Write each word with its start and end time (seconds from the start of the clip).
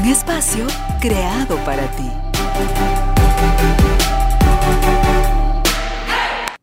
Un 0.00 0.06
espacio 0.06 0.66
creado 0.98 1.56
para 1.66 1.86
ti. 1.94 2.08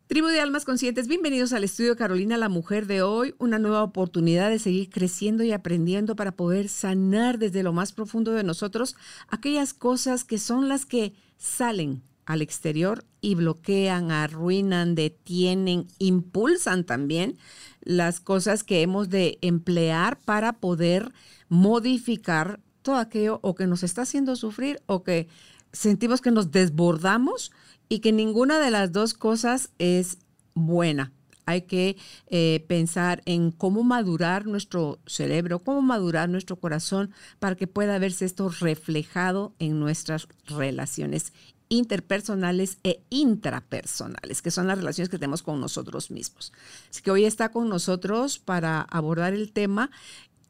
Tribu 0.08 0.26
de 0.26 0.40
Almas 0.40 0.64
Conscientes, 0.64 1.06
bienvenidos 1.06 1.52
al 1.52 1.62
estudio 1.62 1.94
Carolina, 1.94 2.36
la 2.36 2.48
mujer 2.48 2.86
de 2.86 3.02
hoy, 3.02 3.36
una 3.38 3.60
nueva 3.60 3.84
oportunidad 3.84 4.50
de 4.50 4.58
seguir 4.58 4.90
creciendo 4.90 5.44
y 5.44 5.52
aprendiendo 5.52 6.16
para 6.16 6.32
poder 6.32 6.68
sanar 6.68 7.38
desde 7.38 7.62
lo 7.62 7.72
más 7.72 7.92
profundo 7.92 8.32
de 8.32 8.42
nosotros 8.42 8.96
aquellas 9.28 9.72
cosas 9.72 10.24
que 10.24 10.38
son 10.38 10.68
las 10.68 10.84
que 10.84 11.12
salen 11.36 12.02
al 12.26 12.42
exterior 12.42 13.04
y 13.20 13.36
bloquean, 13.36 14.10
arruinan, 14.10 14.96
detienen, 14.96 15.86
impulsan 16.00 16.82
también 16.82 17.38
las 17.82 18.18
cosas 18.18 18.64
que 18.64 18.82
hemos 18.82 19.10
de 19.10 19.38
emplear 19.42 20.18
para 20.24 20.54
poder 20.54 21.12
modificar 21.48 22.58
aquello 22.96 23.40
o 23.42 23.54
que 23.54 23.66
nos 23.66 23.82
está 23.82 24.02
haciendo 24.02 24.36
sufrir 24.36 24.80
o 24.86 25.02
que 25.02 25.28
sentimos 25.72 26.20
que 26.20 26.30
nos 26.30 26.50
desbordamos 26.50 27.52
y 27.88 28.00
que 28.00 28.12
ninguna 28.12 28.58
de 28.58 28.70
las 28.70 28.92
dos 28.92 29.14
cosas 29.14 29.70
es 29.78 30.18
buena. 30.54 31.12
Hay 31.46 31.62
que 31.62 31.96
eh, 32.26 32.64
pensar 32.68 33.22
en 33.24 33.52
cómo 33.52 33.82
madurar 33.82 34.46
nuestro 34.46 34.98
cerebro, 35.06 35.60
cómo 35.60 35.80
madurar 35.80 36.28
nuestro 36.28 36.56
corazón 36.56 37.10
para 37.38 37.56
que 37.56 37.66
pueda 37.66 37.98
verse 37.98 38.26
esto 38.26 38.50
reflejado 38.50 39.54
en 39.58 39.80
nuestras 39.80 40.28
relaciones 40.46 41.32
interpersonales 41.70 42.78
e 42.82 43.02
intrapersonales, 43.10 44.42
que 44.42 44.50
son 44.50 44.66
las 44.66 44.78
relaciones 44.78 45.08
que 45.08 45.18
tenemos 45.18 45.42
con 45.42 45.60
nosotros 45.60 46.10
mismos. 46.10 46.52
Así 46.90 47.02
que 47.02 47.10
hoy 47.10 47.24
está 47.24 47.50
con 47.50 47.68
nosotros 47.68 48.38
para 48.38 48.82
abordar 48.82 49.34
el 49.34 49.52
tema 49.52 49.90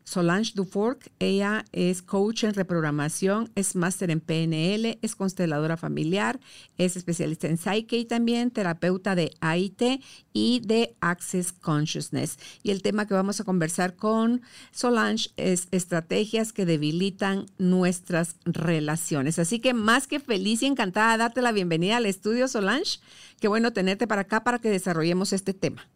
Solange 0.09 0.53
Dufourc, 0.55 1.11
ella 1.19 1.67
es 1.71 2.01
coach 2.01 2.45
en 2.45 2.55
reprogramación, 2.55 3.51
es 3.55 3.77
máster 3.77 4.11
en 4.11 4.21
PNL, 4.21 4.99
es 5.03 5.15
consteladora 5.15 5.77
familiar, 5.77 6.41
es 6.79 6.97
especialista 6.97 7.47
en 7.47 7.59
Psyche 7.59 8.07
también, 8.07 8.51
terapeuta 8.51 9.15
de 9.15 9.33
AIT 9.41 10.01
y 10.33 10.61
de 10.65 10.97
Access 11.03 11.53
Consciousness. 11.53 12.39
Y 12.63 12.71
el 12.71 12.81
tema 12.81 13.07
que 13.07 13.13
vamos 13.13 13.39
a 13.41 13.45
conversar 13.45 13.97
con 13.97 14.41
Solange 14.73 15.29
es 15.37 15.69
estrategias 15.73 16.55
que 16.55 16.65
debilitan 16.65 17.45
nuestras 17.59 18.37
relaciones. 18.47 19.39
Así 19.39 19.61
que 19.61 19.75
más 19.75 20.07
que 20.07 20.21
feliz 20.21 20.63
y 20.63 20.67
encantada 20.67 21.19
darte 21.19 21.43
la 21.43 21.53
bienvenida 21.53 21.99
al 21.99 22.07
estudio, 22.07 22.49
Solange. 22.49 23.01
Qué 23.41 23.49
bueno 23.49 23.75
tenerte 23.75 24.07
para 24.07 24.23
acá 24.23 24.43
para 24.43 24.59
que 24.59 24.71
desarrollemos 24.71 25.35
este 25.35 25.53
tema 25.53 25.87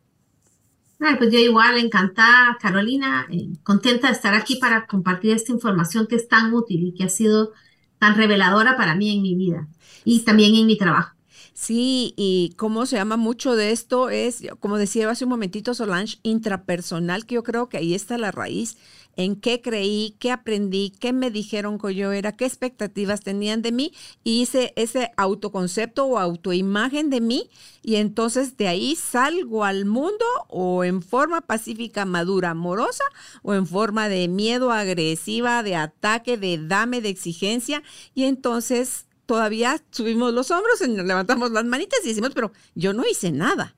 pues 1.18 1.32
yo 1.32 1.38
igual, 1.38 1.78
encantada, 1.78 2.56
Carolina, 2.60 3.26
eh, 3.30 3.48
contenta 3.62 4.08
de 4.08 4.14
estar 4.14 4.34
aquí 4.34 4.56
para 4.56 4.86
compartir 4.86 5.32
esta 5.32 5.52
información 5.52 6.06
que 6.06 6.16
es 6.16 6.28
tan 6.28 6.52
útil 6.54 6.86
y 6.86 6.94
que 6.94 7.04
ha 7.04 7.08
sido 7.08 7.52
tan 7.98 8.16
reveladora 8.16 8.76
para 8.76 8.94
mí 8.94 9.14
en 9.14 9.22
mi 9.22 9.34
vida 9.34 9.68
y 10.04 10.20
también 10.20 10.54
en 10.54 10.66
mi 10.66 10.76
trabajo. 10.76 11.14
Sí, 11.54 12.14
y 12.16 12.54
cómo 12.56 12.86
se 12.86 12.96
llama 12.96 13.16
mucho 13.16 13.54
de 13.54 13.72
esto 13.72 14.08
es, 14.08 14.42
como 14.58 14.78
decía 14.78 15.10
hace 15.10 15.24
un 15.24 15.30
momentito 15.30 15.74
Solange, 15.74 16.18
intrapersonal, 16.22 17.26
que 17.26 17.34
yo 17.34 17.42
creo 17.42 17.68
que 17.68 17.76
ahí 17.76 17.94
está 17.94 18.16
la 18.16 18.30
raíz 18.30 18.76
en 19.16 19.36
qué 19.36 19.60
creí, 19.60 20.16
qué 20.18 20.30
aprendí, 20.30 20.90
qué 20.90 21.12
me 21.12 21.30
dijeron 21.30 21.78
que 21.78 21.94
yo 21.94 22.12
era, 22.12 22.32
qué 22.32 22.44
expectativas 22.44 23.20
tenían 23.20 23.62
de 23.62 23.72
mí 23.72 23.92
y 24.24 24.42
hice 24.42 24.72
ese 24.76 25.12
autoconcepto 25.16 26.04
o 26.04 26.18
autoimagen 26.18 27.10
de 27.10 27.20
mí 27.20 27.50
y 27.82 27.96
entonces 27.96 28.56
de 28.56 28.68
ahí 28.68 28.96
salgo 28.96 29.64
al 29.64 29.84
mundo 29.84 30.24
o 30.48 30.84
en 30.84 31.02
forma 31.02 31.40
pacífica, 31.40 32.04
madura, 32.04 32.50
amorosa 32.50 33.04
o 33.42 33.54
en 33.54 33.66
forma 33.66 34.08
de 34.08 34.28
miedo 34.28 34.72
agresiva, 34.72 35.62
de 35.62 35.76
ataque, 35.76 36.36
de 36.36 36.58
dame, 36.58 37.00
de 37.00 37.10
exigencia 37.10 37.82
y 38.14 38.24
entonces 38.24 39.06
todavía 39.26 39.82
subimos 39.90 40.32
los 40.32 40.50
hombros, 40.50 40.80
levantamos 40.80 41.50
las 41.50 41.64
manitas 41.64 42.00
y 42.04 42.08
decimos, 42.08 42.32
pero 42.34 42.52
yo 42.74 42.92
no 42.92 43.04
hice 43.06 43.30
nada 43.30 43.74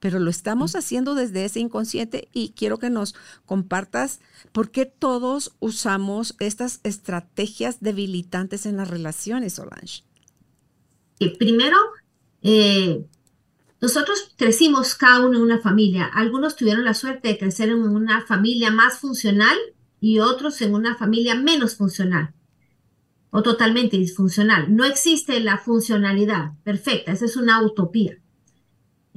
pero 0.00 0.18
lo 0.18 0.30
estamos 0.30 0.74
haciendo 0.74 1.14
desde 1.14 1.44
ese 1.44 1.60
inconsciente 1.60 2.28
y 2.32 2.50
quiero 2.50 2.78
que 2.78 2.90
nos 2.90 3.14
compartas 3.44 4.20
por 4.52 4.70
qué 4.70 4.86
todos 4.86 5.56
usamos 5.60 6.34
estas 6.38 6.80
estrategias 6.82 7.80
debilitantes 7.80 8.66
en 8.66 8.76
las 8.76 8.88
relaciones, 8.88 9.54
Solange. 9.54 10.04
primero, 11.38 11.76
eh, 12.42 13.04
nosotros 13.80 14.34
crecimos 14.36 14.94
cada 14.94 15.26
uno 15.26 15.36
en 15.36 15.42
una 15.42 15.60
familia. 15.60 16.06
Algunos 16.06 16.56
tuvieron 16.56 16.84
la 16.84 16.94
suerte 16.94 17.28
de 17.28 17.38
crecer 17.38 17.68
en 17.68 17.82
una 17.82 18.24
familia 18.26 18.70
más 18.70 18.98
funcional 18.98 19.56
y 20.00 20.18
otros 20.18 20.60
en 20.62 20.74
una 20.74 20.96
familia 20.96 21.34
menos 21.34 21.76
funcional 21.76 22.34
o 23.30 23.42
totalmente 23.42 23.96
disfuncional. 23.98 24.74
No 24.74 24.84
existe 24.84 25.40
la 25.40 25.58
funcionalidad 25.58 26.52
perfecta, 26.64 27.12
esa 27.12 27.26
es 27.26 27.36
una 27.36 27.62
utopía. 27.62 28.18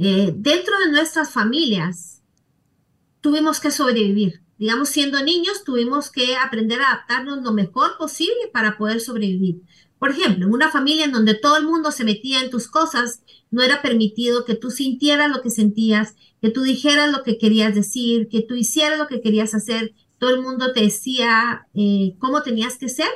Eh, 0.01 0.33
dentro 0.33 0.79
de 0.79 0.91
nuestras 0.91 1.29
familias 1.29 2.21
tuvimos 3.19 3.59
que 3.59 3.69
sobrevivir. 3.69 4.41
Digamos, 4.57 4.87
siendo 4.87 5.21
niños 5.21 5.65
tuvimos 5.65 6.09
que 6.09 6.37
aprender 6.37 6.81
a 6.81 6.93
adaptarnos 6.93 7.43
lo 7.43 7.51
mejor 7.51 7.97
posible 7.97 8.49
para 8.53 8.77
poder 8.77 9.01
sobrevivir. 9.01 9.61
Por 9.99 10.11
ejemplo, 10.11 10.45
en 10.45 10.53
una 10.53 10.71
familia 10.71 11.03
en 11.03 11.11
donde 11.11 11.33
todo 11.33 11.57
el 11.57 11.65
mundo 11.65 11.91
se 11.91 12.05
metía 12.05 12.39
en 12.39 12.49
tus 12.49 12.69
cosas, 12.69 13.23
no 13.51 13.61
era 13.61 13.81
permitido 13.81 14.45
que 14.45 14.55
tú 14.55 14.71
sintieras 14.71 15.29
lo 15.29 15.41
que 15.41 15.49
sentías, 15.49 16.15
que 16.41 16.49
tú 16.49 16.61
dijeras 16.61 17.11
lo 17.11 17.23
que 17.23 17.37
querías 17.37 17.75
decir, 17.75 18.29
que 18.29 18.41
tú 18.41 18.55
hicieras 18.55 18.97
lo 18.97 19.07
que 19.07 19.19
querías 19.19 19.53
hacer. 19.53 19.93
Todo 20.17 20.29
el 20.29 20.41
mundo 20.41 20.71
te 20.71 20.79
decía 20.79 21.67
eh, 21.73 22.15
cómo 22.19 22.41
tenías 22.41 22.77
que 22.77 22.87
ser. 22.87 23.09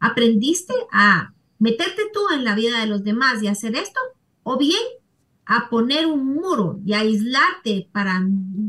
Aprendiste 0.00 0.74
a 0.90 1.34
meterte 1.60 2.02
tú 2.12 2.20
en 2.34 2.42
la 2.42 2.56
vida 2.56 2.80
de 2.80 2.86
los 2.86 3.04
demás 3.04 3.40
y 3.44 3.46
hacer 3.46 3.76
esto, 3.76 4.00
o 4.42 4.58
bien 4.58 4.82
a 5.46 5.70
poner 5.70 6.06
un 6.06 6.34
muro 6.34 6.80
y 6.84 6.92
aislarte 6.92 7.88
para, 7.92 8.20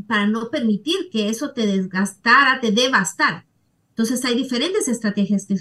para 0.06 0.26
no 0.26 0.48
permitir 0.48 1.10
que 1.10 1.28
eso 1.28 1.50
te 1.50 1.66
desgastara, 1.66 2.60
te 2.60 2.70
devastara. 2.70 3.46
Entonces 3.90 4.24
hay 4.24 4.36
diferentes 4.36 4.86
estrategias 4.86 5.46
que, 5.46 5.56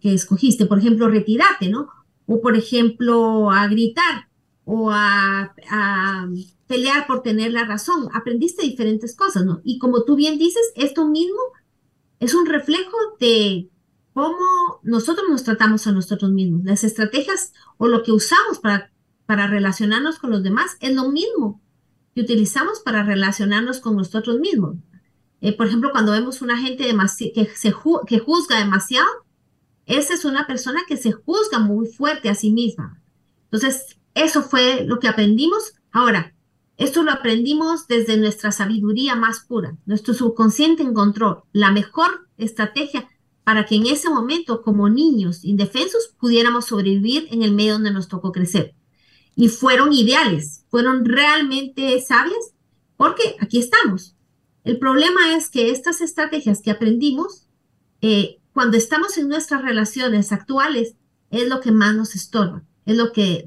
que 0.00 0.14
escogiste, 0.14 0.66
por 0.66 0.78
ejemplo, 0.78 1.08
retirarte, 1.08 1.68
¿no? 1.68 1.88
O 2.26 2.40
por 2.40 2.56
ejemplo, 2.56 3.50
a 3.50 3.66
gritar 3.66 4.28
o 4.64 4.92
a, 4.92 5.52
a 5.68 6.28
pelear 6.68 7.08
por 7.08 7.22
tener 7.22 7.52
la 7.52 7.64
razón. 7.64 8.08
Aprendiste 8.14 8.62
diferentes 8.62 9.16
cosas, 9.16 9.44
¿no? 9.44 9.60
Y 9.64 9.78
como 9.78 10.04
tú 10.04 10.14
bien 10.14 10.38
dices, 10.38 10.72
esto 10.76 11.08
mismo 11.08 11.40
es 12.20 12.32
un 12.32 12.46
reflejo 12.46 12.96
de 13.18 13.68
cómo 14.12 14.80
nosotros 14.84 15.26
nos 15.28 15.42
tratamos 15.42 15.88
a 15.88 15.92
nosotros 15.92 16.30
mismos. 16.30 16.62
Las 16.64 16.84
estrategias 16.84 17.52
o 17.76 17.88
lo 17.88 18.04
que 18.04 18.12
usamos 18.12 18.60
para 18.60 18.92
para 19.30 19.46
relacionarnos 19.46 20.18
con 20.18 20.30
los 20.30 20.42
demás 20.42 20.76
es 20.80 20.92
lo 20.92 21.08
mismo 21.08 21.62
que 22.16 22.22
utilizamos 22.22 22.80
para 22.80 23.04
relacionarnos 23.04 23.78
con 23.78 23.94
nosotros 23.94 24.40
mismos. 24.40 24.74
Eh, 25.40 25.56
por 25.56 25.68
ejemplo, 25.68 25.92
cuando 25.92 26.10
vemos 26.10 26.42
una 26.42 26.58
gente 26.58 26.92
que, 27.32 27.48
se 27.54 27.70
juzga 27.70 28.58
demasiado, 28.58 29.06
esa 29.86 30.14
es 30.14 30.24
una 30.24 30.48
persona 30.48 30.80
que 30.88 30.96
se 30.96 31.12
juzga 31.12 31.60
muy 31.60 31.86
fuerte 31.86 32.28
a 32.28 32.34
sí 32.34 32.50
misma. 32.50 33.00
Entonces, 33.44 34.00
eso 34.14 34.42
fue 34.42 34.84
lo 34.84 34.98
que 34.98 35.06
aprendimos. 35.06 35.74
Ahora, 35.92 36.34
esto 36.76 37.04
lo 37.04 37.12
aprendimos 37.12 37.86
desde 37.86 38.16
nuestra 38.16 38.50
sabiduría 38.50 39.14
más 39.14 39.44
pura. 39.46 39.76
Nuestro 39.86 40.12
subconsciente 40.12 40.82
encontró 40.82 41.46
la 41.52 41.70
mejor 41.70 42.26
estrategia 42.36 43.08
para 43.44 43.64
que 43.64 43.76
en 43.76 43.86
ese 43.86 44.10
momento, 44.10 44.62
como 44.62 44.88
niños 44.88 45.44
indefensos, 45.44 46.16
pudiéramos 46.18 46.64
sobrevivir 46.64 47.28
en 47.30 47.42
el 47.42 47.52
medio 47.52 47.74
donde 47.74 47.92
nos 47.92 48.08
tocó 48.08 48.32
crecer 48.32 48.74
y 49.36 49.48
fueron 49.48 49.92
ideales, 49.92 50.64
fueron 50.68 51.04
realmente 51.04 52.00
sabias, 52.00 52.54
porque 52.96 53.36
aquí 53.40 53.58
estamos. 53.58 54.16
El 54.64 54.78
problema 54.78 55.34
es 55.34 55.48
que 55.48 55.70
estas 55.70 56.00
estrategias 56.00 56.60
que 56.60 56.70
aprendimos, 56.70 57.46
eh, 58.02 58.38
cuando 58.52 58.76
estamos 58.76 59.16
en 59.18 59.28
nuestras 59.28 59.62
relaciones 59.62 60.32
actuales, 60.32 60.96
es 61.30 61.48
lo 61.48 61.60
que 61.60 61.72
más 61.72 61.94
nos 61.94 62.14
estorba, 62.14 62.62
es 62.84 62.96
lo 62.96 63.12
que 63.12 63.46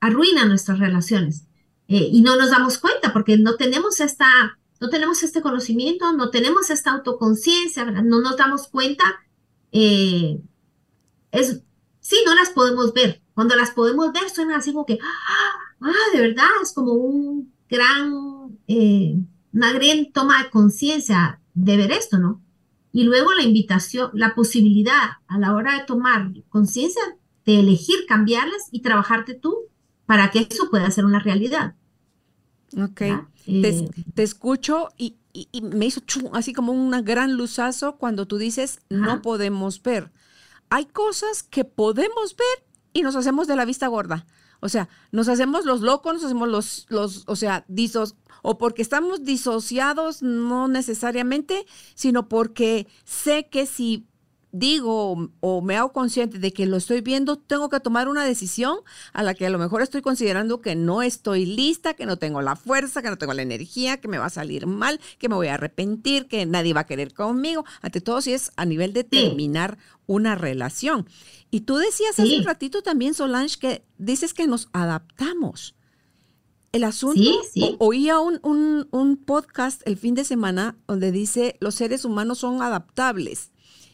arruina 0.00 0.44
nuestras 0.44 0.78
relaciones. 0.78 1.46
Eh, 1.88 2.08
y 2.12 2.20
no 2.22 2.36
nos 2.36 2.50
damos 2.50 2.78
cuenta 2.78 3.12
porque 3.12 3.36
no 3.36 3.56
tenemos 3.56 4.00
esta, 4.00 4.28
no 4.80 4.90
tenemos 4.90 5.22
este 5.24 5.42
conocimiento, 5.42 6.12
no 6.12 6.30
tenemos 6.30 6.70
esta 6.70 6.92
autoconciencia, 6.92 7.84
no 7.84 8.20
nos 8.20 8.36
damos 8.36 8.68
cuenta 8.68 9.04
eh, 9.72 10.40
es, 11.32 11.62
sí, 12.00 12.16
no 12.26 12.34
las 12.34 12.50
podemos 12.50 12.92
ver. 12.92 13.22
Cuando 13.40 13.56
las 13.56 13.70
podemos 13.70 14.12
ver, 14.12 14.28
suena 14.28 14.58
así 14.58 14.70
como 14.70 14.84
que, 14.84 14.98
ah, 15.00 15.88
de 16.12 16.20
verdad, 16.20 16.44
es 16.62 16.74
como 16.74 16.92
un 16.92 17.50
gran, 17.70 18.12
eh, 18.68 19.16
una 19.54 19.72
gran 19.72 20.12
toma 20.12 20.42
de 20.42 20.50
conciencia 20.50 21.40
de 21.54 21.78
ver 21.78 21.90
esto, 21.90 22.18
¿no? 22.18 22.42
Y 22.92 23.04
luego 23.04 23.32
la 23.32 23.42
invitación, 23.42 24.10
la 24.12 24.34
posibilidad 24.34 25.12
a 25.26 25.38
la 25.38 25.54
hora 25.54 25.78
de 25.78 25.86
tomar 25.86 26.30
conciencia 26.50 27.00
de 27.46 27.60
elegir 27.60 28.04
cambiarlas 28.06 28.68
y 28.72 28.82
trabajarte 28.82 29.32
tú 29.32 29.56
para 30.04 30.30
que 30.30 30.40
eso 30.40 30.68
pueda 30.68 30.90
ser 30.90 31.06
una 31.06 31.20
realidad. 31.20 31.76
Ok. 32.76 32.98
te, 32.98 33.22
eh, 33.46 33.90
escucho 34.16 34.90
y, 34.98 35.16
me 35.62 35.86
hizo 35.86 36.02
así 36.34 36.52
como 36.52 36.72
un 36.72 36.90
gran 37.06 37.38
luzazo 37.38 37.96
cuando 37.96 38.26
tú 38.26 38.36
dices 38.36 38.80
no 38.90 39.22
podemos 39.22 39.82
ver. 39.82 40.12
Hay 40.68 40.84
cosas 40.84 41.42
que 41.42 41.64
podemos 41.64 42.36
ver 42.36 42.69
y 42.92 43.02
nos 43.02 43.16
hacemos 43.16 43.46
de 43.46 43.56
la 43.56 43.64
vista 43.64 43.86
gorda. 43.88 44.26
O 44.60 44.68
sea, 44.68 44.88
nos 45.10 45.28
hacemos 45.28 45.64
los 45.64 45.80
locos, 45.80 46.14
nos 46.14 46.24
hacemos 46.24 46.48
los, 46.48 46.86
los 46.90 47.24
o 47.26 47.36
sea, 47.36 47.64
disos, 47.68 48.16
o 48.42 48.58
porque 48.58 48.82
estamos 48.82 49.24
disociados, 49.24 50.22
no 50.22 50.68
necesariamente, 50.68 51.66
sino 51.94 52.28
porque 52.28 52.86
sé 53.04 53.48
que 53.48 53.66
si 53.66 54.06
digo 54.52 55.30
o 55.40 55.62
me 55.62 55.76
hago 55.76 55.92
consciente 55.92 56.38
de 56.38 56.52
que 56.52 56.66
lo 56.66 56.76
estoy 56.76 57.00
viendo, 57.00 57.36
tengo 57.36 57.68
que 57.68 57.80
tomar 57.80 58.08
una 58.08 58.24
decisión 58.24 58.78
a 59.12 59.22
la 59.22 59.34
que 59.34 59.46
a 59.46 59.50
lo 59.50 59.58
mejor 59.58 59.82
estoy 59.82 60.02
considerando 60.02 60.60
que 60.60 60.74
no 60.74 61.02
estoy 61.02 61.46
lista, 61.46 61.94
que 61.94 62.06
no 62.06 62.16
tengo 62.16 62.42
la 62.42 62.56
fuerza, 62.56 63.02
que 63.02 63.10
no 63.10 63.18
tengo 63.18 63.34
la 63.34 63.42
energía, 63.42 64.00
que 64.00 64.08
me 64.08 64.18
va 64.18 64.26
a 64.26 64.30
salir 64.30 64.66
mal, 64.66 65.00
que 65.18 65.28
me 65.28 65.34
voy 65.34 65.48
a 65.48 65.54
arrepentir, 65.54 66.26
que 66.26 66.46
nadie 66.46 66.74
va 66.74 66.80
a 66.80 66.86
querer 66.86 67.14
conmigo. 67.14 67.64
Ante 67.80 68.00
todo, 68.00 68.20
si 68.20 68.32
es 68.32 68.52
a 68.56 68.64
nivel 68.64 68.92
de 68.92 69.04
terminar 69.04 69.78
una 70.06 70.34
relación. 70.34 71.08
Y 71.50 71.60
tú 71.60 71.76
decías 71.76 72.18
hace 72.18 72.38
un 72.38 72.44
ratito 72.44 72.82
también, 72.82 73.14
Solange, 73.14 73.58
que 73.58 73.84
dices 73.98 74.34
que 74.34 74.46
nos 74.46 74.68
adaptamos. 74.72 75.74
El 76.72 76.84
asunto, 76.84 77.20
oía 77.78 78.20
un, 78.20 78.38
un, 78.44 78.86
un 78.92 79.16
podcast 79.16 79.82
el 79.86 79.96
fin 79.96 80.14
de 80.14 80.24
semana 80.24 80.76
donde 80.86 81.10
dice 81.10 81.56
los 81.58 81.74
seres 81.74 82.04
humanos 82.04 82.38
son 82.38 82.62
adaptables 82.62 83.50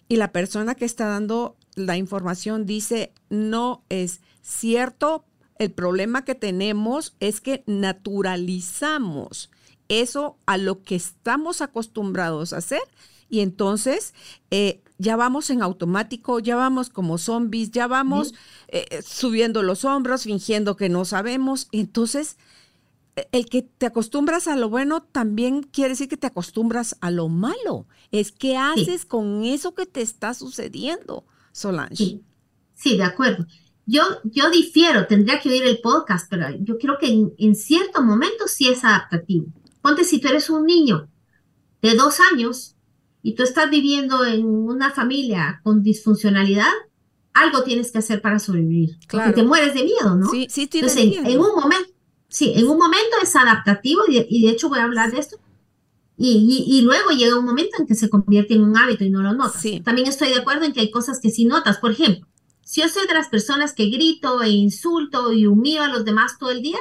y 0.08 0.16
la 0.16 0.32
persona 0.32 0.74
que 0.74 0.84
está 0.84 1.06
dando 1.06 1.56
la 1.74 1.96
información 1.96 2.66
dice, 2.66 3.12
no 3.28 3.82
es 3.88 4.20
cierto, 4.42 5.24
el 5.58 5.72
problema 5.72 6.24
que 6.24 6.34
tenemos 6.34 7.14
es 7.20 7.40
que 7.40 7.62
naturalizamos 7.66 9.50
eso 9.88 10.36
a 10.46 10.58
lo 10.58 10.82
que 10.82 10.96
estamos 10.96 11.60
acostumbrados 11.60 12.52
a 12.52 12.58
hacer 12.58 12.82
y 13.28 13.40
entonces 13.40 14.14
eh, 14.50 14.82
ya 14.98 15.16
vamos 15.16 15.50
en 15.50 15.62
automático, 15.62 16.38
ya 16.38 16.56
vamos 16.56 16.88
como 16.88 17.18
zombies, 17.18 17.70
ya 17.70 17.86
vamos 17.86 18.34
eh, 18.68 19.02
subiendo 19.04 19.62
los 19.62 19.84
hombros, 19.84 20.22
fingiendo 20.22 20.76
que 20.76 20.88
no 20.88 21.04
sabemos. 21.04 21.68
Entonces 21.72 22.38
el 23.32 23.46
que 23.46 23.62
te 23.62 23.86
acostumbras 23.86 24.46
a 24.46 24.56
lo 24.56 24.68
bueno 24.68 25.02
también 25.02 25.62
quiere 25.62 25.90
decir 25.90 26.08
que 26.08 26.16
te 26.16 26.26
acostumbras 26.26 26.96
a 27.00 27.10
lo 27.10 27.28
malo. 27.28 27.86
Es 28.10 28.32
que 28.32 28.56
haces 28.56 29.06
con 29.06 29.44
eso 29.44 29.74
que 29.74 29.86
te 29.86 30.02
está 30.02 30.34
sucediendo, 30.34 31.24
Solange. 31.52 32.20
Sí, 32.74 32.96
de 32.96 33.04
acuerdo. 33.04 33.46
Yo, 33.86 34.02
yo 34.24 34.50
difiero, 34.50 35.06
tendría 35.06 35.40
que 35.40 35.48
oír 35.48 35.64
el 35.64 35.80
podcast, 35.80 36.28
pero 36.28 36.48
yo 36.60 36.76
creo 36.76 36.98
que 36.98 37.08
en, 37.08 37.32
en 37.38 37.54
cierto 37.54 38.02
momento 38.02 38.48
sí 38.48 38.68
es 38.68 38.84
adaptativo. 38.84 39.46
Ponte 39.80 40.04
si 40.04 40.20
tú 40.20 40.28
eres 40.28 40.50
un 40.50 40.66
niño 40.66 41.08
de 41.80 41.94
dos 41.94 42.18
años 42.32 42.76
y 43.22 43.34
tú 43.34 43.44
estás 43.44 43.70
viviendo 43.70 44.24
en 44.24 44.44
una 44.44 44.90
familia 44.90 45.60
con 45.62 45.82
disfuncionalidad, 45.82 46.72
algo 47.32 47.62
tienes 47.62 47.92
que 47.92 47.98
hacer 47.98 48.20
para 48.20 48.38
sobrevivir. 48.38 48.98
Claro. 49.06 49.26
Porque 49.26 49.42
te 49.42 49.46
mueres 49.46 49.74
de 49.74 49.84
miedo, 49.84 50.16
¿no? 50.16 50.30
Sí, 50.30 50.46
sí, 50.50 50.66
tienes 50.66 50.96
Entonces, 50.96 51.32
en, 51.32 51.40
un 51.40 51.54
momento, 51.54 51.90
Sí, 52.28 52.52
en 52.56 52.66
un 52.66 52.78
momento 52.78 53.16
es 53.22 53.34
adaptativo 53.36 54.02
y 54.08 54.42
de, 54.42 54.50
hecho 54.50 54.68
voy 54.68 54.78
a 54.78 54.84
hablar 54.84 55.12
de 55.12 55.20
esto. 55.20 55.38
Y, 56.18 56.64
y, 56.66 56.80
luego 56.80 57.10
llega 57.10 57.38
un 57.38 57.44
momento 57.44 57.76
en 57.78 57.86
que 57.86 57.94
se 57.94 58.08
convierte 58.08 58.54
en 58.54 58.62
un 58.62 58.76
hábito 58.76 59.04
y 59.04 59.10
no 59.10 59.22
lo 59.22 59.34
notas. 59.34 59.62
También 59.84 60.08
estoy 60.08 60.30
de 60.30 60.36
acuerdo 60.36 60.64
en 60.64 60.72
que 60.72 60.80
hay 60.80 60.90
cosas 60.90 61.20
que 61.20 61.30
sí 61.30 61.44
notas. 61.44 61.76
Por 61.76 61.90
ejemplo, 61.90 62.26
si 62.62 62.80
yo 62.80 62.88
soy 62.88 63.06
de 63.06 63.14
las 63.14 63.28
personas 63.28 63.74
que 63.74 63.90
grito 63.90 64.42
e 64.42 64.48
insulto 64.48 65.32
y 65.32 65.46
humillo 65.46 65.82
a 65.82 65.88
los 65.88 66.04
demás 66.04 66.38
todo 66.38 66.50
el 66.50 66.62
día, 66.62 66.78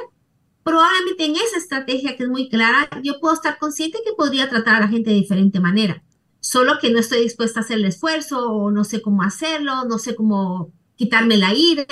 probablemente 0.64 1.26
en 1.26 1.36
esa 1.36 1.58
estrategia 1.58 2.16
que 2.16 2.24
es 2.24 2.28
muy 2.28 2.48
clara, 2.48 2.88
yo 3.04 3.20
puedo 3.20 3.34
estar 3.34 3.56
consciente 3.58 3.98
que 4.04 4.14
podría 4.14 4.48
tratar 4.48 4.74
a 4.74 4.80
la 4.80 4.88
gente 4.88 5.10
de 5.10 5.16
diferente 5.16 5.60
manera. 5.60 6.02
Solo 6.40 6.80
que 6.80 6.90
no 6.90 6.98
estoy 6.98 7.22
dispuesta 7.22 7.60
a 7.60 7.62
hacer 7.62 7.76
el 7.78 7.84
esfuerzo 7.84 8.50
o 8.50 8.72
no 8.72 8.82
sé 8.82 9.00
cómo 9.00 9.22
hacerlo, 9.22 9.84
no 9.84 9.98
sé 9.98 10.16
cómo 10.16 10.72
quitarme 10.96 11.36
la 11.36 11.54
ira, 11.54 11.86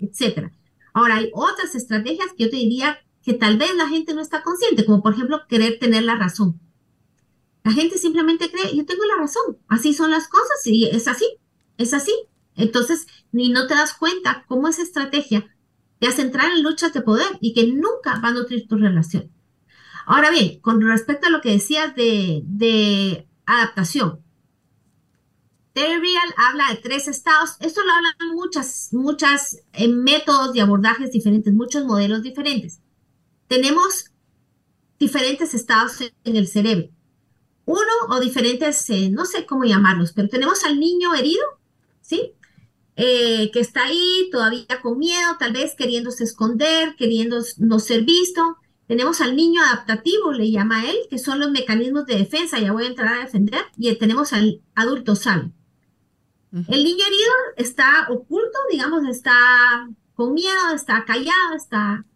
etcétera. 0.00 0.50
Ahora, 0.96 1.16
hay 1.16 1.30
otras 1.34 1.74
estrategias 1.74 2.28
que 2.34 2.44
yo 2.44 2.50
te 2.50 2.56
diría 2.56 2.98
que 3.22 3.34
tal 3.34 3.58
vez 3.58 3.76
la 3.76 3.86
gente 3.86 4.14
no 4.14 4.22
está 4.22 4.42
consciente, 4.42 4.86
como 4.86 5.02
por 5.02 5.12
ejemplo 5.12 5.42
querer 5.46 5.78
tener 5.78 6.04
la 6.04 6.16
razón. 6.16 6.58
La 7.64 7.72
gente 7.72 7.98
simplemente 7.98 8.50
cree, 8.50 8.74
yo 8.74 8.86
tengo 8.86 9.04
la 9.04 9.16
razón, 9.16 9.58
así 9.68 9.92
son 9.92 10.10
las 10.10 10.26
cosas 10.26 10.66
y 10.66 10.86
es 10.86 11.06
así, 11.06 11.26
es 11.76 11.92
así. 11.92 12.14
Entonces, 12.54 13.08
ni 13.30 13.50
no 13.50 13.66
te 13.66 13.74
das 13.74 13.92
cuenta 13.92 14.46
cómo 14.48 14.68
esa 14.68 14.80
estrategia 14.80 15.54
te 15.98 16.06
hace 16.06 16.22
entrar 16.22 16.50
en 16.50 16.62
luchas 16.62 16.94
de 16.94 17.02
poder 17.02 17.28
y 17.42 17.52
que 17.52 17.66
nunca 17.66 18.18
va 18.24 18.28
a 18.28 18.32
nutrir 18.32 18.66
tu 18.66 18.78
relación. 18.78 19.30
Ahora 20.06 20.30
bien, 20.30 20.60
con 20.60 20.80
respecto 20.80 21.26
a 21.26 21.30
lo 21.30 21.42
que 21.42 21.50
decías 21.50 21.94
de, 21.94 22.40
de 22.46 23.28
adaptación, 23.44 24.24
Real 25.76 26.34
habla 26.38 26.70
de 26.70 26.80
tres 26.80 27.06
estados. 27.06 27.56
Esto 27.60 27.82
lo 27.84 27.92
hablan 27.92 28.14
muchas, 28.34 28.88
muchas 28.92 29.62
eh, 29.74 29.88
métodos 29.88 30.56
y 30.56 30.60
abordajes 30.60 31.12
diferentes, 31.12 31.52
muchos 31.52 31.84
modelos 31.84 32.22
diferentes. 32.22 32.80
Tenemos 33.46 34.10
diferentes 34.98 35.52
estados 35.52 36.00
en 36.00 36.36
el 36.36 36.48
cerebro. 36.48 36.88
Uno 37.66 37.80
o 38.08 38.20
diferentes, 38.20 38.88
eh, 38.88 39.10
no 39.10 39.26
sé 39.26 39.44
cómo 39.44 39.64
llamarlos, 39.64 40.12
pero 40.12 40.28
tenemos 40.28 40.64
al 40.64 40.80
niño 40.80 41.14
herido, 41.14 41.44
¿sí? 42.00 42.32
Eh, 42.96 43.50
que 43.52 43.60
está 43.60 43.84
ahí 43.84 44.30
todavía 44.32 44.80
con 44.82 44.98
miedo, 44.98 45.36
tal 45.38 45.52
vez 45.52 45.74
queriéndose 45.74 46.24
esconder, 46.24 46.96
queriendo 46.96 47.38
no 47.58 47.80
ser 47.80 48.04
visto. 48.04 48.56
Tenemos 48.86 49.20
al 49.20 49.36
niño 49.36 49.62
adaptativo, 49.62 50.32
le 50.32 50.50
llama 50.50 50.88
él, 50.88 50.96
que 51.10 51.18
son 51.18 51.38
los 51.38 51.50
mecanismos 51.50 52.06
de 52.06 52.16
defensa, 52.16 52.58
ya 52.60 52.72
voy 52.72 52.84
a 52.84 52.88
entrar 52.88 53.12
a 53.12 53.24
defender, 53.24 53.60
y 53.76 53.94
tenemos 53.96 54.32
al 54.32 54.62
adulto 54.74 55.16
El 56.68 56.84
niño 56.84 57.04
herido 57.06 57.32
está 57.56 58.06
oculto, 58.08 58.58
digamos, 58.70 59.06
está 59.06 59.34
con 60.14 60.32
miedo, 60.32 60.72
está 60.74 61.04
callado, 61.04 61.54
está, 61.54 62.06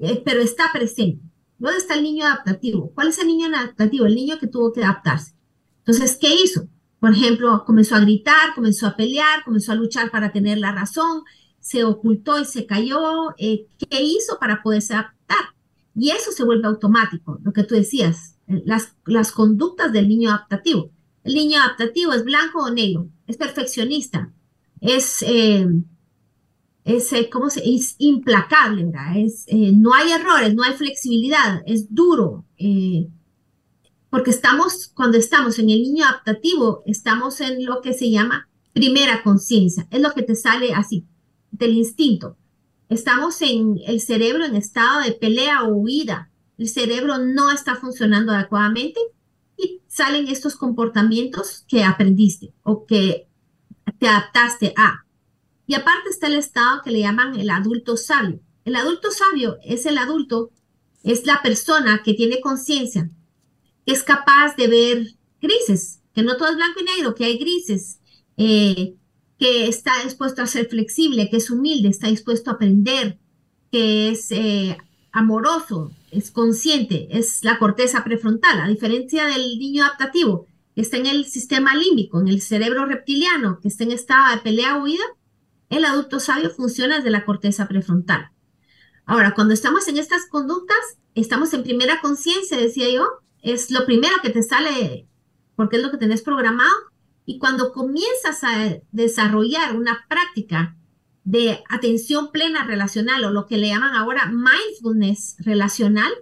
eh, 0.00 0.22
pero 0.24 0.40
está 0.40 0.72
presente. 0.72 1.22
¿Dónde 1.58 1.78
está 1.78 1.94
el 1.94 2.02
niño 2.02 2.26
adaptativo? 2.26 2.90
¿Cuál 2.94 3.08
es 3.08 3.18
el 3.20 3.28
niño 3.28 3.46
adaptativo? 3.46 4.06
El 4.06 4.16
niño 4.16 4.38
que 4.40 4.48
tuvo 4.48 4.72
que 4.72 4.82
adaptarse. 4.82 5.34
Entonces, 5.78 6.18
¿qué 6.20 6.34
hizo? 6.34 6.68
Por 6.98 7.12
ejemplo, 7.12 7.64
comenzó 7.64 7.94
a 7.94 8.00
gritar, 8.00 8.54
comenzó 8.56 8.88
a 8.88 8.96
pelear, 8.96 9.44
comenzó 9.44 9.70
a 9.70 9.76
luchar 9.76 10.10
para 10.10 10.32
tener 10.32 10.58
la 10.58 10.72
razón, 10.72 11.22
se 11.60 11.84
ocultó 11.84 12.40
y 12.40 12.44
se 12.44 12.66
cayó. 12.66 13.34
Eh, 13.38 13.68
¿Qué 13.78 14.02
hizo 14.02 14.40
para 14.40 14.62
poderse 14.62 14.94
adaptar? 14.94 15.54
Y 15.94 16.10
eso 16.10 16.32
se 16.32 16.44
vuelve 16.44 16.66
automático, 16.66 17.38
lo 17.42 17.52
que 17.52 17.62
tú 17.62 17.76
decías, 17.76 18.36
eh, 18.48 18.62
las, 18.66 18.96
las 19.06 19.30
conductas 19.30 19.92
del 19.92 20.08
niño 20.08 20.30
adaptativo. 20.30 20.90
El 21.26 21.34
niño 21.34 21.58
adaptativo 21.58 22.12
es 22.12 22.24
blanco 22.24 22.60
o 22.60 22.70
negro, 22.70 23.08
es 23.26 23.36
perfeccionista, 23.36 24.32
es, 24.80 25.22
eh, 25.22 25.66
es, 26.84 27.12
eh, 27.12 27.28
¿cómo 27.28 27.50
se, 27.50 27.68
es 27.68 27.96
implacable, 27.98 28.84
¿verdad? 28.84 29.16
Es, 29.16 29.44
eh, 29.48 29.72
no 29.74 29.92
hay 29.92 30.12
errores, 30.12 30.54
no 30.54 30.62
hay 30.62 30.74
flexibilidad, 30.74 31.62
es 31.66 31.92
duro. 31.92 32.44
porque 34.08 34.30
estamos, 34.30 34.92
cuando 34.94 35.18
estamos 35.18 35.58
en 35.58 35.68
el 35.68 35.82
niño 35.82 36.04
adaptativo, 36.04 36.84
estamos 36.86 37.40
en 37.40 37.66
lo 37.66 37.80
que 37.82 37.92
se 37.92 38.08
llama 38.08 38.48
primera 38.72 39.24
conciencia, 39.24 39.88
es 39.90 40.00
lo 40.00 40.12
que 40.12 40.22
te 40.22 40.36
sale 40.36 40.74
así, 40.74 41.06
del 41.50 41.72
instinto. 41.76 42.36
Estamos 42.88 43.42
en 43.42 43.80
el 43.84 44.00
cerebro 44.00 44.44
en 44.44 44.54
estado 44.54 45.00
de 45.00 45.10
pelea 45.10 45.64
o 45.64 45.74
huida. 45.74 46.30
El 46.56 46.68
cerebro 46.68 47.18
no 47.18 47.50
está 47.50 47.74
funcionando 47.74 48.30
adecuadamente 48.30 49.00
salen 49.96 50.28
estos 50.28 50.56
comportamientos 50.56 51.64
que 51.66 51.82
aprendiste 51.82 52.52
o 52.62 52.84
que 52.84 53.28
te 53.98 54.06
adaptaste 54.06 54.74
a. 54.76 55.06
Y 55.66 55.74
aparte 55.74 56.10
está 56.10 56.26
el 56.26 56.34
estado 56.34 56.82
que 56.84 56.90
le 56.90 57.00
llaman 57.00 57.40
el 57.40 57.48
adulto 57.48 57.96
sabio. 57.96 58.40
El 58.66 58.76
adulto 58.76 59.10
sabio 59.10 59.56
es 59.64 59.86
el 59.86 59.96
adulto, 59.96 60.50
es 61.02 61.24
la 61.24 61.40
persona 61.42 62.02
que 62.04 62.12
tiene 62.12 62.42
conciencia, 62.42 63.10
que 63.86 63.92
es 63.94 64.02
capaz 64.02 64.54
de 64.56 64.68
ver 64.68 65.14
grises, 65.40 66.02
que 66.14 66.22
no 66.22 66.36
todo 66.36 66.50
es 66.50 66.56
blanco 66.56 66.80
y 66.80 66.84
negro, 66.84 67.14
que 67.14 67.24
hay 67.24 67.38
grises, 67.38 67.98
eh, 68.36 68.96
que 69.38 69.66
está 69.66 69.92
dispuesto 70.04 70.42
a 70.42 70.46
ser 70.46 70.68
flexible, 70.68 71.30
que 71.30 71.38
es 71.38 71.50
humilde, 71.50 71.88
está 71.88 72.08
dispuesto 72.08 72.50
a 72.50 72.54
aprender, 72.54 73.18
que 73.72 74.10
es 74.10 74.30
eh, 74.30 74.76
amoroso, 75.10 75.90
es 76.16 76.30
consciente, 76.30 77.08
es 77.10 77.44
la 77.44 77.58
corteza 77.58 78.02
prefrontal, 78.04 78.60
a 78.60 78.68
diferencia 78.68 79.26
del 79.26 79.58
niño 79.58 79.84
adaptativo, 79.84 80.46
que 80.74 80.80
está 80.80 80.96
en 80.96 81.06
el 81.06 81.26
sistema 81.26 81.74
límbico, 81.74 82.20
en 82.20 82.28
el 82.28 82.40
cerebro 82.40 82.86
reptiliano, 82.86 83.60
que 83.60 83.68
está 83.68 83.84
en 83.84 83.92
estado 83.92 84.34
de 84.34 84.42
pelea 84.42 84.76
huida, 84.76 85.04
El 85.68 85.84
adulto 85.84 86.20
sabio 86.20 86.50
funciona 86.50 86.96
desde 86.96 87.10
la 87.10 87.24
corteza 87.24 87.66
prefrontal. 87.66 88.30
Ahora, 89.04 89.34
cuando 89.34 89.52
estamos 89.52 89.88
en 89.88 89.98
estas 89.98 90.26
conductas, 90.26 90.78
estamos 91.16 91.52
en 91.54 91.64
primera 91.64 92.00
conciencia, 92.00 92.56
decía 92.56 92.88
yo, 92.88 93.04
es 93.42 93.72
lo 93.72 93.84
primero 93.84 94.14
que 94.22 94.30
te 94.30 94.44
sale 94.44 95.08
porque 95.56 95.76
es 95.76 95.82
lo 95.82 95.90
que 95.90 95.96
tenés 95.96 96.22
programado. 96.22 96.72
Y 97.24 97.38
cuando 97.38 97.72
comienzas 97.72 98.44
a 98.44 98.78
desarrollar 98.92 99.74
una 99.74 100.06
práctica 100.08 100.76
de 101.26 101.64
atención 101.68 102.30
plena 102.30 102.64
relacional 102.64 103.24
o 103.24 103.32
lo 103.32 103.46
que 103.46 103.58
le 103.58 103.66
llaman 103.66 103.96
ahora 103.96 104.32
mindfulness 104.32 105.34
relacional, 105.40 106.12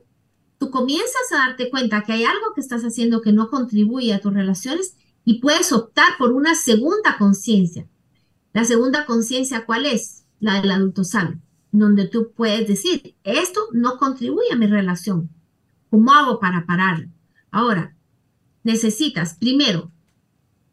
tú 0.57 0.71
comienzas 0.71 1.31
a 1.31 1.47
darte 1.47 1.69
cuenta 1.69 2.03
que 2.03 2.15
hay 2.15 2.25
algo 2.25 2.55
que 2.55 2.63
estás 2.63 2.85
haciendo 2.85 3.21
que 3.21 3.31
no 3.31 3.51
contribuye 3.51 4.15
a 4.15 4.21
tus 4.21 4.33
relaciones 4.33 4.97
y 5.27 5.41
puedes 5.41 5.73
optar 5.73 6.17
por 6.17 6.33
una 6.33 6.55
segunda 6.55 7.19
conciencia. 7.19 7.87
La 8.55 8.65
segunda 8.65 9.05
conciencia, 9.05 9.67
¿cuál 9.67 9.85
es? 9.85 10.25
La 10.41 10.63
del 10.63 10.71
adulto 10.71 11.05
sabio, 11.05 11.39
donde 11.71 12.09
tú 12.09 12.33
puedes 12.35 12.67
decir, 12.67 13.15
esto 13.25 13.61
no 13.73 13.99
contribuye 13.99 14.53
a 14.53 14.57
mi 14.57 14.67
relación. 14.67 15.29
¿Cómo 15.91 16.15
hago 16.15 16.41
para 16.41 16.65
pararlo? 16.65 17.11
Ahora, 17.51 17.95
necesitas 18.63 19.35
primero 19.35 19.93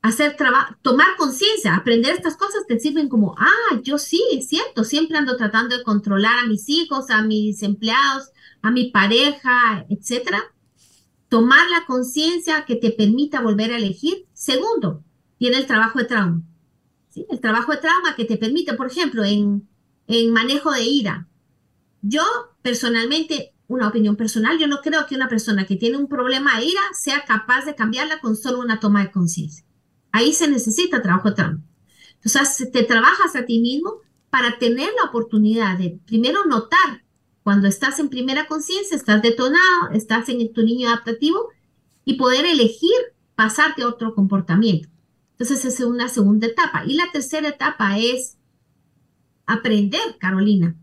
hacer 0.02 0.36
trabajo, 0.36 0.76
tomar 0.82 1.16
conciencia, 1.18 1.76
aprender 1.76 2.16
estas 2.16 2.36
cosas 2.36 2.66
te 2.68 2.80
sirven 2.80 3.08
como, 3.08 3.36
ah, 3.38 3.80
yo 3.84 3.98
sí, 3.98 4.22
es 4.34 4.48
cierto, 4.48 4.84
siempre 4.84 5.18
ando 5.18 5.38
tratando 5.38 5.78
de 5.78 5.84
controlar 5.84 6.40
a 6.40 6.48
mis 6.48 6.68
hijos, 6.70 7.10
a 7.10 7.22
mis 7.22 7.62
empleados, 7.62 8.32
a 8.62 8.72
mi 8.72 8.90
pareja, 8.90 9.86
etcétera. 9.90 10.42
Tomar 11.30 11.70
la 11.70 11.86
conciencia 11.86 12.66
que 12.66 12.76
te 12.76 12.92
permita 12.92 13.42
volver 13.42 13.72
a 13.72 13.78
elegir. 13.78 14.26
Segundo, 14.34 15.04
tiene 15.38 15.58
el 15.58 15.68
trabajo 15.68 16.00
de 16.00 16.06
trauma. 16.06 16.42
El 17.16 17.40
trabajo 17.40 17.72
de 17.72 17.78
trauma 17.78 18.16
que 18.16 18.26
te 18.26 18.38
permite, 18.38 18.74
por 18.74 18.88
ejemplo, 18.88 19.24
en, 19.24 19.68
en 20.08 20.32
manejo 20.32 20.72
de 20.72 20.84
ira. 20.84 21.28
Yo 22.02 22.24
personalmente, 22.62 23.54
una 23.68 23.88
opinión 23.88 24.16
personal, 24.16 24.58
yo 24.60 24.68
no 24.68 24.82
creo 24.82 25.06
que 25.06 25.16
una 25.16 25.30
persona 25.30 25.66
que 25.66 25.76
tiene 25.76 25.98
un 25.98 26.08
problema 26.08 26.60
de 26.60 26.66
ira 26.66 26.82
sea 26.94 27.24
capaz 27.26 27.66
de 27.66 27.76
cambiarla 27.76 28.20
con 28.20 28.36
solo 28.36 28.60
una 28.60 28.80
toma 28.80 29.04
de 29.04 29.12
conciencia. 29.12 29.66
Ahí 30.12 30.34
se 30.34 30.48
necesita 30.48 31.02
trabajo 31.02 31.34
trauma. 31.34 31.62
Entonces, 32.24 32.72
te 32.72 32.84
trabajas 32.84 33.36
a 33.36 33.46
ti 33.46 33.60
mismo 33.60 33.96
para 34.30 34.58
tener 34.60 34.90
la 35.02 35.10
oportunidad 35.10 35.78
de 35.78 36.00
primero 36.06 36.46
notar 36.46 37.04
cuando 37.44 37.68
estás 37.68 38.00
en 38.00 38.10
primera 38.10 38.48
conciencia, 38.48 38.96
estás 38.96 39.22
detonado, 39.22 39.90
estás 39.94 40.30
en 40.30 40.54
tu 40.54 40.62
niño 40.64 40.90
adaptativo 40.90 41.50
y 42.06 42.14
poder 42.16 42.46
elegir 42.46 42.92
pasarte 43.36 43.82
a 43.82 43.88
otro 43.88 44.14
comportamiento. 44.14 44.90
Entonces, 45.32 45.66
esa 45.66 45.84
es 45.84 45.90
una 45.90 46.08
segunda 46.08 46.48
etapa. 46.48 46.84
Y 46.86 46.94
la 46.94 47.12
tercera 47.12 47.48
etapa 47.48 47.98
es 47.98 48.38
aprender, 49.48 50.02
Carolina, 50.20 50.76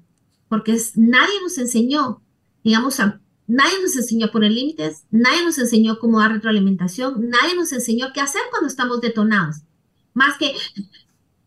porque 0.49 0.77
nadie 0.97 1.41
nos 1.43 1.59
enseñó, 1.59 2.23
digamos, 2.65 2.99
a, 2.99 3.21
Nadie 3.49 3.81
nos 3.83 3.97
enseñó 3.97 4.27
a 4.27 4.31
poner 4.31 4.53
límites, 4.53 5.07
nadie 5.11 5.43
nos 5.43 5.59
enseñó 5.59 5.99
cómo 5.99 6.21
dar 6.21 6.33
retroalimentación, 6.33 7.31
nadie 7.31 7.57
nos 7.57 7.73
enseñó 7.73 8.13
qué 8.13 8.21
hacer 8.21 8.43
cuando 8.51 8.69
estamos 8.69 9.01
detonados. 9.01 9.63
Más 10.13 10.37
que, 10.37 10.55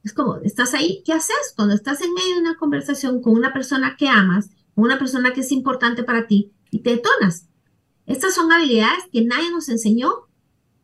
es 0.03 0.11
como, 0.11 0.37
estás 0.37 0.73
ahí, 0.73 1.03
¿qué 1.05 1.13
haces 1.13 1.53
cuando 1.55 1.75
estás 1.75 2.01
en 2.01 2.11
medio 2.15 2.33
de 2.33 2.41
una 2.41 2.55
conversación 2.55 3.21
con 3.21 3.33
una 3.33 3.53
persona 3.53 3.97
que 3.97 4.07
amas, 4.07 4.49
con 4.73 4.85
una 4.85 4.97
persona 4.97 5.31
que 5.31 5.41
es 5.41 5.51
importante 5.51 6.01
para 6.01 6.25
ti 6.25 6.51
y 6.71 6.79
te 6.79 6.89
detonas? 6.89 7.47
Estas 8.07 8.33
son 8.33 8.51
habilidades 8.51 9.03
que 9.13 9.23
nadie 9.23 9.51
nos 9.51 9.69
enseñó 9.69 10.11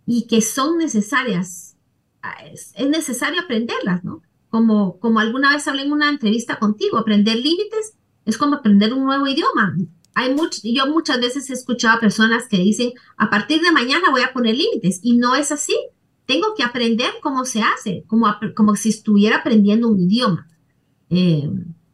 y 0.05 0.27
que 0.27 0.43
son 0.43 0.77
necesarias. 0.77 1.77
Ah, 2.21 2.45
es, 2.45 2.73
necesario 2.89 3.41
aprenderlas, 3.41 4.03
¿no? 4.03 4.21
Como, 4.49 4.99
como 4.99 5.19
alguna 5.19 5.51
vez 5.51 5.67
hablé 5.67 5.81
en 5.81 5.93
una 5.93 6.09
entrevista 6.09 6.59
contigo, 6.59 6.99
aprender 6.99 7.37
límites 7.37 7.95
es 8.25 8.37
como 8.37 8.57
aprender 8.57 8.93
un 8.93 9.05
nuevo 9.05 9.25
idioma 9.25 9.75
hay 10.17 10.35
yo 10.63 10.87
muchas 10.87 11.19
veces 11.19 11.47
he 11.47 11.53
escuchado 11.53 11.95
a 11.95 11.99
personas 11.99 12.47
que 12.47 12.57
dicen, 12.57 12.91
a 13.17 13.29
partir 13.29 13.61
de 13.61 13.71
mañana 13.71 14.09
voy 14.09 14.23
a 14.23 14.33
poner 14.33 14.55
límites 14.55 14.99
y 15.03 15.15
no 15.15 15.35
es 15.35 15.51
así. 15.51 15.77
Tengo 16.25 16.55
que 16.55 16.63
aprender 16.63 17.11
cómo 17.21 17.45
se 17.45 17.61
hace, 17.61 18.03
como, 18.07 18.25
como 18.55 18.75
si 18.75 18.89
estuviera 18.89 19.37
aprendiendo 19.37 19.87
un 19.87 19.99
idioma. 19.99 20.47
Eh, 21.11 21.47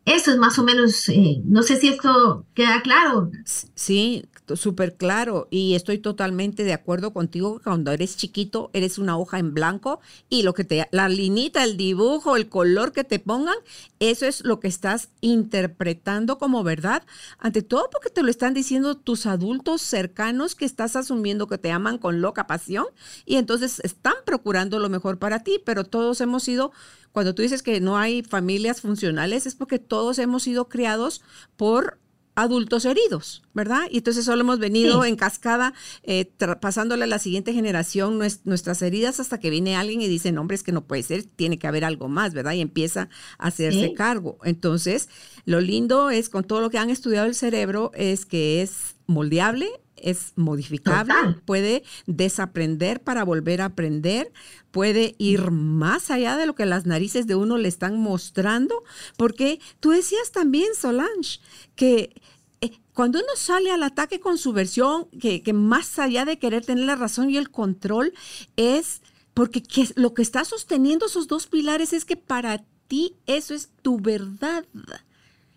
eso 0.06 0.32
es 0.32 0.38
más 0.38 0.58
o 0.58 0.64
menos, 0.64 1.10
eh, 1.10 1.42
no 1.44 1.64
sé 1.64 1.76
si 1.76 1.90
esto 1.90 2.46
queda 2.54 2.82
claro. 2.82 3.30
Sí, 3.76 4.24
súper 4.56 4.96
claro 4.96 5.48
y 5.50 5.76
estoy 5.76 5.98
totalmente 5.98 6.64
de 6.64 6.74
acuerdo 6.74 7.14
contigo 7.14 7.62
cuando 7.64 7.92
eres 7.92 8.18
chiquito 8.18 8.70
eres 8.74 8.98
una 8.98 9.18
hoja 9.18 9.40
en 9.40 9.54
blanco 9.54 10.00
y 10.30 10.44
lo 10.44 10.54
que 10.54 10.64
te, 10.64 10.88
la 10.92 11.10
linita, 11.10 11.64
el 11.64 11.78
dibujo, 11.78 12.36
el 12.36 12.50
color 12.50 12.92
que 12.92 13.04
te 13.04 13.20
pongan, 13.20 13.56
eso 14.00 14.26
es 14.26 14.44
lo 14.44 14.60
que 14.60 14.68
estás 14.68 15.10
interpretando 15.22 16.38
como 16.38 16.64
verdad, 16.64 17.04
ante 17.40 17.62
todo 17.62 17.90
porque 17.92 18.10
te 18.10 18.24
lo 18.24 18.30
están 18.30 18.54
diciendo 18.54 18.96
tus 18.96 19.26
adultos 19.26 19.82
cercanos 19.82 20.56
que 20.56 20.66
estás 20.66 20.96
asumiendo 20.96 21.48
que 21.48 21.58
te 21.58 21.72
aman 21.72 21.98
con 21.98 22.22
loca 22.22 22.48
pasión 22.48 22.86
y 23.26 23.36
entonces 23.36 23.80
están 23.82 24.16
procurando 24.26 24.80
lo 24.80 24.90
mejor 24.90 25.20
para 25.20 25.40
ti, 25.40 25.62
pero 25.64 25.84
todos 25.84 26.20
hemos 26.22 26.44
sido 26.44 26.72
cuando 27.14 27.36
tú 27.36 27.44
dices 27.44 27.62
que 27.62 27.80
no 27.80 27.98
hay 27.98 28.24
familias 28.24 28.82
funcionales, 28.82 29.46
es 29.46 29.56
porque 29.56 29.78
todos 29.78 30.18
hemos 30.18 30.44
sido 30.44 30.68
criados 30.68 31.22
por 31.56 32.00
adultos 32.36 32.86
heridos, 32.86 33.44
¿verdad? 33.54 33.84
Y 33.92 33.98
entonces 33.98 34.26
solo 34.26 34.42
hemos 34.42 34.60
venido 34.60 35.06
en 35.06 35.16
cascada 35.16 35.74
eh, 36.04 36.26
pasándole 36.60 37.04
a 37.04 37.08
la 37.08 37.20
siguiente 37.20 37.54
generación 37.54 38.18
nuestras 38.44 38.82
heridas 38.82 39.20
hasta 39.20 39.40
que 39.40 39.50
viene 39.50 39.76
alguien 39.76 40.02
y 40.02 40.08
dice, 40.08 40.32
no, 40.32 40.42
hombre, 40.42 40.56
es 40.56 40.64
que 40.64 40.72
no 40.72 40.86
puede 40.86 41.04
ser, 41.04 41.24
tiene 41.24 41.60
que 41.60 41.68
haber 41.68 41.86
algo 41.86 42.08
más, 42.08 42.34
¿verdad? 42.34 42.54
Y 42.54 42.62
empieza 42.62 43.10
a 43.38 43.48
hacerse 43.48 43.94
cargo. 43.94 44.40
Entonces, 44.44 45.10
lo 45.46 45.62
lindo 45.62 46.10
es, 46.10 46.30
con 46.30 46.44
todo 46.44 46.62
lo 46.62 46.70
que 46.70 46.80
han 46.80 46.90
estudiado 46.90 47.28
el 47.28 47.36
cerebro, 47.36 47.92
es 47.94 48.26
que 48.26 48.62
es 48.62 48.96
moldeable, 49.06 49.70
es 50.04 50.34
modificable, 50.36 51.14
puede 51.46 51.84
desaprender 52.06 53.02
para 53.02 53.24
volver 53.24 53.62
a 53.62 53.66
aprender, 53.66 54.32
puede 54.70 55.16
ir 55.18 55.50
más 55.50 56.12
allá 56.12 56.38
de 56.38 56.46
lo 56.46 56.56
que 56.56 56.66
las 56.66 56.86
narices 56.86 57.26
de 57.26 57.36
uno 57.36 57.58
le 57.58 57.70
están 57.70 58.00
mostrando, 58.00 58.84
porque 59.18 59.60
tú 59.80 59.92
decías 59.92 60.32
también, 60.32 60.76
Solange, 60.76 61.40
que 61.76 62.22
eh, 62.62 62.72
cuando 62.94 63.20
uno 63.20 63.36
sale 63.36 63.72
al 63.72 63.84
ataque 63.84 64.20
con 64.20 64.38
su 64.38 64.52
versión, 64.52 65.08
que, 65.20 65.42
más 65.54 65.98
allá 66.00 66.26
de 66.26 66.38
querer 66.38 66.66
tener 66.66 66.86
la 66.86 66.96
razón 66.96 67.30
y 67.30 67.38
el 67.38 67.50
control, 67.50 68.14
es 68.58 69.02
porque 69.34 69.64
lo 69.96 70.14
que 70.14 70.22
está 70.22 70.46
sosteniendo 70.46 71.06
esos 71.06 71.28
dos 71.28 71.48
pilares 71.48 71.94
es 71.94 72.06
que 72.06 72.18
para 72.18 72.64
ti 72.88 73.16
eso 73.26 73.56
es 73.56 73.70
tu 73.82 74.00
verdad. 74.00 74.66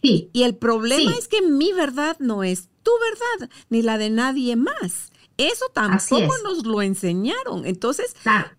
Sí. 0.02 0.30
Y 0.32 0.44
el 0.44 0.54
problema 0.54 1.12
es 1.18 1.26
que 1.26 1.42
mi 1.42 1.72
verdad 1.72 2.16
no 2.20 2.44
es 2.44 2.68
tu 2.86 2.92
verdad, 3.00 3.50
ni 3.68 3.82
la 3.82 3.98
de 3.98 4.10
nadie 4.10 4.54
más. 4.54 5.10
Eso 5.38 5.66
tampoco 5.74 6.32
nos 6.44 6.64
lo 6.64 6.80
enseñaron. 6.80 7.66
Entonces, 7.66 8.14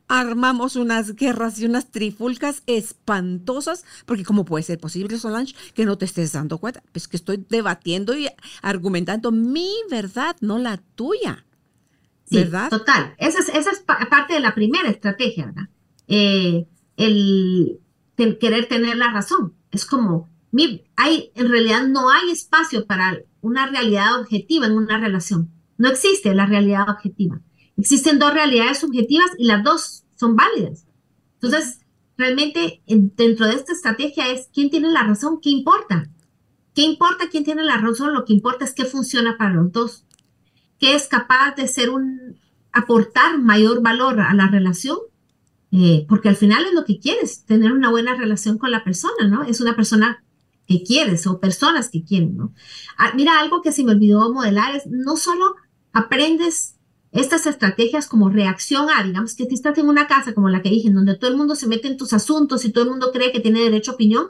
armamos 0.08 0.76
unas 0.76 1.16
guerras 1.16 1.58
y 1.60 1.66
unas 1.66 1.90
trifulcas 1.92 2.62
espantosas, 2.68 3.86
porque 4.06 4.26
¿cómo 4.26 4.44
puede 4.44 4.64
ser 4.64 4.80
posible, 4.80 5.18
Solange, 5.18 5.56
que 5.74 5.86
no 5.86 5.98
te 5.98 6.06
estés 6.06 6.34
dando 6.34 6.58
cuenta? 6.58 6.84
Pues 6.92 7.08
que 7.08 7.18
estoy 7.18 7.44
debatiendo 7.50 8.16
y 8.16 8.28
argumentando 8.62 9.32
mi 9.32 9.72
verdad, 9.90 10.36
no 10.42 10.60
la 10.60 10.78
tuya. 10.96 11.46
¿Verdad? 12.30 12.70
Total. 12.70 13.16
Esa 13.18 13.40
es, 13.40 13.50
esa 13.50 13.72
es 13.72 13.80
parte 13.80 14.34
de 14.34 14.42
la 14.42 14.54
primera 14.54 14.90
estrategia, 14.90 15.46
¿verdad? 15.46 15.70
Eh, 16.10 16.68
el, 16.98 17.80
el, 18.18 18.38
querer 18.38 18.68
tener 18.68 18.98
la 18.98 19.12
razón. 19.12 19.54
Es 19.72 19.86
como, 19.86 20.30
hay, 20.96 21.32
en 21.36 21.50
realidad 21.50 21.88
no 21.88 22.10
hay 22.10 22.32
espacio 22.32 22.86
para 22.86 23.20
una 23.42 23.68
realidad 23.68 24.20
objetiva 24.20 24.66
en 24.66 24.74
una 24.74 24.98
relación. 24.98 25.52
No 25.78 25.90
existe 25.90 26.34
la 26.34 26.46
realidad 26.46 26.90
objetiva. 26.90 27.42
Existen 27.78 28.20
dos 28.20 28.34
realidades 28.34 28.80
subjetivas 28.80 29.30
y 29.38 29.46
las 29.46 29.64
dos 29.64 30.04
son 30.16 30.36
válidas. 30.36 30.88
Entonces, 31.36 31.80
realmente 32.18 32.82
dentro 32.88 33.46
de 33.46 33.54
esta 33.54 33.74
estrategia 33.74 34.30
es 34.30 34.50
quién 34.52 34.70
tiene 34.70 34.90
la 34.90 35.04
razón, 35.04 35.40
qué 35.42 35.50
importa. 35.50 36.10
¿Qué 36.74 36.82
importa 36.84 37.30
quién 37.30 37.44
tiene 37.44 37.64
la 37.64 37.78
razón? 37.78 38.14
Lo 38.14 38.26
que 38.26 38.34
importa 38.34 38.66
es 38.66 38.74
qué 38.74 38.86
funciona 38.86 39.38
para 39.38 39.54
los 39.54 39.72
dos. 39.72 40.06
¿Qué 40.80 40.96
es 40.96 41.08
capaz 41.08 41.56
de 41.56 41.68
ser 41.68 41.90
un, 41.90 42.40
aportar 42.72 43.40
mayor 43.40 43.82
valor 43.82 44.20
a 44.20 44.34
la 44.34 44.48
relación? 44.48 44.98
Eh, 45.72 46.06
porque 46.08 46.30
al 46.30 46.36
final 46.36 46.66
es 46.66 46.74
lo 46.74 46.86
que 46.86 47.00
quieres, 47.00 47.44
tener 47.46 47.72
una 47.72 47.90
buena 47.90 48.16
relación 48.16 48.58
con 48.58 48.72
la 48.72 48.84
persona, 48.84 49.28
¿no? 49.28 49.44
Es 49.44 49.60
una 49.60 49.76
persona 49.76 50.24
que 50.68 50.84
quieres 50.84 51.26
o 51.28 51.40
personas 51.40 51.90
que 51.90 52.04
quieren, 52.04 52.36
¿no? 52.36 52.54
Ah, 52.98 53.14
mira, 53.16 53.40
algo 53.40 53.62
que 53.62 53.72
se 53.72 53.84
me 53.84 53.94
olvidó 53.94 54.32
modelar 54.34 54.76
es 54.76 54.86
no 54.88 55.16
solo 55.16 55.56
aprendes 55.94 56.76
estas 57.12 57.48
estrategias 57.48 58.08
como 58.08 58.30
reacción 58.30 58.88
a, 58.90 59.04
digamos 59.04 59.36
que 59.36 59.44
estás 59.50 59.78
en 59.78 59.88
una 59.88 60.08
casa 60.08 60.34
como 60.34 60.50
la 60.50 60.62
que 60.62 60.70
dije, 60.70 60.90
en 60.90 60.96
donde 60.96 61.16
todo 61.16 61.32
el 61.32 61.38
mundo 61.38 61.56
se 61.56 61.68
mete 61.68 61.88
en 61.88 61.98
tus 61.98 62.14
asuntos 62.14 62.66
y 62.66 62.72
todo 62.72 62.84
el 62.84 62.92
mundo 62.92 63.12
cree 63.12 63.32
que 63.32 63.40
tiene 63.40 63.62
derecho 63.62 63.92
a 63.92 63.94
opinión, 63.96 64.28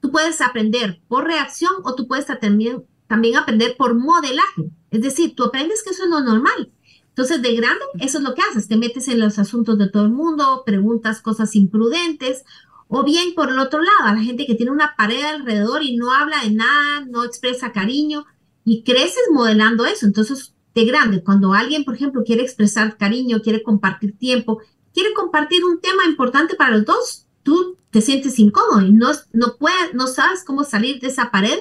tú 0.00 0.10
puedes 0.10 0.40
aprender 0.40 1.02
por 1.08 1.24
reacción 1.24 1.72
o 1.84 1.94
tú 1.94 2.06
puedes 2.06 2.26
también, 2.26 2.84
también 3.08 3.36
aprender 3.36 3.76
por 3.76 3.94
modelaje. 3.94 4.70
Es 4.90 5.02
decir, 5.02 5.34
tú 5.34 5.44
aprendes 5.44 5.82
que 5.82 5.90
eso 5.90 6.04
es 6.04 6.10
lo 6.10 6.20
normal. 6.20 6.72
Entonces, 7.08 7.40
de 7.40 7.56
grande, 7.56 7.82
eso 8.00 8.18
es 8.18 8.24
lo 8.24 8.34
que 8.34 8.42
haces. 8.42 8.68
Te 8.68 8.76
metes 8.76 9.08
en 9.08 9.20
los 9.20 9.38
asuntos 9.38 9.78
de 9.78 9.88
todo 9.88 10.04
el 10.04 10.10
mundo, 10.10 10.62
preguntas 10.66 11.22
cosas 11.22 11.56
imprudentes 11.56 12.44
O 12.88 13.02
bien, 13.04 13.34
por 13.34 13.50
el 13.50 13.58
otro 13.58 13.80
lado, 13.80 14.04
a 14.04 14.14
la 14.14 14.22
gente 14.22 14.46
que 14.46 14.54
tiene 14.54 14.72
una 14.72 14.94
pared 14.96 15.22
alrededor 15.24 15.82
y 15.82 15.96
no 15.96 16.12
habla 16.12 16.42
de 16.42 16.50
nada, 16.50 17.04
no 17.08 17.24
expresa 17.24 17.72
cariño, 17.72 18.26
y 18.64 18.82
creces 18.82 19.22
modelando 19.32 19.86
eso. 19.86 20.06
Entonces, 20.06 20.54
de 20.74 20.84
grande, 20.84 21.22
cuando 21.22 21.54
alguien, 21.54 21.84
por 21.84 21.94
ejemplo, 21.94 22.22
quiere 22.24 22.42
expresar 22.42 22.96
cariño, 22.96 23.40
quiere 23.40 23.62
compartir 23.62 24.18
tiempo, 24.18 24.60
quiere 24.92 25.14
compartir 25.14 25.64
un 25.64 25.80
tema 25.80 26.04
importante 26.04 26.54
para 26.54 26.76
los 26.76 26.84
dos, 26.84 27.26
tú 27.42 27.78
te 27.90 28.00
sientes 28.00 28.38
incómodo 28.38 28.82
y 28.82 28.92
no, 28.92 29.10
no, 29.32 29.56
puedes, 29.58 29.94
no 29.94 30.06
sabes 30.06 30.44
cómo 30.44 30.64
salir 30.64 31.00
de 31.00 31.06
esa 31.06 31.30
pared 31.30 31.58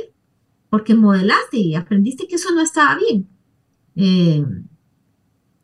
porque 0.70 0.96
modelaste 0.96 1.58
y 1.58 1.76
aprendiste 1.76 2.28
que 2.28 2.36
eso 2.36 2.52
no 2.52 2.62
estaba 2.62 2.98
bien. 2.98 3.30
Eh, 3.96 4.44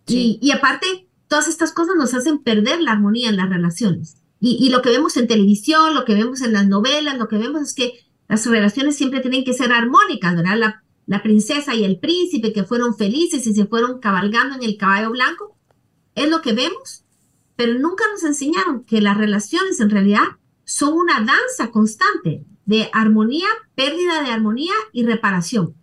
y, 0.08 0.51
aparte, 0.51 1.10
todas 1.27 1.48
estas 1.48 1.72
cosas 1.72 1.96
nos 1.98 2.13
hacen 2.13 2.39
perder 2.39 2.82
la 2.82 2.91
armonía 2.91 3.30
en 3.30 3.38
las 3.38 3.50
relaciones. 3.50 4.21
Y, 4.43 4.69
lo 4.69 4.81
que 4.81 4.89
vemos 4.89 5.15
en 5.17 5.27
televisión, 5.27 5.93
lo 5.93 6.03
que 6.03 6.15
vemos 6.15 6.41
en 6.41 6.53
las 6.53 6.67
novelas, 6.67 7.15
lo 7.19 7.27
que 7.27 7.38
vemos 7.38 7.62
es 7.62 7.74
que 7.75 7.93
las 8.27 8.43
relaciones 8.48 8.95
siempre 8.95 9.19
tienen 9.19 9.43
que 9.43 9.53
ser 9.53 9.71
armónicas, 9.71 10.36
¿verdad? 10.36 10.57
La, 10.57 10.83
la 11.05 11.21
princesa 11.21 11.75
y 11.75 11.83
el 11.83 12.00
príncipe 12.00 12.51
que 12.51 12.63
fueron 12.63 12.98
felices 12.98 13.45
y 13.45 13.53
se 13.53 13.67
fueron 13.67 14.00
cabalgando 14.00 14.55
en 14.55 14.63
el 14.63 14.77
caballo 14.77 15.12
blanco, 15.12 15.60
es 16.15 16.27
lo 16.27 16.41
que 16.41 16.53
vemos, 16.53 17.05
pero 17.55 17.77
nunca 17.77 18.03
nos 18.12 18.24
enseñaron 18.24 18.83
que 18.83 19.00
las 19.00 19.15
relaciones 19.15 19.79
en 19.79 19.91
realidad 19.91 20.24
son 20.63 20.93
una 20.93 21.19
danza 21.19 21.69
constante 21.71 22.43
de 22.65 22.89
armonía, 22.93 23.48
pérdida 23.75 24.24
de 24.24 24.31
armonía 24.31 24.74
y 24.91 25.05
reparación. 25.05 25.75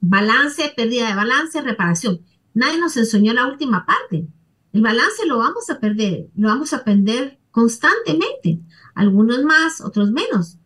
Balance, 0.00 0.72
pérdida 0.76 1.08
de 1.08 1.14
balance, 1.14 1.60
reparación. 1.62 2.22
Nadie 2.54 2.78
nos 2.78 2.96
enseñó 2.96 3.32
la 3.34 3.46
última 3.46 3.86
parte. 3.86 4.26
El 4.72 4.82
balance 4.82 5.26
lo 5.26 5.38
vamos 5.38 5.70
a 5.70 5.78
perder, 5.78 6.26
lo 6.34 6.48
vamos 6.48 6.72
a 6.72 6.82
perder 6.82 7.38
constantemente. 7.58 8.60
Algunos 8.94 9.42
más, 9.42 9.80
otros 9.80 10.12
menos. 10.12 10.58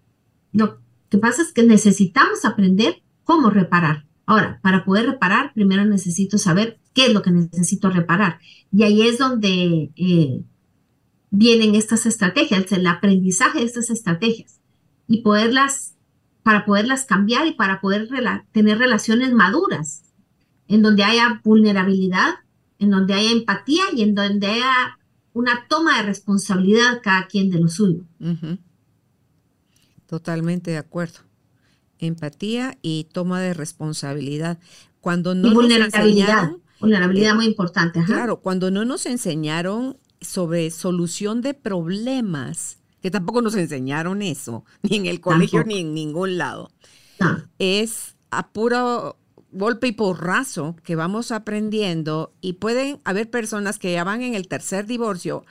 Lo 0.52 0.78
que 1.08 1.16
pasa 1.16 1.40
es 1.40 1.50
que 1.50 1.62
necesitamos 1.62 2.44
aprender 2.44 3.02
cómo 3.24 3.48
reparar. 3.48 4.04
Ahora, 4.26 4.60
para 4.62 4.84
poder 4.84 5.06
reparar, 5.06 5.54
primero 5.54 5.86
necesito 5.86 6.36
saber 6.36 6.78
qué 6.92 7.06
es 7.06 7.14
lo 7.14 7.22
que 7.22 7.30
necesito 7.30 7.88
reparar. 7.88 8.40
Y 8.70 8.82
ahí 8.82 9.08
es 9.08 9.16
donde 9.16 9.90
eh, 9.96 10.44
vienen 11.30 11.76
estas 11.76 12.04
estrategias, 12.04 12.70
el 12.72 12.86
aprendizaje 12.86 13.60
de 13.60 13.64
estas 13.64 13.88
estrategias 13.88 14.60
y 15.08 15.22
poderlas, 15.22 15.94
para 16.42 16.66
poderlas 16.66 17.06
cambiar 17.06 17.46
y 17.46 17.52
para 17.52 17.80
poder 17.80 18.06
tener 18.52 18.76
relaciones 18.76 19.32
maduras, 19.32 20.02
en 20.68 20.82
donde 20.82 21.04
haya 21.04 21.40
vulnerabilidad, 21.42 22.34
en 22.78 22.90
donde 22.90 23.14
haya 23.14 23.30
empatía 23.30 23.84
y 23.94 24.02
en 24.02 24.14
donde 24.14 24.46
haya 24.46 24.98
una 25.34 25.66
toma 25.68 25.98
de 25.98 26.04
responsabilidad 26.04 27.00
cada 27.02 27.26
quien 27.26 27.50
de 27.50 27.60
lo 27.60 27.68
suyo. 27.68 28.04
Totalmente 30.06 30.70
de 30.70 30.78
acuerdo. 30.78 31.20
Empatía 31.98 32.76
y 32.82 33.04
toma 33.12 33.40
de 33.40 33.54
responsabilidad. 33.54 34.58
Cuando 35.00 35.34
no 35.34 35.48
y 35.48 35.54
vulnerabilidad. 35.54 36.52
vulnerabilidad 36.80 37.32
eh, 37.32 37.34
muy 37.34 37.46
importante. 37.46 38.02
Claro, 38.04 38.40
cuando 38.40 38.70
no 38.70 38.84
nos 38.84 39.06
enseñaron 39.06 39.96
sobre 40.20 40.70
solución 40.70 41.40
de 41.40 41.54
problemas, 41.54 42.78
que 43.00 43.10
tampoco 43.10 43.42
nos 43.42 43.54
enseñaron 43.54 44.22
eso, 44.22 44.64
ni 44.82 44.96
en 44.96 45.06
el 45.06 45.20
colegio 45.20 45.64
ni 45.64 45.78
en 45.78 45.94
ningún 45.94 46.38
lado. 46.38 46.70
Es 47.58 48.16
a 48.30 48.48
puro 48.48 49.16
golpe 49.52 49.86
y 49.88 49.92
porrazo 49.92 50.76
que 50.82 50.96
vamos 50.96 51.30
aprendiendo 51.30 52.34
y 52.40 52.54
pueden 52.54 53.00
haber 53.04 53.30
personas 53.30 53.78
que 53.78 53.92
ya 53.92 54.02
van 54.02 54.22
en 54.22 54.34
el 54.34 54.48
tercer 54.48 54.86
divorcio, 54.86 55.44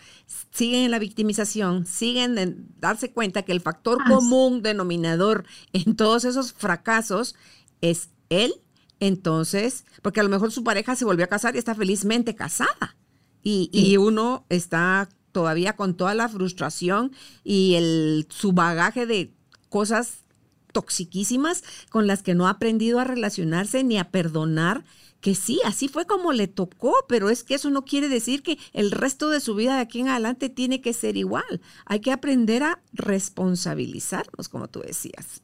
siguen 0.51 0.85
en 0.85 0.91
la 0.91 0.99
victimización, 0.99 1.85
siguen 1.85 2.37
en 2.37 2.67
darse 2.79 3.11
cuenta 3.11 3.43
que 3.43 3.51
el 3.51 3.61
factor 3.61 3.99
común 4.07 4.61
denominador 4.61 5.45
en 5.73 5.95
todos 5.95 6.25
esos 6.25 6.53
fracasos 6.53 7.35
es 7.81 8.09
él. 8.29 8.53
Entonces, 8.99 9.85
porque 10.03 10.19
a 10.19 10.23
lo 10.23 10.29
mejor 10.29 10.51
su 10.51 10.63
pareja 10.63 10.95
se 10.95 11.05
volvió 11.05 11.25
a 11.25 11.29
casar 11.29 11.55
y 11.55 11.59
está 11.59 11.73
felizmente 11.73 12.35
casada. 12.35 12.95
Y, 13.43 13.97
uno 13.97 14.45
está 14.49 15.09
todavía 15.31 15.75
con 15.75 15.95
toda 15.95 16.13
la 16.13 16.29
frustración 16.29 17.11
y 17.43 17.73
el, 17.73 18.27
su 18.29 18.53
bagaje 18.53 19.07
de 19.07 19.33
cosas 19.69 20.25
toxiquísimas 20.71 21.63
con 21.89 22.07
las 22.07 22.23
que 22.23 22.35
no 22.35 22.47
ha 22.47 22.51
aprendido 22.51 22.99
a 22.99 23.03
relacionarse 23.03 23.83
ni 23.83 23.97
a 23.97 24.09
perdonar, 24.11 24.83
que 25.21 25.35
sí, 25.35 25.59
así 25.65 25.87
fue 25.87 26.05
como 26.05 26.33
le 26.33 26.47
tocó, 26.47 26.93
pero 27.07 27.29
es 27.29 27.43
que 27.43 27.53
eso 27.55 27.69
no 27.69 27.85
quiere 27.85 28.09
decir 28.09 28.41
que 28.41 28.57
el 28.73 28.91
resto 28.91 29.29
de 29.29 29.39
su 29.39 29.55
vida 29.55 29.75
de 29.75 29.81
aquí 29.81 29.99
en 29.99 30.09
adelante 30.09 30.49
tiene 30.49 30.81
que 30.81 30.93
ser 30.93 31.15
igual. 31.15 31.61
Hay 31.85 31.99
que 31.99 32.11
aprender 32.11 32.63
a 32.63 32.81
responsabilizarnos, 32.91 34.49
como 34.49 34.67
tú 34.67 34.81
decías. 34.81 35.43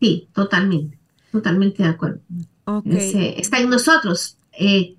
Sí, 0.00 0.28
totalmente, 0.34 0.98
totalmente 1.30 1.84
de 1.84 1.88
acuerdo. 1.88 2.20
está 3.36 3.60
en 3.60 3.70
nosotros 3.70 4.36
eh, 4.58 4.96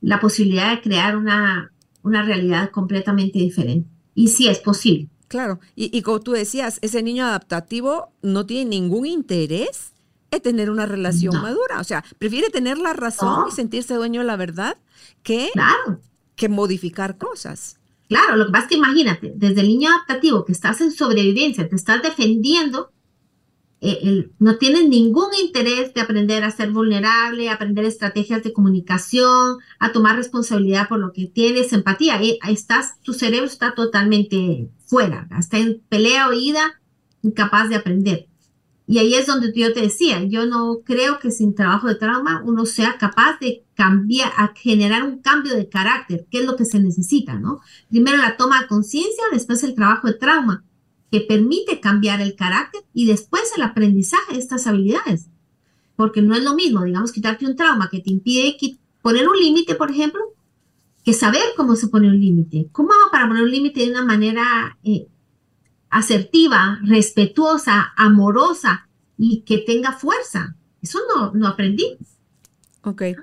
la 0.00 0.20
posibilidad 0.20 0.70
de 0.70 0.82
crear 0.82 1.16
una, 1.16 1.72
una 2.02 2.22
realidad 2.22 2.70
completamente 2.70 3.40
diferente. 3.40 3.90
Y 4.14 4.28
sí 4.28 4.46
es 4.46 4.60
posible. 4.60 5.08
Claro, 5.28 5.58
y, 5.74 6.02
como 6.02 6.20
tú 6.20 6.32
decías, 6.32 6.78
ese 6.82 7.02
niño 7.02 7.24
adaptativo 7.24 8.12
no 8.22 8.46
tiene 8.46 8.70
ningún 8.70 9.06
interés 9.06 9.92
en 10.30 10.40
tener 10.40 10.70
una 10.70 10.86
relación 10.86 11.34
madura. 11.42 11.80
O 11.80 11.84
sea, 11.84 12.04
prefiere 12.18 12.48
tener 12.50 12.78
la 12.78 12.92
razón 12.92 13.46
y 13.48 13.52
sentirse 13.52 13.94
dueño 13.94 14.20
de 14.20 14.26
la 14.26 14.36
verdad 14.36 14.78
que, 15.24 15.50
que 16.36 16.48
modificar 16.48 17.18
cosas. 17.18 17.78
Claro, 18.08 18.36
lo 18.36 18.46
que 18.46 18.52
pasa 18.52 18.64
es 18.64 18.68
que 18.68 18.76
imagínate, 18.76 19.32
desde 19.34 19.62
el 19.62 19.68
niño 19.68 19.90
adaptativo 19.90 20.44
que 20.44 20.52
estás 20.52 20.80
en 20.80 20.92
sobrevivencia, 20.92 21.68
te 21.68 21.74
estás 21.74 22.02
defendiendo, 22.02 22.92
eh, 23.80 24.30
no 24.38 24.58
tienes 24.58 24.88
ningún 24.88 25.34
interés 25.42 25.92
de 25.92 26.00
aprender 26.00 26.44
a 26.44 26.52
ser 26.52 26.70
vulnerable, 26.70 27.50
aprender 27.50 27.84
estrategias 27.84 28.44
de 28.44 28.52
comunicación, 28.52 29.58
a 29.80 29.92
tomar 29.92 30.16
responsabilidad 30.16 30.88
por 30.88 31.00
lo 31.00 31.12
que 31.12 31.26
tienes, 31.26 31.72
empatía. 31.72 32.22
Eh, 32.22 32.38
estás, 32.48 33.00
tu 33.02 33.12
cerebro 33.12 33.46
está 33.46 33.74
totalmente 33.74 34.70
fuera, 34.86 35.28
está 35.38 35.58
en 35.58 35.82
pelea 35.88 36.28
oída, 36.28 36.80
incapaz 37.22 37.68
de 37.68 37.76
aprender. 37.76 38.28
Y 38.88 38.98
ahí 38.98 39.14
es 39.14 39.26
donde 39.26 39.52
yo 39.54 39.72
te 39.72 39.82
decía, 39.82 40.22
yo 40.22 40.46
no 40.46 40.78
creo 40.84 41.18
que 41.18 41.32
sin 41.32 41.56
trabajo 41.56 41.88
de 41.88 41.96
trauma 41.96 42.42
uno 42.44 42.66
sea 42.66 42.96
capaz 42.98 43.38
de 43.40 43.64
cambiar, 43.74 44.32
a 44.36 44.52
generar 44.54 45.02
un 45.02 45.18
cambio 45.18 45.56
de 45.56 45.68
carácter, 45.68 46.26
que 46.30 46.38
es 46.38 46.46
lo 46.46 46.56
que 46.56 46.64
se 46.64 46.78
necesita, 46.78 47.34
¿no? 47.34 47.60
Primero 47.90 48.18
la 48.18 48.36
toma 48.36 48.62
de 48.62 48.68
conciencia, 48.68 49.24
después 49.32 49.64
el 49.64 49.74
trabajo 49.74 50.06
de 50.06 50.14
trauma 50.14 50.64
que 51.10 51.20
permite 51.20 51.80
cambiar 51.80 52.20
el 52.20 52.36
carácter 52.36 52.82
y 52.94 53.06
después 53.06 53.42
el 53.56 53.62
aprendizaje 53.62 54.34
de 54.34 54.38
estas 54.38 54.68
habilidades. 54.68 55.26
Porque 55.96 56.22
no 56.22 56.36
es 56.36 56.44
lo 56.44 56.54
mismo, 56.54 56.84
digamos, 56.84 57.10
quitarte 57.10 57.46
un 57.46 57.56
trauma 57.56 57.88
que 57.90 58.00
te 58.00 58.10
impide 58.10 58.56
poner 59.02 59.28
un 59.28 59.38
límite, 59.38 59.74
por 59.74 59.90
ejemplo, 59.90 60.20
que 61.06 61.12
saber 61.12 61.44
cómo 61.56 61.76
se 61.76 61.86
pone 61.86 62.08
un 62.08 62.18
límite. 62.18 62.68
¿Cómo 62.72 62.90
hago 62.92 63.12
para 63.12 63.28
poner 63.28 63.44
un 63.44 63.50
límite 63.52 63.78
de 63.78 63.92
una 63.92 64.04
manera 64.04 64.76
eh, 64.82 65.06
asertiva, 65.88 66.80
respetuosa, 66.82 67.92
amorosa 67.96 68.88
y 69.16 69.42
que 69.42 69.58
tenga 69.58 69.92
fuerza? 69.92 70.56
Eso 70.82 70.98
no, 71.14 71.30
no 71.32 71.46
aprendí. 71.46 71.96
Ok. 72.82 73.02
Eh, 73.02 73.16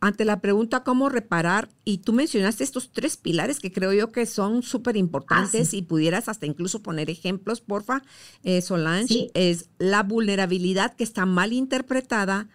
ante 0.00 0.24
la 0.24 0.40
pregunta 0.40 0.84
cómo 0.84 1.10
reparar, 1.10 1.68
y 1.84 1.98
tú 1.98 2.14
mencionaste 2.14 2.64
estos 2.64 2.92
tres 2.92 3.18
pilares 3.18 3.60
que 3.60 3.70
creo 3.70 3.92
yo 3.92 4.10
que 4.10 4.24
son 4.24 4.62
súper 4.62 4.96
importantes 4.96 5.74
ah, 5.74 5.76
y 5.76 5.82
pudieras 5.82 6.30
hasta 6.30 6.46
incluso 6.46 6.82
poner 6.82 7.10
ejemplos, 7.10 7.60
porfa, 7.60 8.02
eh, 8.42 8.62
Solange, 8.62 9.30
es 9.34 9.68
la 9.78 10.02
vulnerabilidad 10.02 10.96
que 10.96 11.04
está 11.04 11.26
mal 11.26 11.52
interpretada, 11.52 12.48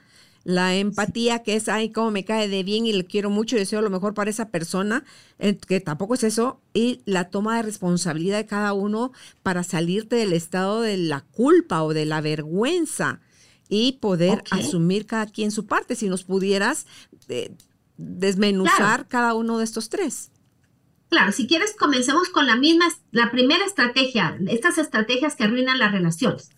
la 0.47 0.75
empatía 0.75 1.43
que 1.43 1.57
es, 1.57 1.67
ay, 1.67 1.91
cómo 1.91 2.09
me 2.09 2.23
cae 2.23 2.47
de 2.47 2.63
bien 2.63 2.85
y 2.85 2.93
le 2.93 3.03
quiero 3.03 3.29
mucho 3.29 3.57
y 3.57 3.59
deseo 3.59 3.81
lo 3.81 3.89
mejor 3.89 4.13
para 4.13 4.29
esa 4.29 4.47
persona, 4.47 5.03
eh, 5.39 5.57
que 5.57 5.81
tampoco 5.81 6.13
es 6.13 6.23
eso, 6.23 6.61
y 6.73 7.01
la 7.03 7.25
toma 7.25 7.57
de 7.57 7.63
responsabilidad 7.63 8.37
de 8.37 8.45
cada 8.45 8.71
uno 8.71 9.11
para 9.43 9.63
salirte 9.63 10.15
del 10.15 10.31
estado 10.31 10.79
de 10.79 10.95
la 10.95 11.19
culpa 11.19 11.83
o 11.83 11.93
de 11.93 12.05
la 12.05 12.21
vergüenza 12.21 13.19
y 13.67 13.97
poder 13.99 14.41
asumir 14.51 15.05
cada 15.05 15.25
quien 15.25 15.51
su 15.51 15.65
parte. 15.65 15.95
Si 15.95 16.07
nos 16.07 16.23
pudieras 16.23 16.85
eh, 17.27 17.51
desmenuzar 17.97 19.05
cada 19.09 19.33
uno 19.33 19.57
de 19.57 19.65
estos 19.65 19.89
tres. 19.89 20.31
Claro, 21.09 21.33
si 21.33 21.45
quieres, 21.45 21.75
comencemos 21.77 22.29
con 22.29 22.47
la 22.47 22.55
misma, 22.55 22.87
la 23.11 23.31
primera 23.31 23.65
estrategia, 23.65 24.37
estas 24.47 24.77
estrategias 24.77 25.35
que 25.35 25.43
arruinan 25.43 25.77
las 25.77 25.91
relaciones. 25.91 26.51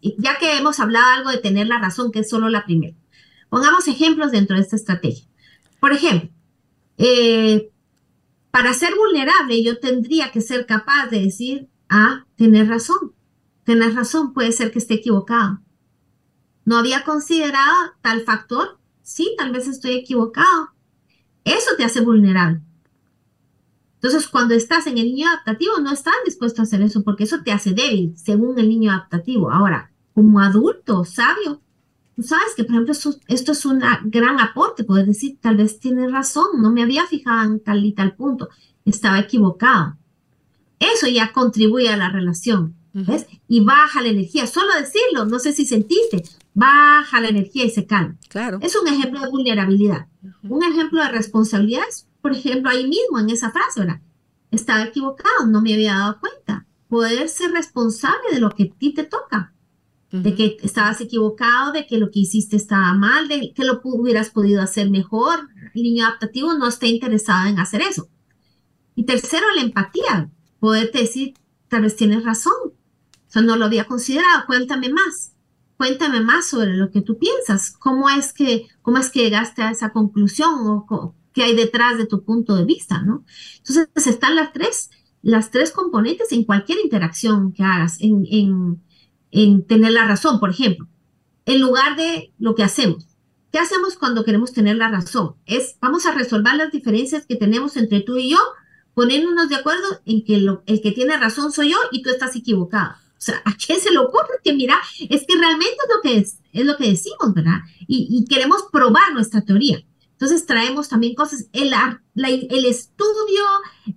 Y 0.00 0.14
ya 0.16 0.38
que 0.38 0.56
hemos 0.56 0.80
hablado 0.80 1.04
algo 1.08 1.30
de 1.30 1.38
tener 1.38 1.66
la 1.66 1.78
razón, 1.78 2.10
que 2.10 2.20
es 2.20 2.30
solo 2.30 2.48
la 2.48 2.64
primera. 2.64 2.96
Pongamos 3.54 3.86
ejemplos 3.86 4.32
dentro 4.32 4.56
de 4.56 4.62
esta 4.62 4.74
estrategia. 4.74 5.28
Por 5.78 5.92
ejemplo, 5.92 6.28
eh, 6.98 7.70
para 8.50 8.74
ser 8.74 8.96
vulnerable 8.96 9.62
yo 9.62 9.78
tendría 9.78 10.32
que 10.32 10.40
ser 10.40 10.66
capaz 10.66 11.06
de 11.06 11.20
decir, 11.20 11.68
ah, 11.88 12.26
tener 12.34 12.66
razón, 12.66 13.14
tener 13.62 13.94
razón, 13.94 14.32
puede 14.32 14.50
ser 14.50 14.72
que 14.72 14.80
esté 14.80 14.94
equivocado. 14.94 15.60
¿No 16.64 16.76
había 16.76 17.04
considerado 17.04 17.92
tal 18.02 18.22
factor? 18.22 18.80
Sí, 19.02 19.36
tal 19.38 19.52
vez 19.52 19.68
estoy 19.68 19.92
equivocado. 19.92 20.70
Eso 21.44 21.76
te 21.76 21.84
hace 21.84 22.00
vulnerable. 22.00 22.60
Entonces, 24.02 24.26
cuando 24.26 24.54
estás 24.54 24.88
en 24.88 24.98
el 24.98 25.04
niño 25.04 25.28
adaptativo, 25.28 25.78
no 25.78 25.92
estás 25.92 26.14
dispuesto 26.24 26.60
a 26.60 26.64
hacer 26.64 26.82
eso 26.82 27.04
porque 27.04 27.22
eso 27.22 27.44
te 27.44 27.52
hace 27.52 27.72
débil, 27.72 28.14
según 28.16 28.58
el 28.58 28.68
niño 28.68 28.90
adaptativo. 28.90 29.52
Ahora, 29.52 29.92
como 30.12 30.40
adulto 30.40 31.04
sabio, 31.04 31.62
tú 32.14 32.22
sabes 32.22 32.54
que, 32.56 32.64
por 32.64 32.74
ejemplo, 32.74 32.92
esto, 32.92 33.52
es 33.52 33.66
un 33.66 33.82
gran 34.04 34.40
aporte, 34.40 34.84
puedes 34.84 35.06
decir, 35.06 35.38
tal 35.40 35.56
vez 35.56 35.78
tienes 35.78 36.10
razón, 36.10 36.60
no 36.60 36.70
me 36.70 36.82
había 36.82 37.06
fijado 37.06 37.44
en 37.44 37.60
tal 37.60 37.84
y 37.84 37.92
tal 37.92 38.14
punto, 38.14 38.48
estaba 38.84 39.18
equivocado. 39.18 39.96
Eso 40.78 41.06
ya 41.06 41.32
contribuye 41.32 41.88
a 41.88 41.96
la 41.96 42.10
relación, 42.10 42.74
¿ves? 42.92 43.26
Y 43.48 43.64
baja 43.64 44.02
la 44.02 44.08
energía, 44.08 44.46
solo 44.46 44.74
decirlo, 44.74 45.24
no 45.24 45.38
sé 45.38 45.52
si 45.52 45.66
sentiste, 45.66 46.22
baja 46.52 47.20
la 47.20 47.28
energía 47.28 47.64
y 47.64 47.70
se 47.70 47.86
calma. 47.86 48.16
Claro. 48.28 48.58
Es 48.60 48.76
un 48.76 48.86
ejemplo 48.88 49.20
de 49.20 49.30
vulnerabilidad. 49.30 50.06
Un 50.42 50.62
ejemplo 50.62 51.02
de 51.02 51.10
responsabilidad 51.10 51.84
por 52.24 52.32
ejemplo, 52.32 52.70
ahí 52.70 52.86
mismo 52.86 53.18
en 53.18 53.28
esa 53.28 53.50
frase, 53.50 53.80
¿verdad? 53.80 54.00
Estaba 54.50 54.82
equivocado, 54.84 55.46
no 55.46 55.60
me 55.60 55.74
había 55.74 55.92
dado 55.92 56.20
cuenta. 56.20 56.64
Poder 56.88 57.28
ser 57.28 57.50
responsable 57.50 58.30
de 58.32 58.40
lo 58.40 58.48
que 58.48 58.62
a 58.62 58.78
ti 58.78 58.94
te 58.94 59.04
toca 59.04 59.52
de 60.10 60.34
que 60.34 60.56
estabas 60.62 61.00
equivocado, 61.00 61.72
de 61.72 61.86
que 61.86 61.98
lo 61.98 62.10
que 62.10 62.20
hiciste 62.20 62.56
estaba 62.56 62.94
mal, 62.94 63.26
de 63.26 63.52
que 63.52 63.64
lo 63.64 63.80
hubieras 63.82 64.30
podido 64.30 64.62
hacer 64.62 64.90
mejor. 64.90 65.48
El 65.74 65.82
niño 65.82 66.06
adaptativo 66.06 66.54
no 66.54 66.68
está 66.68 66.86
interesado 66.86 67.48
en 67.48 67.58
hacer 67.58 67.82
eso. 67.82 68.08
Y 68.94 69.04
tercero, 69.04 69.46
la 69.56 69.62
empatía. 69.62 70.30
Poderte 70.60 70.98
decir, 70.98 71.34
tal 71.68 71.82
vez 71.82 71.96
tienes 71.96 72.24
razón. 72.24 72.52
O 72.64 73.30
sea, 73.30 73.42
no 73.42 73.56
lo 73.56 73.64
había 73.64 73.86
considerado. 73.86 74.46
Cuéntame 74.46 74.88
más. 74.88 75.32
Cuéntame 75.76 76.20
más 76.20 76.46
sobre 76.46 76.76
lo 76.76 76.90
que 76.90 77.02
tú 77.02 77.18
piensas. 77.18 77.72
¿Cómo 77.72 78.08
es 78.08 78.32
que, 78.32 78.68
cómo 78.82 78.98
es 78.98 79.10
que 79.10 79.20
llegaste 79.24 79.62
a 79.62 79.72
esa 79.72 79.92
conclusión 79.92 80.60
o 80.64 81.14
qué 81.34 81.42
hay 81.42 81.56
detrás 81.56 81.98
de 81.98 82.06
tu 82.06 82.24
punto 82.24 82.54
de 82.54 82.64
vista, 82.64 83.02
¿no? 83.02 83.24
Entonces, 83.58 84.06
están 84.06 84.36
las 84.36 84.52
tres, 84.52 84.90
las 85.20 85.50
tres 85.50 85.72
componentes 85.72 86.30
en 86.32 86.44
cualquier 86.44 86.78
interacción 86.78 87.52
que 87.52 87.64
hagas, 87.64 88.00
en, 88.00 88.24
en 88.30 88.83
en 89.34 89.66
tener 89.66 89.92
la 89.92 90.06
razón, 90.06 90.38
por 90.38 90.50
ejemplo, 90.50 90.86
en 91.44 91.60
lugar 91.60 91.96
de 91.96 92.32
lo 92.38 92.54
que 92.54 92.62
hacemos. 92.62 93.08
¿Qué 93.52 93.58
hacemos 93.58 93.96
cuando 93.96 94.24
queremos 94.24 94.52
tener 94.52 94.76
la 94.76 94.88
razón? 94.88 95.34
Es, 95.44 95.76
vamos 95.80 96.06
a 96.06 96.14
resolver 96.14 96.54
las 96.54 96.70
diferencias 96.70 97.26
que 97.26 97.36
tenemos 97.36 97.76
entre 97.76 98.00
tú 98.00 98.16
y 98.16 98.30
yo, 98.30 98.38
poniéndonos 98.94 99.48
de 99.48 99.56
acuerdo 99.56 100.00
en 100.06 100.24
que 100.24 100.38
lo, 100.38 100.62
el 100.66 100.80
que 100.80 100.92
tiene 100.92 101.16
razón 101.16 101.50
soy 101.50 101.70
yo 101.72 101.76
y 101.90 102.02
tú 102.02 102.10
estás 102.10 102.36
equivocado. 102.36 102.92
O 102.92 103.20
sea, 103.24 103.42
¿a 103.44 103.54
quién 103.54 103.80
se 103.80 103.90
le 103.90 103.98
ocurre 103.98 104.38
que 104.42 104.52
mira, 104.52 104.80
es 105.08 105.24
que 105.26 105.36
realmente 105.36 105.72
es 105.72 105.94
lo 105.94 106.00
que 106.02 106.18
es, 106.18 106.38
es 106.52 106.64
lo 106.64 106.76
que 106.76 106.90
decimos, 106.90 107.34
¿verdad? 107.34 107.58
Y, 107.88 108.06
y 108.10 108.24
queremos 108.26 108.64
probar 108.70 109.12
nuestra 109.14 109.40
teoría. 109.42 109.84
Entonces 110.24 110.46
traemos 110.46 110.88
también 110.88 111.14
cosas, 111.14 111.48
el, 111.52 111.70
el 112.14 112.64
estudio 112.64 113.44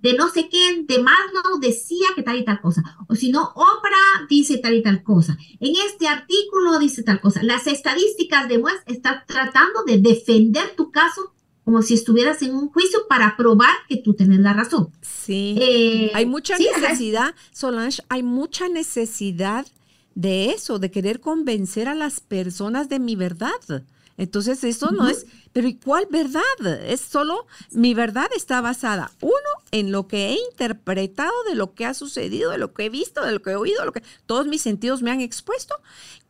de 0.02 0.12
no 0.12 0.28
sé 0.28 0.50
quién, 0.50 0.86
de 0.86 0.98
Maslow 0.98 1.58
decía 1.58 2.08
que 2.14 2.22
tal 2.22 2.36
y 2.36 2.44
tal 2.44 2.60
cosa, 2.60 2.82
o 3.08 3.14
si 3.14 3.30
no, 3.30 3.44
Oprah 3.54 4.26
dice 4.28 4.58
tal 4.58 4.74
y 4.74 4.82
tal 4.82 5.02
cosa, 5.02 5.38
en 5.58 5.72
este 5.86 6.06
artículo 6.06 6.78
dice 6.78 7.02
tal 7.02 7.22
cosa, 7.22 7.42
las 7.42 7.66
estadísticas 7.66 8.46
de 8.46 8.58
West 8.58 8.82
están 8.84 9.22
tratando 9.26 9.84
de 9.86 10.02
defender 10.02 10.76
tu 10.76 10.90
caso 10.90 11.32
como 11.64 11.80
si 11.80 11.94
estuvieras 11.94 12.42
en 12.42 12.54
un 12.54 12.68
juicio 12.68 13.06
para 13.08 13.34
probar 13.34 13.74
que 13.88 13.96
tú 13.96 14.12
tienes 14.12 14.40
la 14.40 14.52
razón. 14.52 14.90
Sí, 15.00 15.56
eh, 15.58 16.10
hay 16.12 16.26
mucha 16.26 16.58
necesidad, 16.58 17.34
Solange, 17.52 18.02
hay 18.10 18.22
mucha 18.22 18.68
necesidad 18.68 19.66
de 20.14 20.50
eso, 20.50 20.78
de 20.78 20.90
querer 20.90 21.20
convencer 21.20 21.88
a 21.88 21.94
las 21.94 22.20
personas 22.20 22.90
de 22.90 22.98
mi 22.98 23.16
verdad. 23.16 23.86
Entonces, 24.18 24.64
eso 24.64 24.90
no 24.90 25.08
es, 25.08 25.26
pero 25.52 25.68
¿y 25.68 25.74
cuál 25.74 26.06
verdad? 26.10 26.42
Es 26.86 27.00
solo, 27.00 27.46
mi 27.70 27.94
verdad 27.94 28.28
está 28.36 28.60
basada, 28.60 29.10
uno, 29.20 29.32
en 29.70 29.92
lo 29.92 30.08
que 30.08 30.28
he 30.28 30.38
interpretado 30.50 31.32
de 31.48 31.54
lo 31.54 31.74
que 31.74 31.84
ha 31.84 31.94
sucedido, 31.94 32.50
de 32.50 32.58
lo 32.58 32.72
que 32.72 32.86
he 32.86 32.88
visto, 32.88 33.24
de 33.24 33.32
lo 33.32 33.42
que 33.42 33.50
he 33.50 33.56
oído, 33.56 33.84
lo 33.84 33.92
que 33.92 34.02
todos 34.26 34.46
mis 34.46 34.62
sentidos 34.62 35.02
me 35.02 35.10
han 35.10 35.20
expuesto 35.20 35.74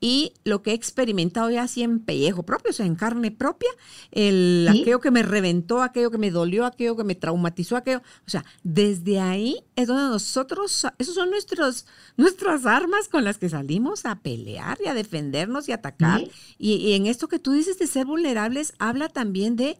y 0.01 0.33
lo 0.45 0.63
que 0.63 0.71
he 0.71 0.75
experimentado 0.75 1.51
ya 1.51 1.63
así 1.63 1.83
en 1.83 2.01
pellejo 2.01 2.45
propio, 2.45 2.71
o 2.71 2.73
sea, 2.73 2.87
en 2.87 2.95
carne 2.95 3.31
propia, 3.31 3.69
el, 4.13 4.67
aquello 4.69 5.01
que 5.01 5.11
me 5.11 5.23
reventó, 5.23 5.83
aquello 5.83 6.11
que 6.11 6.19
me 6.19 6.31
dolió, 6.31 6.67
aquello 6.67 6.97
que 6.97 7.05
me 7.05 7.17
traumatizó, 7.17 7.77
aquello, 7.77 8.03
o 8.27 8.31
sea, 8.31 8.45
desde 8.63 9.19
ahí 9.19 9.57
es 9.75 9.89
donde 9.89 10.05
nosotros, 10.05 10.87
esos 10.99 11.15
son 11.15 11.31
nuestros, 11.31 11.87
nuestras 12.17 12.65
armas 12.65 13.09
con 13.09 13.25
las 13.25 13.39
que 13.39 13.49
salimos 13.49 14.05
a 14.05 14.21
pelear 14.21 14.79
y 14.85 14.89
a 14.89 14.95
defendernos 14.95 15.69
y 15.69 15.73
atacar. 15.73 16.23
Y, 16.59 16.75
y 16.75 16.93
en 16.93 17.07
esto 17.07 17.29
que 17.29 17.39
tú 17.39 17.53
dices 17.53 17.79
de 17.79 17.87
ser 17.87 18.07
vulnerables, 18.07 18.75
habla 18.79 19.08
también 19.09 19.57
de 19.57 19.79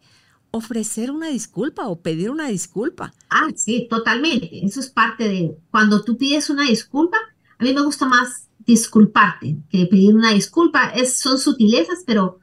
ofrecer 0.51 1.11
una 1.11 1.29
disculpa 1.29 1.89
o 1.89 2.01
pedir 2.01 2.31
una 2.31 2.49
disculpa. 2.49 3.13
Ah, 3.31 3.49
sí, 3.55 3.87
totalmente. 3.89 4.65
Eso 4.65 4.81
es 4.81 4.91
parte 4.91 5.29
de 5.29 5.57
cuando 5.71 6.03
tú 6.03 6.17
pides 6.17 6.51
una 6.51 6.65
disculpa. 6.65 7.19
A 7.59 7.65
mí 7.65 7.75
me 7.75 7.83
gusta 7.83 8.07
más 8.07 8.49
disculparte, 8.59 9.59
que 9.69 9.87
pedir 9.87 10.15
una 10.15 10.33
disculpa. 10.33 10.89
Es, 10.91 11.19
son 11.19 11.39
sutilezas, 11.39 12.03
pero 12.07 12.39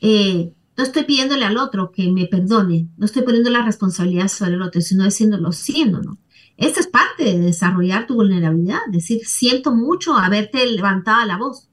eh, 0.00 0.52
no 0.76 0.84
estoy 0.84 1.04
pidiéndole 1.04 1.44
al 1.44 1.58
otro 1.58 1.90
que 1.90 2.10
me 2.10 2.26
perdone, 2.26 2.88
no 2.96 3.04
estoy 3.04 3.22
poniendo 3.22 3.50
la 3.50 3.64
responsabilidad 3.64 4.28
sobre 4.28 4.54
el 4.54 4.62
otro, 4.62 4.80
sino 4.80 5.04
diciéndolo 5.04 5.50
siendo, 5.50 6.00
¿no? 6.00 6.18
Esta 6.56 6.80
es 6.80 6.86
parte 6.86 7.24
de 7.24 7.38
desarrollar 7.38 8.06
tu 8.06 8.14
vulnerabilidad, 8.14 8.80
decir, 8.88 9.20
siento 9.26 9.74
mucho 9.74 10.14
haberte 10.14 10.64
levantado 10.66 11.24
la 11.26 11.36
voz. 11.36 11.68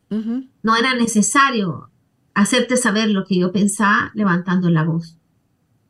No 0.62 0.78
era 0.78 0.96
necesario 0.96 1.90
hacerte 2.36 2.78
saber 2.78 3.10
lo 3.10 3.26
que 3.26 3.40
yo 3.40 3.52
pensaba 3.52 4.12
levantando 4.14 4.70
la 4.70 4.84
voz. 4.84 5.18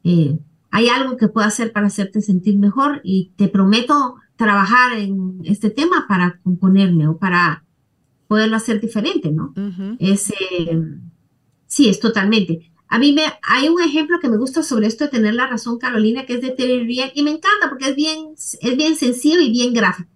Eh, 0.03 0.39
hay 0.71 0.87
algo 0.87 1.17
que 1.17 1.27
puedo 1.27 1.47
hacer 1.47 1.73
para 1.73 1.87
hacerte 1.87 2.21
sentir 2.21 2.57
mejor 2.57 3.01
y 3.03 3.31
te 3.35 3.47
prometo 3.47 4.15
trabajar 4.35 4.97
en 4.97 5.41
este 5.43 5.69
tema 5.69 6.05
para 6.07 6.39
componerme 6.43 7.07
o 7.07 7.17
para 7.17 7.65
poderlo 8.27 8.57
hacer 8.57 8.79
diferente, 8.79 9.31
¿no? 9.31 9.53
es, 9.99 10.33
sí, 11.67 11.89
es 11.89 11.99
totalmente. 11.99 12.71
A 12.87 12.99
mí 12.99 13.13
me, 13.13 13.23
hay 13.41 13.69
un 13.69 13.81
ejemplo 13.81 14.19
que 14.19 14.29
me 14.29 14.37
gusta 14.37 14.61
sobre 14.61 14.87
esto 14.87 15.05
de 15.05 15.11
tener 15.11 15.33
la 15.33 15.47
razón, 15.47 15.79
Carolina, 15.79 16.25
que 16.25 16.35
es 16.35 16.41
de 16.41 16.51
Terry 16.51 16.85
Real, 16.85 17.11
y 17.15 17.23
me 17.23 17.31
encanta 17.31 17.69
porque 17.69 17.89
es 17.89 17.95
bien, 17.95 18.33
es 18.35 18.77
bien 18.77 18.95
sencillo 18.95 19.39
y 19.39 19.51
bien 19.51 19.73
gráfico. 19.73 20.09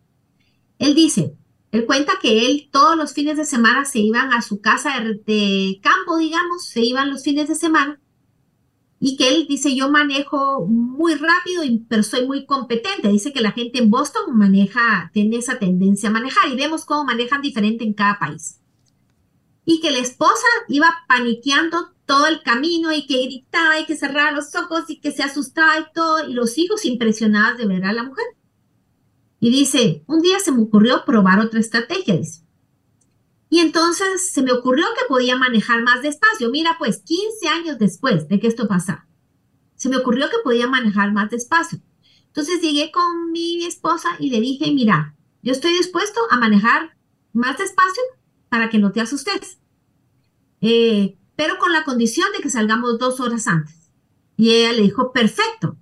Él 0.78 0.94
dice, 0.94 1.36
él 1.72 1.86
cuenta 1.86 2.14
que 2.22 2.48
él 2.48 2.70
todos 2.72 2.98
los 2.98 3.14
fines 3.14 3.38
de 3.38 3.46
semana 3.46 3.86
se 3.86 4.00
iban 4.00 4.34
a 4.34 4.42
su 4.42 4.60
casa 4.62 5.00
de 5.00 5.80
campo, 5.82 6.18
digamos, 6.18 6.66
se 6.66 6.82
iban 6.82 7.10
los 7.10 7.24
fines 7.24 7.48
de 7.48 7.56
semana 7.56 8.00
y 9.00 9.16
que 9.16 9.30
él 9.30 9.46
dice, 9.48 9.74
yo 9.76 9.90
manejo 9.90 10.66
muy 10.68 11.16
rápido, 11.16 11.64
pero 11.88 12.04
soy 12.04 12.28
muy 12.28 12.46
competente. 12.46 13.08
Dice 13.08 13.32
que 13.32 13.42
la 13.42 13.54
gente 13.54 13.80
en 13.80 13.90
Boston 13.90 14.38
maneja, 14.38 15.10
tiene 15.14 15.38
esa 15.38 15.58
tendencia 15.58 16.10
a 16.10 16.12
manejar 16.12 16.50
y 16.50 16.58
vemos 16.58 16.84
cómo 16.84 17.06
manejan 17.06 17.42
diferente 17.42 17.86
en 17.86 17.94
cada 17.94 18.20
país. 18.20 18.60
Y 19.64 19.80
que 19.80 19.92
la 19.92 20.00
esposa 20.00 20.48
iba 20.68 20.90
paniqueando 21.08 21.94
todo 22.06 22.28
el 22.28 22.42
camino 22.42 22.92
y 22.92 23.06
que 23.06 23.24
gritaba 23.24 23.80
y 23.80 23.86
que 23.86 23.96
cerraba 23.96 24.32
los 24.32 24.54
ojos 24.56 24.90
y 24.90 25.00
que 25.00 25.12
se 25.12 25.24
asustaba 25.24 25.80
y 25.80 25.86
todo, 25.94 26.28
y 26.28 26.34
los 26.34 26.58
hijos 26.58 26.84
impresionados 26.84 27.58
de 27.58 27.68
ver 27.68 27.86
a 27.86 27.94
la 27.94 28.04
mujer. 28.04 28.26
Y 29.39 29.52
dice, 29.52 30.04
un 30.08 30.21
día 30.21 30.39
se 30.39 30.52
me 30.52 30.62
ocurrió 30.62 31.06
probar 31.06 31.39
otra 31.39 31.60
estrategia, 31.60 32.17
dice. 32.17 32.43
Y 33.49 33.60
entonces 33.60 34.30
se 34.30 34.43
me 34.43 34.52
ocurrió 34.52 34.86
que 34.97 35.08
podía 35.08 35.38
manejar 35.38 35.82
más 35.82 36.02
despacio. 36.02 36.49
Mira, 36.49 36.75
pues 36.78 37.02
15 37.04 37.47
años 37.47 37.80
después 37.80 38.28
de 38.28 38.39
que 38.39 38.47
esto 38.47 38.67
pasara, 38.67 39.08
se 39.75 39.89
me 39.89 39.97
ocurrió 39.97 40.30
que 40.30 40.38
podía 40.43 40.67
manejar 40.67 41.13
más 41.13 41.30
despacio. 41.32 41.80
Entonces 42.28 42.62
llegué 42.62 42.91
con 42.91 43.32
mi 43.32 43.65
esposa 43.65 44.10
y 44.19 44.30
le 44.30 44.39
dije, 44.39 44.71
mira, 44.71 45.15
yo 45.41 45.52
estoy 45.52 45.71
dispuesto 45.73 46.19
a 46.30 46.38
manejar 46.38 46.95
más 47.34 47.58
despacio 47.58 48.04
para 48.49 48.69
que 48.69 48.78
no 48.78 48.91
te 48.91 49.02
asustes. 49.02 49.60
Eh, 50.62 51.17
pero 51.36 51.58
con 51.58 51.71
la 51.71 51.86
condición 51.86 52.28
de 52.36 52.41
que 52.43 52.49
salgamos 52.49 52.99
dos 52.99 53.19
horas 53.19 53.47
antes. 53.47 53.91
Y 54.36 54.52
ella 54.52 54.73
le 54.73 54.82
dijo, 54.84 55.12
perfecto. 55.12 55.78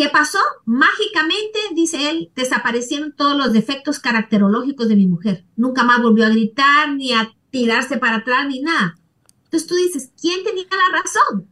¿Qué 0.00 0.08
pasó? 0.08 0.38
Mágicamente, 0.64 1.58
dice 1.74 2.08
él, 2.08 2.32
desaparecieron 2.34 3.14
todos 3.14 3.36
los 3.36 3.52
defectos 3.52 3.98
caracterológicos 3.98 4.88
de 4.88 4.96
mi 4.96 5.06
mujer. 5.06 5.44
Nunca 5.56 5.84
más 5.84 6.00
volvió 6.00 6.24
a 6.24 6.30
gritar, 6.30 6.94
ni 6.94 7.12
a 7.12 7.36
tirarse 7.50 7.98
para 7.98 8.16
atrás, 8.16 8.46
ni 8.48 8.62
nada. 8.62 8.98
Entonces 9.44 9.68
tú 9.68 9.74
dices, 9.74 10.10
¿quién 10.18 10.42
tenía 10.42 10.64
la 10.70 11.02
razón? 11.02 11.50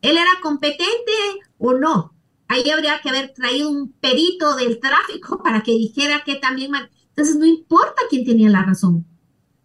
¿Él 0.00 0.16
era 0.16 0.30
competente 0.40 1.12
o 1.58 1.74
no? 1.74 2.14
Ahí 2.48 2.70
habría 2.70 2.98
que 3.02 3.10
haber 3.10 3.34
traído 3.34 3.68
un 3.68 3.92
perito 3.92 4.56
del 4.56 4.80
tráfico 4.80 5.42
para 5.44 5.62
que 5.62 5.72
dijera 5.72 6.22
que 6.24 6.36
también... 6.36 6.72
Entonces 7.10 7.36
no 7.36 7.44
importa 7.44 8.04
quién 8.08 8.24
tenía 8.24 8.48
la 8.48 8.62
razón. 8.62 9.04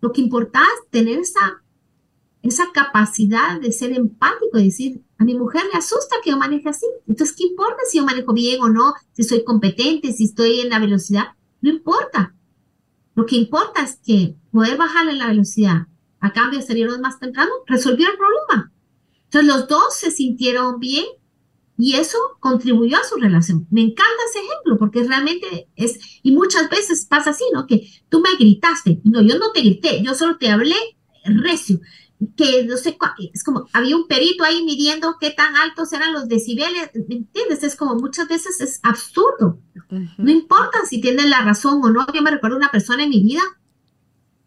Lo 0.02 0.12
que 0.12 0.19
importa 0.19 0.60
es 0.60 0.89
tener 0.89 1.17
esa, 1.17 1.61
esa 2.42 2.72
capacidad 2.74 3.60
de 3.60 3.72
ser 3.72 3.92
empático 3.94 4.58
y 4.58 4.66
decir, 4.66 5.04
a 5.18 5.24
mi 5.24 5.36
mujer 5.36 5.62
le 5.72 5.78
asusta 5.78 6.16
que 6.24 6.32
yo 6.32 6.38
maneje 6.38 6.70
así. 6.70 6.86
Entonces, 7.08 7.36
¿qué 7.36 7.44
importa 7.44 7.78
si 7.90 8.00
yo 8.00 8.06
manejo 8.06 8.34
bien 8.34 8.62
o 8.62 8.70
no? 8.70 8.94
Si 9.14 9.24
soy 9.24 9.44
competente, 9.44 10.12
si 10.14 10.26
estoy 10.26 10.62
en 10.62 10.70
la 10.70 10.80
velocidad. 10.80 11.36
No 11.62 11.70
importa. 11.70 12.36
Lo 13.14 13.26
que 13.26 13.36
importa 13.36 13.84
es 13.84 14.00
que 14.04 14.36
poder 14.52 14.78
bajarle 14.78 15.14
la 15.14 15.28
velocidad 15.28 15.88
a 16.20 16.34
cambio 16.34 16.60
de 16.60 16.66
salirnos 16.66 17.00
más 17.00 17.20
temprano 17.20 17.52
resolvió 17.68 18.08
el 18.10 18.18
problema. 18.18 18.72
Entonces, 19.26 19.48
los 19.48 19.68
dos 19.68 19.96
se 19.96 20.12
sintieron 20.12 20.80
bien, 20.80 21.06
y 21.82 21.96
eso 21.96 22.18
contribuyó 22.40 22.98
a 22.98 23.04
su 23.04 23.16
relación. 23.16 23.66
Me 23.72 23.82
encanta 23.82 24.24
ese 24.30 24.46
ejemplo 24.46 24.78
porque 24.78 25.04
realmente 25.04 25.68
es, 25.76 26.00
y 26.22 26.32
muchas 26.32 26.70
veces 26.70 27.08
pasa 27.08 27.32
así, 27.32 27.44
¿no? 27.54 27.66
Que 27.66 27.90
tú 28.08 28.22
me 28.22 28.36
gritaste, 28.38 29.02
no, 29.04 29.22
yo 29.22 29.40
no 29.40 29.52
te 29.52 29.62
grité, 29.62 30.04
yo 30.04 30.14
solo 30.14 30.38
te 30.38 30.50
hablé 30.50 30.76
recio, 31.26 31.80
que 32.38 32.66
no 32.66 32.78
sé, 32.78 32.98
es 33.34 33.44
como, 33.44 33.68
había 33.74 33.96
un 33.96 34.08
perito 34.08 34.44
ahí 34.44 34.64
midiendo 34.64 35.18
qué 35.20 35.32
tan 35.32 35.56
altos 35.56 35.92
eran 35.92 36.14
los 36.14 36.28
decibeles, 36.28 36.92
¿me 37.08 37.16
entiendes? 37.16 37.64
Es 37.64 37.76
como 37.76 37.96
muchas 37.96 38.28
veces 38.28 38.62
es 38.62 38.80
absurdo. 38.84 39.60
No 40.18 40.32
importa 40.32 40.86
si 40.88 41.02
tienes 41.02 41.26
la 41.26 41.42
razón 41.42 41.82
o 41.84 41.90
no. 41.90 42.06
Yo 42.14 42.22
me 42.22 42.32
recuerdo 42.32 42.58
una 42.58 42.72
persona 42.72 43.04
en 43.04 43.10
mi 43.10 43.24
vida 43.24 43.42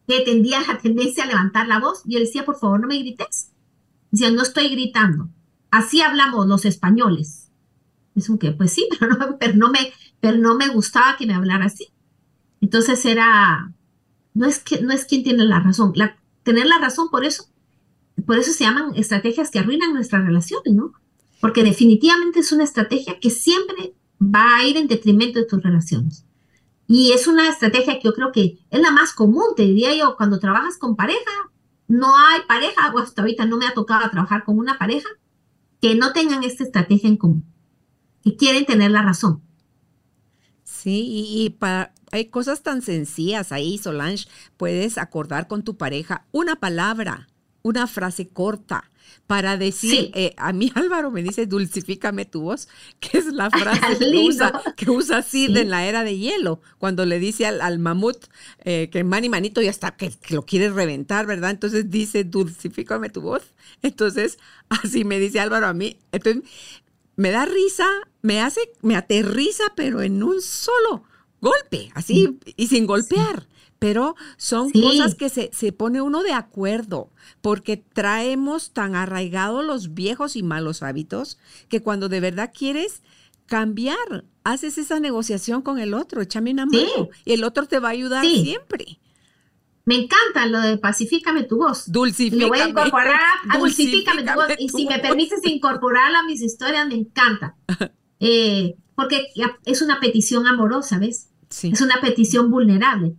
que 0.07 0.21
tendía 0.21 0.61
la 0.61 0.79
tendencia 0.79 1.25
a 1.25 1.27
levantar 1.27 1.67
la 1.67 1.81
voz 1.81 2.03
y 2.07 2.17
él 2.17 2.25
decía, 2.25 2.45
por 2.45 2.59
favor, 2.59 2.81
no 2.81 2.87
me 2.87 2.99
grites. 2.99 3.51
Decía, 4.11 4.31
no 4.31 4.43
estoy 4.43 4.69
gritando. 4.69 5.29
Así 5.71 6.01
hablamos 6.01 6.47
los 6.47 6.65
españoles. 6.65 7.51
Es 8.15 8.29
un 8.29 8.39
que, 8.39 8.53
pues 8.53 8.73
sí, 8.73 8.89
pero 9.01 9.15
no, 9.17 9.37
pero 9.39 9.55
no, 9.57 9.71
me, 9.71 9.93
pero 10.21 10.39
no 10.39 10.55
me 10.55 10.69
gustaba 10.69 11.17
que 11.17 11.27
me 11.27 11.35
hablara 11.35 11.67
así. 11.67 11.89
Entonces 12.61 13.05
era, 13.05 13.73
no 14.33 14.47
es, 14.47 14.61
que, 14.61 14.81
no 14.81 14.93
es 14.93 15.05
quien 15.05 15.25
tiene 15.25 15.45
la 15.45 15.61
razón. 15.61 15.93
La, 15.97 16.17
tener 16.45 16.67
la 16.67 16.79
razón 16.79 17.09
por 17.11 17.25
eso, 17.25 17.47
por 18.27 18.39
eso 18.39 18.53
se 18.53 18.65
llaman 18.65 18.95
estrategias 18.95 19.51
que 19.51 19.59
arruinan 19.59 19.93
nuestras 19.93 20.25
relaciones, 20.25 20.75
¿no? 20.75 20.93
Porque 21.41 21.63
definitivamente 21.63 22.41
es 22.41 22.53
una 22.53 22.65
estrategia 22.65 23.19
que 23.21 23.31
siempre 23.31 23.95
va 24.21 24.57
a 24.57 24.65
ir 24.65 24.77
en 24.77 24.89
detrimento 24.89 25.39
de 25.39 25.47
tus 25.47 25.63
relaciones. 25.63 26.25
Y 26.87 27.13
es 27.13 27.27
una 27.27 27.49
estrategia 27.49 27.95
que 27.95 28.09
yo 28.09 28.15
creo 28.15 28.33
que 28.33 28.59
es 28.71 28.81
la 28.81 28.91
más 28.91 29.13
común, 29.13 29.55
te 29.57 29.63
diría 29.63 29.95
yo, 29.95 30.17
cuando 30.17 30.39
trabajas 30.39 30.77
con 30.79 30.97
pareja, 30.97 31.31
no 31.89 32.17
hay 32.17 32.41
pareja, 32.47 32.93
o 32.95 32.99
hasta 32.99 33.23
ahorita 33.23 33.47
no 33.47 33.57
me 33.57 33.67
ha 33.67 33.75
tocado 33.75 34.09
trabajar 34.11 34.45
con 34.45 34.59
una 34.59 34.79
pareja 34.79 35.09
que 35.81 35.95
no 35.95 36.13
tengan 36.13 36.45
esta 36.45 36.65
estrategia 36.65 37.09
en 37.09 37.17
común, 37.17 37.45
que 38.23 38.37
quieren 38.37 38.67
tener 38.67 38.91
la 38.91 39.03
razón. 39.03 39.43
Sí, 40.63 41.05
y, 41.07 41.51
para, 41.51 41.95
hay 42.11 42.27
cosas 42.27 42.63
tan 42.63 42.81
sencillas 42.81 43.53
ahí, 43.53 43.79
Solange. 43.79 44.27
Puedes 44.57 44.99
acordar 44.99 45.47
con 45.47 45.63
tu 45.63 45.77
pareja 45.77 46.27
una 46.33 46.57
palabra, 46.57 47.29
una 47.65 47.87
frase 47.87 48.29
corta 48.29 48.91
para 49.27 49.57
decir, 49.57 50.11
eh, 50.15 50.35
a 50.37 50.53
mí 50.53 50.71
Álvaro 50.75 51.11
me 51.11 51.23
dice, 51.23 51.47
dulcifícame 51.47 52.27
tu 52.27 52.43
voz, 52.43 52.69
que 53.01 53.19
es 53.19 53.27
la 53.27 53.51
frase 53.59 53.99
que 53.99 54.19
usa, 54.19 54.63
que 54.77 54.91
usa 54.91 55.23
Sid 55.23 55.57
en 55.57 55.71
la 55.71 55.87
era 55.87 56.05
de 56.05 56.19
hielo, 56.19 56.61
cuando 56.79 57.07
le 57.07 57.19
dice 57.19 57.47
al, 57.47 57.79
mamut 57.79 58.27
eh, 58.65 58.91
que 58.93 59.03
mani 59.03 59.29
manito 59.31 59.63
ya 59.63 59.71
está, 59.71 59.97
que, 59.97 60.11
que, 60.11 60.35
lo 60.35 60.45
quiere 60.45 60.69
reventar, 60.71 61.27
¿verdad? 61.27 61.51
Entonces 61.51 61.91
dice, 61.91 62.25
dulcifícame 62.25 63.09
tu 63.09 63.23
voz. 63.23 63.43
Entonces, 63.83 64.39
así 64.69 65.05
me 65.05 65.19
dice 65.19 65.41
Álvaro 65.41 65.67
a 65.67 65.75
mí. 65.75 65.97
Entonces, 66.13 66.43
me 67.17 67.31
da 67.31 67.47
risa, 67.47 67.89
me 68.21 68.41
hace, 68.41 68.61
me 68.83 68.97
aterriza, 68.97 69.65
pero 69.75 70.03
en 70.03 70.23
un 70.23 70.43
solo 70.43 71.05
golpe, 71.41 71.91
así, 71.95 72.39
y 72.57 72.67
sin 72.67 72.87
golpear. 72.87 73.47
Pero 73.79 74.15
son 74.37 74.71
cosas 74.71 75.15
que 75.15 75.29
se, 75.29 75.51
se, 75.53 75.73
pone 75.73 76.01
uno 76.01 76.23
de 76.23 76.33
acuerdo, 76.33 77.11
porque 77.43 77.77
traemos 77.77 78.73
tan 78.73 78.95
arraigados 78.95 79.65
los 79.65 79.95
viejos 79.95 80.37
y 80.37 80.43
malos 80.43 80.83
hábitos 80.83 81.39
que 81.69 81.83
cuando 81.83 82.09
de 82.09 82.21
verdad 82.21 82.53
quieres 82.57 83.03
cambiar, 83.47 84.25
haces 84.43 84.79
esa 84.79 85.01
negociación 85.01 85.63
con 85.63 85.79
el 85.79 85.95
otro, 85.95 86.23
échame 86.23 86.53
una 86.53 86.67
mano, 86.67 87.11
y 87.25 87.33
el 87.33 87.45
otro 87.45 87.67
te 87.67 87.79
va 87.79 87.89
a 87.89 87.93
ayudar 87.93 88.25
siempre. 88.25 88.99
Me 89.87 89.97
encanta 89.97 90.47
lo 90.47 90.61
de 90.61 90.79
pacifícame 90.79 91.45
tu 91.45 91.59
voz. 91.59 91.91
Dulcifícame. 91.91 92.43
Lo 92.43 92.49
voy 92.49 92.61
a 92.61 92.69
incorporar 92.69 93.21
a 93.51 93.59
dulcifícame 93.59 94.23
tu 94.23 94.33
voz. 94.33 94.47
Y 94.59 94.69
si 94.71 94.87
me 94.87 94.99
permites 94.99 95.41
incorporarla 95.45 96.21
a 96.21 96.25
mis 96.25 96.41
historias, 96.41 96.87
me 96.87 96.95
encanta. 96.95 97.57
Eh, 98.21 98.77
porque 98.95 99.27
es 99.67 99.83
una 99.83 100.01
petición 100.01 100.47
amorosa, 100.47 100.99
¿ves? 100.99 101.29
Sí. 101.51 101.73
Es 101.75 101.83
una 101.83 102.01
petición 102.01 102.51
vulnerable. 102.51 103.17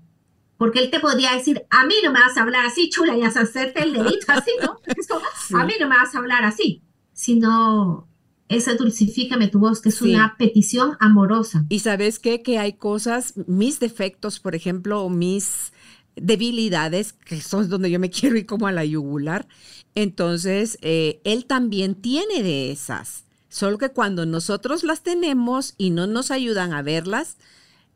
Porque 0.57 0.79
él 0.79 0.89
te 0.89 0.99
podría 0.99 1.33
decir, 1.33 1.65
a 1.69 1.85
mí 1.85 1.95
no 2.03 2.11
me 2.11 2.19
vas 2.19 2.37
a 2.37 2.41
hablar 2.41 2.65
así, 2.65 2.89
chula, 2.89 3.17
y 3.17 3.23
hacerte 3.23 3.83
el 3.83 3.93
dedito 3.93 4.25
así, 4.27 4.51
¿no? 4.61 4.79
A 5.59 5.65
mí 5.65 5.73
no 5.79 5.89
me 5.89 5.97
vas 5.97 6.15
a 6.15 6.19
hablar 6.19 6.45
así. 6.45 6.81
Sino, 7.13 8.07
esa 8.47 8.75
dulcifícame 8.75 9.47
tu 9.47 9.59
voz, 9.59 9.81
que 9.81 9.89
es 9.89 10.01
una 10.01 10.35
petición 10.37 10.97
amorosa. 10.99 11.65
Y 11.69 11.79
sabes 11.79 12.19
qué? 12.19 12.41
Que 12.41 12.57
hay 12.57 12.73
cosas, 12.73 13.33
mis 13.47 13.79
defectos, 13.79 14.39
por 14.39 14.55
ejemplo, 14.55 15.09
mis 15.09 15.73
debilidades, 16.15 17.13
que 17.13 17.41
son 17.41 17.69
donde 17.69 17.91
yo 17.91 17.99
me 17.99 18.09
quiero 18.11 18.37
ir 18.37 18.45
como 18.45 18.67
a 18.67 18.71
la 18.71 18.85
yugular. 18.85 19.47
Entonces, 19.95 20.77
eh, 20.81 21.21
él 21.23 21.45
también 21.45 21.95
tiene 21.95 22.43
de 22.43 22.71
esas. 22.71 23.25
Solo 23.49 23.77
que 23.77 23.89
cuando 23.89 24.25
nosotros 24.25 24.83
las 24.83 25.01
tenemos 25.01 25.75
y 25.77 25.89
no 25.89 26.07
nos 26.07 26.29
ayudan 26.29 26.73
a 26.73 26.81
verlas, 26.81 27.37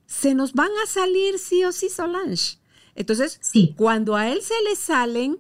se 0.10 0.34
nos 0.34 0.54
van 0.54 0.72
a 0.84 0.88
salir 0.88 1.38
sí 1.38 1.64
o 1.64 1.72
sí, 1.72 1.88
Solange. 1.88 2.58
Entonces, 2.96 3.40
sí. 3.44 3.76
cuando 3.78 4.16
a 4.16 4.30
él 4.30 4.42
se 4.42 4.56
le 4.68 4.76
salen, 4.76 5.38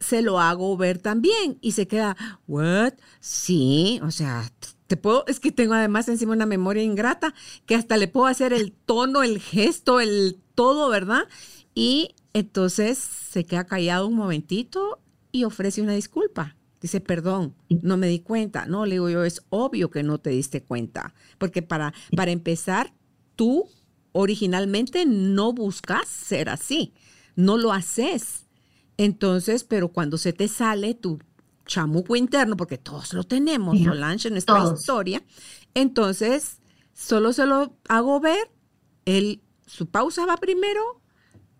se 0.00 0.20
lo 0.20 0.40
hago 0.40 0.76
ver 0.76 0.98
también 0.98 1.56
y 1.60 1.72
se 1.72 1.86
queda, 1.86 2.16
¿what? 2.48 2.94
Sí, 3.20 4.00
o 4.02 4.10
sea, 4.10 4.50
te 4.88 4.96
puedo, 4.96 5.24
es 5.28 5.38
que 5.38 5.52
tengo 5.52 5.74
además 5.74 6.08
encima 6.08 6.32
una 6.32 6.44
memoria 6.44 6.82
ingrata 6.82 7.34
que 7.66 7.76
hasta 7.76 7.96
le 7.96 8.08
puedo 8.08 8.26
hacer 8.26 8.52
el 8.52 8.72
tono, 8.72 9.22
el 9.22 9.38
gesto, 9.38 10.00
el 10.00 10.40
todo, 10.56 10.88
¿verdad? 10.90 11.28
Y 11.72 12.16
entonces 12.32 12.98
se 12.98 13.46
queda 13.46 13.64
callado 13.64 14.08
un 14.08 14.14
momentito 14.14 14.98
y 15.30 15.44
ofrece 15.44 15.82
una 15.82 15.92
disculpa. 15.92 16.56
Dice, 16.80 17.00
perdón, 17.00 17.54
no 17.68 17.96
me 17.96 18.08
di 18.08 18.20
cuenta. 18.20 18.66
No, 18.66 18.86
le 18.86 18.96
digo 18.96 19.08
yo, 19.08 19.24
es 19.24 19.42
obvio 19.50 19.90
que 19.90 20.02
no 20.02 20.18
te 20.18 20.30
diste 20.30 20.62
cuenta. 20.62 21.14
Porque 21.38 21.62
para, 21.62 21.94
para 22.14 22.32
empezar, 22.32 22.92
tú 23.36 23.68
originalmente 24.12 25.04
no 25.06 25.52
buscas 25.52 26.08
ser 26.08 26.48
así. 26.48 26.94
No 27.36 27.58
lo 27.58 27.72
haces. 27.72 28.46
Entonces, 28.96 29.62
pero 29.64 29.88
cuando 29.88 30.18
se 30.18 30.32
te 30.32 30.48
sale 30.48 30.94
tu 30.94 31.18
chamuco 31.66 32.16
interno, 32.16 32.56
porque 32.56 32.78
todos 32.78 33.12
lo 33.12 33.24
tenemos, 33.24 33.78
Solange, 33.78 34.28
en 34.28 34.34
nuestra 34.34 34.72
historia, 34.74 35.22
entonces 35.74 36.58
solo 36.94 37.32
se 37.32 37.44
lo 37.44 37.76
hago 37.88 38.20
ver. 38.20 38.50
Él, 39.04 39.42
su 39.66 39.86
pausa 39.86 40.24
va 40.26 40.36
primero, 40.38 41.02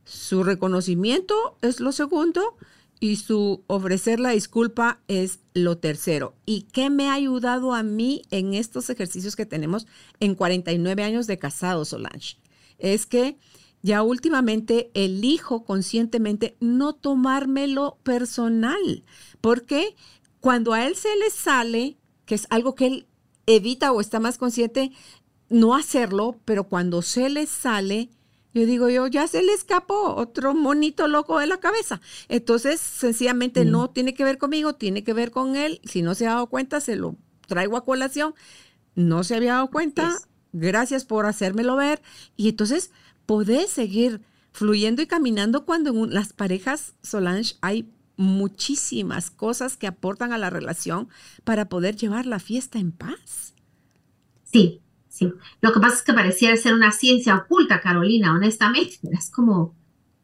su 0.05 0.43
reconocimiento 0.45 1.59
es 1.61 1.81
lo 1.81 1.93
segundo 1.93 2.57
y 3.01 3.17
su 3.17 3.65
ofrecer 3.67 4.21
la 4.21 4.31
disculpa 4.31 5.01
es 5.09 5.41
lo 5.55 5.79
tercero. 5.79 6.35
¿Y 6.47 6.63
qué 6.63 6.91
me 6.91 7.09
ha 7.09 7.15
ayudado 7.15 7.75
a 7.75 7.83
mí 7.83 8.23
en 8.31 8.55
estos 8.55 8.91
ejercicios 8.91 9.37
que 9.37 9.47
tenemos 9.47 9.87
en 10.21 10.35
49 10.35 11.03
años 11.03 11.27
de 11.27 11.39
casado, 11.39 11.85
Solange? 11.85 12.39
Es 12.79 13.07
que 13.07 13.37
ya 13.83 14.03
últimamente 14.03 14.91
elijo 14.95 15.65
conscientemente 15.65 16.57
no 16.61 16.95
tomármelo 16.95 17.99
personal, 18.03 19.05
porque 19.41 19.95
cuando 20.41 20.73
a 20.73 20.87
él 20.87 20.97
se 20.97 21.15
le 21.17 21.31
sale, 21.31 21.97
que 22.25 22.35
es 22.35 22.47
algo 22.51 22.75
que 22.75 22.87
él 22.87 23.07
evita 23.47 23.93
o 23.93 24.01
está 24.01 24.21
más 24.21 24.39
consciente, 24.39 24.93
no 25.49 25.75
hacerlo, 25.75 26.41
pero 26.45 26.65
cuando 26.65 27.03
se 27.03 27.29
le 27.31 27.47
sale, 27.47 28.11
yo 28.57 28.65
digo 28.67 28.89
yo, 28.89 29.07
ya 29.07 29.29
se 29.29 29.43
le 29.43 29.53
escapó 29.53 30.15
otro 30.15 30.55
monito 30.55 31.09
loco 31.09 31.39
de 31.39 31.47
la 31.47 31.59
cabeza. 31.59 32.01
Entonces, 32.29 32.81
sencillamente 32.81 33.67
no 33.67 33.91
tiene 33.91 34.15
que 34.15 34.25
ver 34.25 34.39
conmigo, 34.39 34.75
tiene 34.75 35.05
que 35.05 35.13
ver 35.13 35.31
con 35.31 35.57
él. 35.57 35.81
Si 35.85 36.01
no 36.01 36.15
se 36.15 36.27
ha 36.27 36.31
dado 36.31 36.47
cuenta, 36.47 36.81
se 36.81 36.97
lo 36.97 37.17
traigo 37.47 37.77
a 37.77 37.85
colación. 37.85 38.35
No 38.95 39.25
se 39.25 39.37
había 39.37 39.55
dado 39.55 39.71
cuenta. 39.71 40.17
Gracias 40.53 41.05
por 41.05 41.27
hacérmelo 41.27 41.77
ver. 41.77 42.01
Y 42.35 42.49
entonces, 42.49 42.91
podés 43.27 43.69
seguir 43.69 44.23
fluyendo 44.53 45.03
y 45.03 45.07
caminando 45.07 45.67
cuando 45.67 45.91
en 45.91 46.15
las 46.15 46.33
parejas, 46.33 46.95
Solange, 47.03 47.57
hay 47.61 47.93
muchísimas 48.17 49.31
cosas 49.31 49.77
que 49.77 49.87
aportan 49.87 50.33
a 50.33 50.39
la 50.39 50.49
relación 50.49 51.11
para 51.45 51.69
poder 51.69 51.97
llevar 51.97 52.25
la 52.25 52.39
fiesta 52.39 52.79
en 52.79 52.93
paz. 52.93 53.53
Sí, 54.45 54.81
Sí. 55.17 55.33
Lo 55.63 55.73
que 55.73 55.81
pasa 55.81 55.97
es 55.97 56.03
que 56.03 56.13
pareciera 56.13 56.57
ser 56.59 56.75
una 56.75 56.93
ciencia 56.93 57.37
oculta, 57.37 57.81
Carolina, 57.81 58.35
honestamente. 58.35 58.99
Es 59.13 59.31
como 59.31 59.75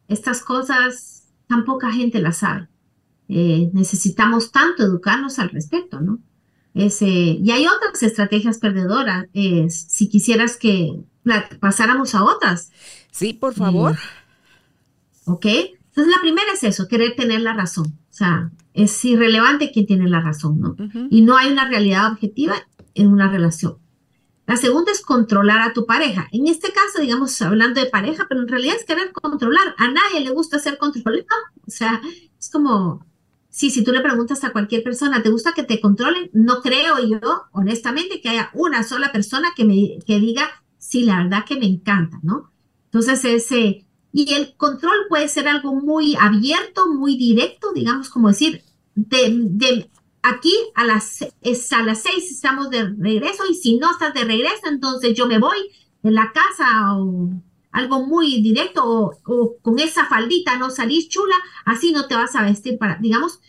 estas 0.07 0.43
cosas, 0.43 1.33
tan 1.49 1.65
poca 1.65 1.91
gente 1.91 2.21
las 2.21 2.39
sabe. 2.39 2.69
Eh, 3.29 3.71
necesitamos 3.73 4.53
tanto 4.53 4.83
educarnos 4.83 5.39
al 5.39 5.49
respecto, 5.49 6.01
¿no? 6.01 6.19
y 6.75 7.51
hay 7.51 7.67
otras 7.67 8.03
estrategias 8.03 8.59
perdedoras. 8.59 9.27
si 9.69 10.09
quisieras 10.09 10.57
que 10.57 11.03
pasáramos 11.61 12.15
a 12.15 12.25
otras. 12.25 12.71
Sí, 13.11 13.35
por 13.35 13.55
favor. 13.55 13.97
ok. 15.27 15.47
Entonces, 15.47 16.15
la 16.15 16.23
primera 16.23 16.51
es 16.55 16.65
eso, 16.65 16.89
querer 16.89 17.15
tener 17.15 17.43
la 17.43 17.53
razón. 17.53 17.87
O 17.89 18.15
sea, 18.15 18.51
es 18.73 19.05
irrelevante 19.05 19.71
quién 19.73 19.87
tiene 19.87 20.09
la 20.09 20.21
razón, 20.21 20.61
¿no? 20.61 20.77
Y 21.11 21.21
no 21.23 21.37
hay 21.37 21.53
una 21.53 21.69
realidad 21.69 22.11
objetiva 22.11 22.55
en 22.95 23.09
una 23.09 23.31
relación. 23.31 23.77
La 24.53 24.59
segunda 24.59 24.93
es 24.93 25.01
controlar 25.01 25.63
a 25.63 25.73
tu 25.73 25.87
pareja. 25.87 26.29
En 26.31 26.47
este 26.47 26.73
caso, 26.73 27.01
digamos, 27.01 27.41
hablando 27.41 27.81
de 27.81 27.89
pareja, 27.89 28.27
pero 28.29 28.43
en 28.43 28.49
realidad 28.49 28.77
es 28.79 28.85
querer 28.85 29.11
controlar. 29.11 29.75
A 29.79 29.89
nadie 29.89 30.21
le 30.21 30.29
gusta 30.29 30.59
ser 30.59 30.77
controlado. 30.77 31.25
O 31.67 31.71
sea, 31.71 32.03
es 32.39 32.51
como, 32.51 33.03
Sí, 33.49 33.71
si 33.71 33.83
tú 33.83 33.93
le 33.93 34.03
preguntas 34.03 34.45
a 34.45 34.53
cualquier 34.53 34.83
persona, 34.83 35.23
¿te 35.23 35.31
gusta 35.31 35.55
que 35.55 35.63
te 35.63 35.81
controlen? 35.81 36.29
No 36.35 36.61
creo 36.61 36.99
yo, 37.03 37.45
honestamente, 37.53 38.21
que 38.21 38.29
haya 38.29 38.51
una 38.53 38.83
sola 38.83 39.11
persona 39.11 39.53
que 39.57 39.65
me 39.65 39.99
que 40.07 40.21
diga, 40.21 40.51
sí, 40.77 41.05
la 41.05 41.23
verdad 41.23 41.47
que 41.47 41.57
me 41.57 41.65
encanta, 41.65 42.21
¿no? 42.23 42.53
Entonces, 42.85 43.25
ese, 43.25 43.87
y 44.13 44.35
el 44.35 44.55
control 44.59 45.07
puede 45.09 45.29
ser 45.29 45.49
algo 45.49 45.75
muy 45.75 46.15
abierto, 46.21 46.93
muy 46.93 47.17
directo, 47.17 47.73
digamos, 47.73 48.11
como 48.11 48.29
decir, 48.29 48.63
de, 48.95 49.35
de 49.35 49.91
aquí 50.23 50.55
a 50.75 50.85
las, 50.85 51.23
a 51.23 51.83
las 51.83 52.03
seis 52.03 52.31
estamos 52.31 52.71
de 52.71 52.85
regreso 52.99 53.45
y 53.51 53.55
si 53.55 53.77
no 53.77 53.91
estás 53.91 54.15
de 54.15 54.25
regreso, 54.25 54.69
entonces 54.69 55.15
yo 55.15 55.27
me 55.27 55.39
voy 55.39 55.59
de 56.03 56.11
la 56.11 56.33
casa 56.33 56.97
o 56.97 57.31
algo 57.73 58.07
muy 58.07 58.41
directo 58.43 58.85
o, 58.85 59.57
con 59.63 59.79
esa 59.79 60.07
faldita 60.07 60.59
no 60.59 60.71
salís 60.71 61.09
chula, 61.09 61.35
así 61.65 61.93
no 61.93 62.07
te 62.07 62.15
vas 62.15 62.37
a 62.37 62.43
vestir 62.43 62.79
para, 62.79 62.99
digamos, 63.01 63.41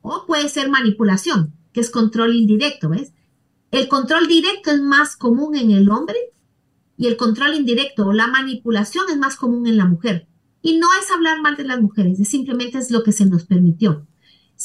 o 0.00 0.24
puede 0.26 0.48
ser 0.48 0.70
manipulación, 0.70 1.54
que 1.72 1.80
es 1.80 1.90
control 1.90 2.34
indirecto, 2.34 2.88
¿ves? 2.90 3.12
El 3.70 3.88
control 3.88 4.28
directo 4.28 4.70
es 4.70 4.80
más 4.80 5.16
común 5.16 5.56
en 5.56 5.72
el 5.72 5.90
hombre 5.90 6.16
y 6.96 7.08
el 7.08 7.16
control 7.16 7.54
indirecto 7.54 8.06
o 8.06 8.12
la 8.12 8.28
manipulación 8.28 9.06
es 9.10 9.16
más 9.16 9.36
común 9.36 9.66
en 9.66 9.76
la 9.76 9.86
mujer. 9.86 10.28
Y 10.62 10.78
no 10.78 10.86
es 10.98 11.10
hablar 11.10 11.42
mal 11.42 11.56
de 11.56 11.64
las 11.64 11.80
mujeres, 11.80 12.20
es 12.20 12.28
simplemente 12.28 12.78
es 12.78 12.90
lo 12.90 13.02
que 13.02 13.12
se 13.12 13.26
nos 13.26 13.44
permitió. 13.44 14.06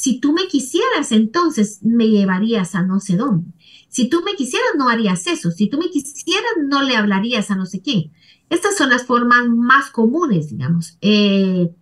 Si 0.00 0.18
tú 0.18 0.32
me 0.32 0.48
quisieras, 0.48 1.12
entonces 1.12 1.80
me 1.82 2.08
llevarías 2.08 2.74
a 2.74 2.80
no 2.80 3.00
sé 3.00 3.18
dónde. 3.18 3.52
Si 3.90 4.08
tú 4.08 4.22
me 4.24 4.34
quisieras, 4.34 4.70
no 4.78 4.88
harías 4.88 5.26
eso. 5.26 5.50
Si 5.50 5.68
tú 5.68 5.76
me 5.76 5.90
quisieras, 5.90 6.52
no 6.66 6.82
le 6.82 6.96
hablarías 6.96 7.50
a 7.50 7.54
no 7.54 7.66
sé 7.66 7.82
quién. 7.82 8.10
Estas 8.48 8.78
son 8.78 8.88
las 8.88 9.04
formas 9.04 9.46
más 9.48 9.90
comunes, 9.90 10.48
digamos. 10.48 10.96
Eh, 11.02 11.74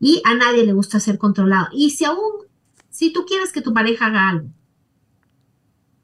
y 0.00 0.22
a 0.24 0.34
nadie 0.34 0.64
le 0.64 0.72
gusta 0.72 1.00
ser 1.00 1.18
controlado. 1.18 1.68
Y 1.70 1.90
si 1.90 2.06
aún, 2.06 2.46
si 2.88 3.12
tú 3.12 3.26
quieres 3.26 3.52
que 3.52 3.60
tu 3.60 3.74
pareja 3.74 4.06
haga 4.06 4.30
algo 4.30 4.48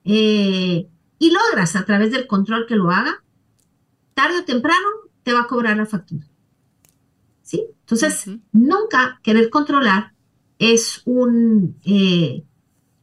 eh, 0.05 0.91
y 1.19 1.31
logras 1.31 1.75
a 1.75 1.87
través 1.87 2.13
del 2.13 2.27
control 2.27 2.67
que 2.67 2.77
lo 2.77 2.91
haga, 2.91 3.25
tarde 4.13 4.41
o 4.41 4.45
temprano 4.45 4.89
te 5.23 5.33
va 5.33 5.41
a 5.41 5.47
cobrar 5.47 5.79
la 5.79 5.87
factura. 5.87 6.27
¿Sí? 7.41 7.65
Entonces, 7.81 8.27
nunca 8.53 9.21
querer 9.23 9.49
controlar 9.49 10.12
es 10.63 11.03
un, 11.07 11.77
eh, 11.85 12.45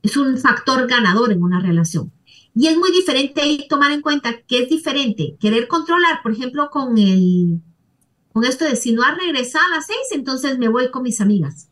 es 0.02 0.16
un 0.16 0.38
factor 0.38 0.88
ganador 0.88 1.34
en 1.34 1.44
una 1.44 1.60
relación. 1.60 2.12
Y 2.56 2.68
es 2.68 2.78
muy 2.78 2.92
diferente 2.92 3.66
tomar 3.70 3.92
en 3.92 4.02
cuenta 4.02 4.42
que 4.44 4.64
es 4.64 4.70
diferente 4.70 5.36
querer 5.40 5.68
controlar, 5.68 6.22
por 6.24 6.32
ejemplo, 6.32 6.70
con 6.72 6.98
el 6.98 7.62
con 8.32 8.46
esto 8.46 8.64
de 8.64 8.76
si 8.76 8.94
no 8.94 9.04
has 9.04 9.18
regresado 9.18 9.66
a 9.66 9.76
las 9.76 9.88
seis, 9.88 10.08
entonces 10.12 10.58
me 10.58 10.70
voy 10.70 10.90
con 10.92 11.04
mis 11.04 11.20
amigas. 11.20 11.70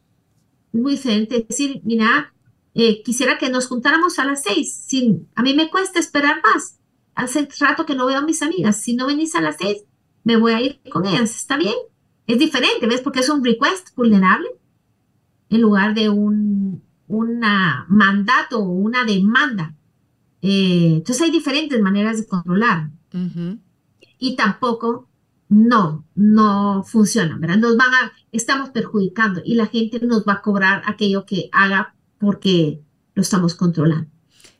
Es 0.74 0.82
muy 0.82 0.94
diferente 0.94 1.46
decir, 1.48 1.82
mira, 1.86 2.34
eh, 2.74 3.02
quisiera 3.04 3.38
que 3.38 3.50
nos 3.50 3.68
juntáramos 3.68 4.20
a 4.20 4.26
las 4.26 4.44
seis. 4.44 4.84
Si, 4.86 5.22
a 5.36 5.44
mí 5.44 5.54
me 5.54 5.70
cuesta 5.70 6.00
esperar 6.00 6.42
más. 6.44 6.80
Hace 7.16 7.48
rato 7.60 7.86
que 7.86 7.96
no 7.96 8.08
veo 8.08 8.18
a 8.18 8.26
mis 8.26 8.42
amigas. 8.42 8.82
Si 8.82 8.96
no 8.96 9.08
venís 9.08 9.36
a 9.36 9.42
las 9.42 9.56
seis, 9.58 9.84
me 10.24 10.36
voy 10.36 10.52
a 10.52 10.62
ir 10.62 10.82
con 10.92 11.06
ellas. 11.06 11.36
¿Está 11.36 11.58
bien? 11.58 11.76
Es 12.26 12.40
diferente, 12.40 12.88
¿ves? 12.88 13.02
Porque 13.02 13.22
es 13.22 13.30
un 13.30 13.44
request 13.46 13.96
vulnerable 13.96 14.50
en 15.50 15.62
lugar 15.62 15.94
de 15.94 16.10
un 16.10 16.84
una 17.08 17.86
mandato 17.88 18.60
o 18.60 18.70
una 18.70 19.06
demanda 19.06 19.78
eh, 20.42 20.94
entonces 20.98 21.22
hay 21.24 21.32
diferentes 21.32 21.82
maneras 21.82 22.18
de 22.18 22.28
controlar. 22.28 22.90
Y 24.20 24.36
tampoco, 24.36 25.10
no, 25.50 26.06
no 26.16 26.84
funciona, 26.84 27.38
¿verdad? 27.38 27.58
Nos 27.58 27.78
van 27.78 27.94
a, 27.94 28.12
estamos 28.32 28.70
perjudicando 28.70 29.42
y 29.44 29.56
la 29.56 29.68
gente 29.68 30.00
nos 30.06 30.24
va 30.24 30.34
a 30.34 30.42
cobrar 30.42 30.84
aquello 30.86 31.26
que 31.26 31.50
haga 31.52 31.96
porque 32.20 32.82
lo 33.16 33.22
estamos 33.22 33.56
controlando. 33.56 34.10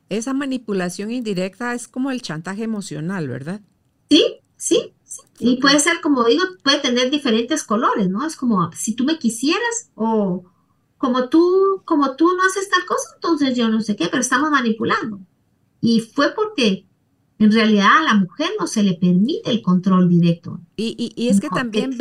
Esa 0.10 0.34
manipulación 0.34 1.12
indirecta 1.12 1.74
es 1.74 1.88
como 1.88 2.10
el 2.10 2.22
chantaje 2.22 2.64
emocional, 2.64 3.28
¿verdad? 3.28 3.62
Sí, 4.10 4.38
sí, 4.56 4.94
sí. 5.04 5.22
Y 5.40 5.58
puede 5.58 5.80
ser, 5.80 6.02
como 6.02 6.24
digo, 6.24 6.44
puede 6.64 6.80
tener 6.80 7.12
diferentes 7.12 7.64
colores, 7.64 8.10
¿no? 8.10 8.26
Es 8.26 8.36
como 8.36 8.72
si 8.72 8.96
tú 8.96 9.04
me 9.04 9.20
quisieras 9.20 9.92
o 9.96 10.46
como 10.98 11.30
tú, 11.30 11.82
como 11.86 12.16
tú 12.16 12.28
no 12.36 12.44
haces 12.44 12.70
tal 12.70 12.86
cosa, 12.86 13.10
entonces 13.16 13.56
yo 13.56 13.70
no 13.70 13.82
sé 13.82 13.96
qué, 13.96 14.08
pero 14.08 14.22
estamos 14.22 14.50
manipulando. 14.50 15.20
Y 15.82 16.02
fue 16.02 16.34
porque 16.34 16.88
en 17.40 17.52
realidad 17.52 18.00
a 18.00 18.04
la 18.04 18.16
mujer 18.16 18.50
no 18.60 18.68
se 18.68 18.84
le 18.84 18.96
permite 18.96 19.52
el 19.52 19.62
control 19.62 20.10
directo. 20.10 20.60
Y, 20.76 21.14
es 21.18 21.40
que 21.40 21.50
también 21.50 21.98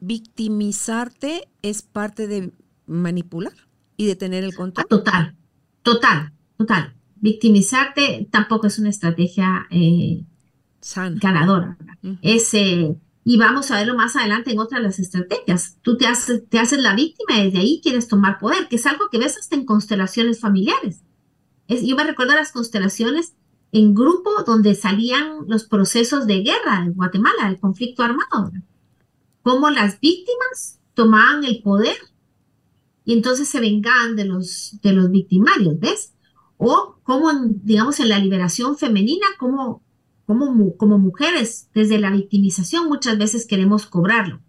victimizarte 0.00 1.48
es 1.62 1.82
parte 1.82 2.26
de 2.28 2.52
manipular 2.86 3.52
y 3.96 4.06
de 4.06 4.16
tener 4.16 4.44
el 4.44 4.54
control. 4.54 4.86
total, 4.88 5.36
total, 5.82 6.32
total. 6.56 6.94
Victimizarte 7.16 8.28
tampoco 8.30 8.68
es 8.68 8.78
una 8.78 8.90
estrategia 8.90 9.66
eh, 9.70 10.24
ganadora. 11.20 11.76
Y 13.24 13.36
vamos 13.36 13.70
a 13.70 13.76
verlo 13.76 13.94
más 13.94 14.16
adelante 14.16 14.52
en 14.52 14.58
otras 14.58 14.80
de 14.80 14.86
las 14.88 14.98
estrategias. 14.98 15.78
Tú 15.82 15.96
te 15.96 16.06
haces, 16.06 16.48
te 16.48 16.58
haces 16.58 16.80
la 16.80 16.94
víctima 16.94 17.38
y 17.38 17.44
desde 17.44 17.58
ahí 17.58 17.80
quieres 17.82 18.08
tomar 18.08 18.38
poder, 18.38 18.68
que 18.68 18.76
es 18.76 18.86
algo 18.86 19.08
que 19.10 19.18
ves 19.18 19.36
hasta 19.36 19.56
en 19.56 19.66
constelaciones 19.66 20.40
familiares 20.40 21.02
yo 21.78 21.96
me 21.96 22.04
recuerdo 22.04 22.34
las 22.34 22.52
constelaciones 22.52 23.34
en 23.72 23.94
grupo 23.94 24.30
donde 24.44 24.74
salían 24.74 25.46
los 25.46 25.64
procesos 25.64 26.26
de 26.26 26.42
guerra 26.42 26.84
en 26.84 26.94
Guatemala, 26.94 27.48
el 27.48 27.60
conflicto 27.60 28.02
armado, 28.02 28.50
cómo 29.42 29.70
las 29.70 30.00
víctimas 30.00 30.80
tomaban 30.94 31.44
el 31.44 31.62
poder 31.62 31.96
y 33.04 33.12
entonces 33.12 33.48
se 33.48 33.60
vengaban 33.60 34.16
de 34.16 34.24
los, 34.24 34.78
de 34.82 34.92
los 34.92 35.10
victimarios, 35.10 35.78
¿ves? 35.78 36.12
O 36.56 36.96
cómo, 37.04 37.30
digamos, 37.62 38.00
en 38.00 38.08
la 38.08 38.18
liberación 38.18 38.76
femenina, 38.76 39.26
como, 39.38 39.82
como, 40.38 40.76
como 40.76 40.98
mujeres, 40.98 41.68
desde 41.74 41.98
la 41.98 42.10
victimización 42.10 42.88
muchas 42.88 43.18
veces 43.18 43.46
queremos 43.46 43.86
cobrarlo. 43.86 44.40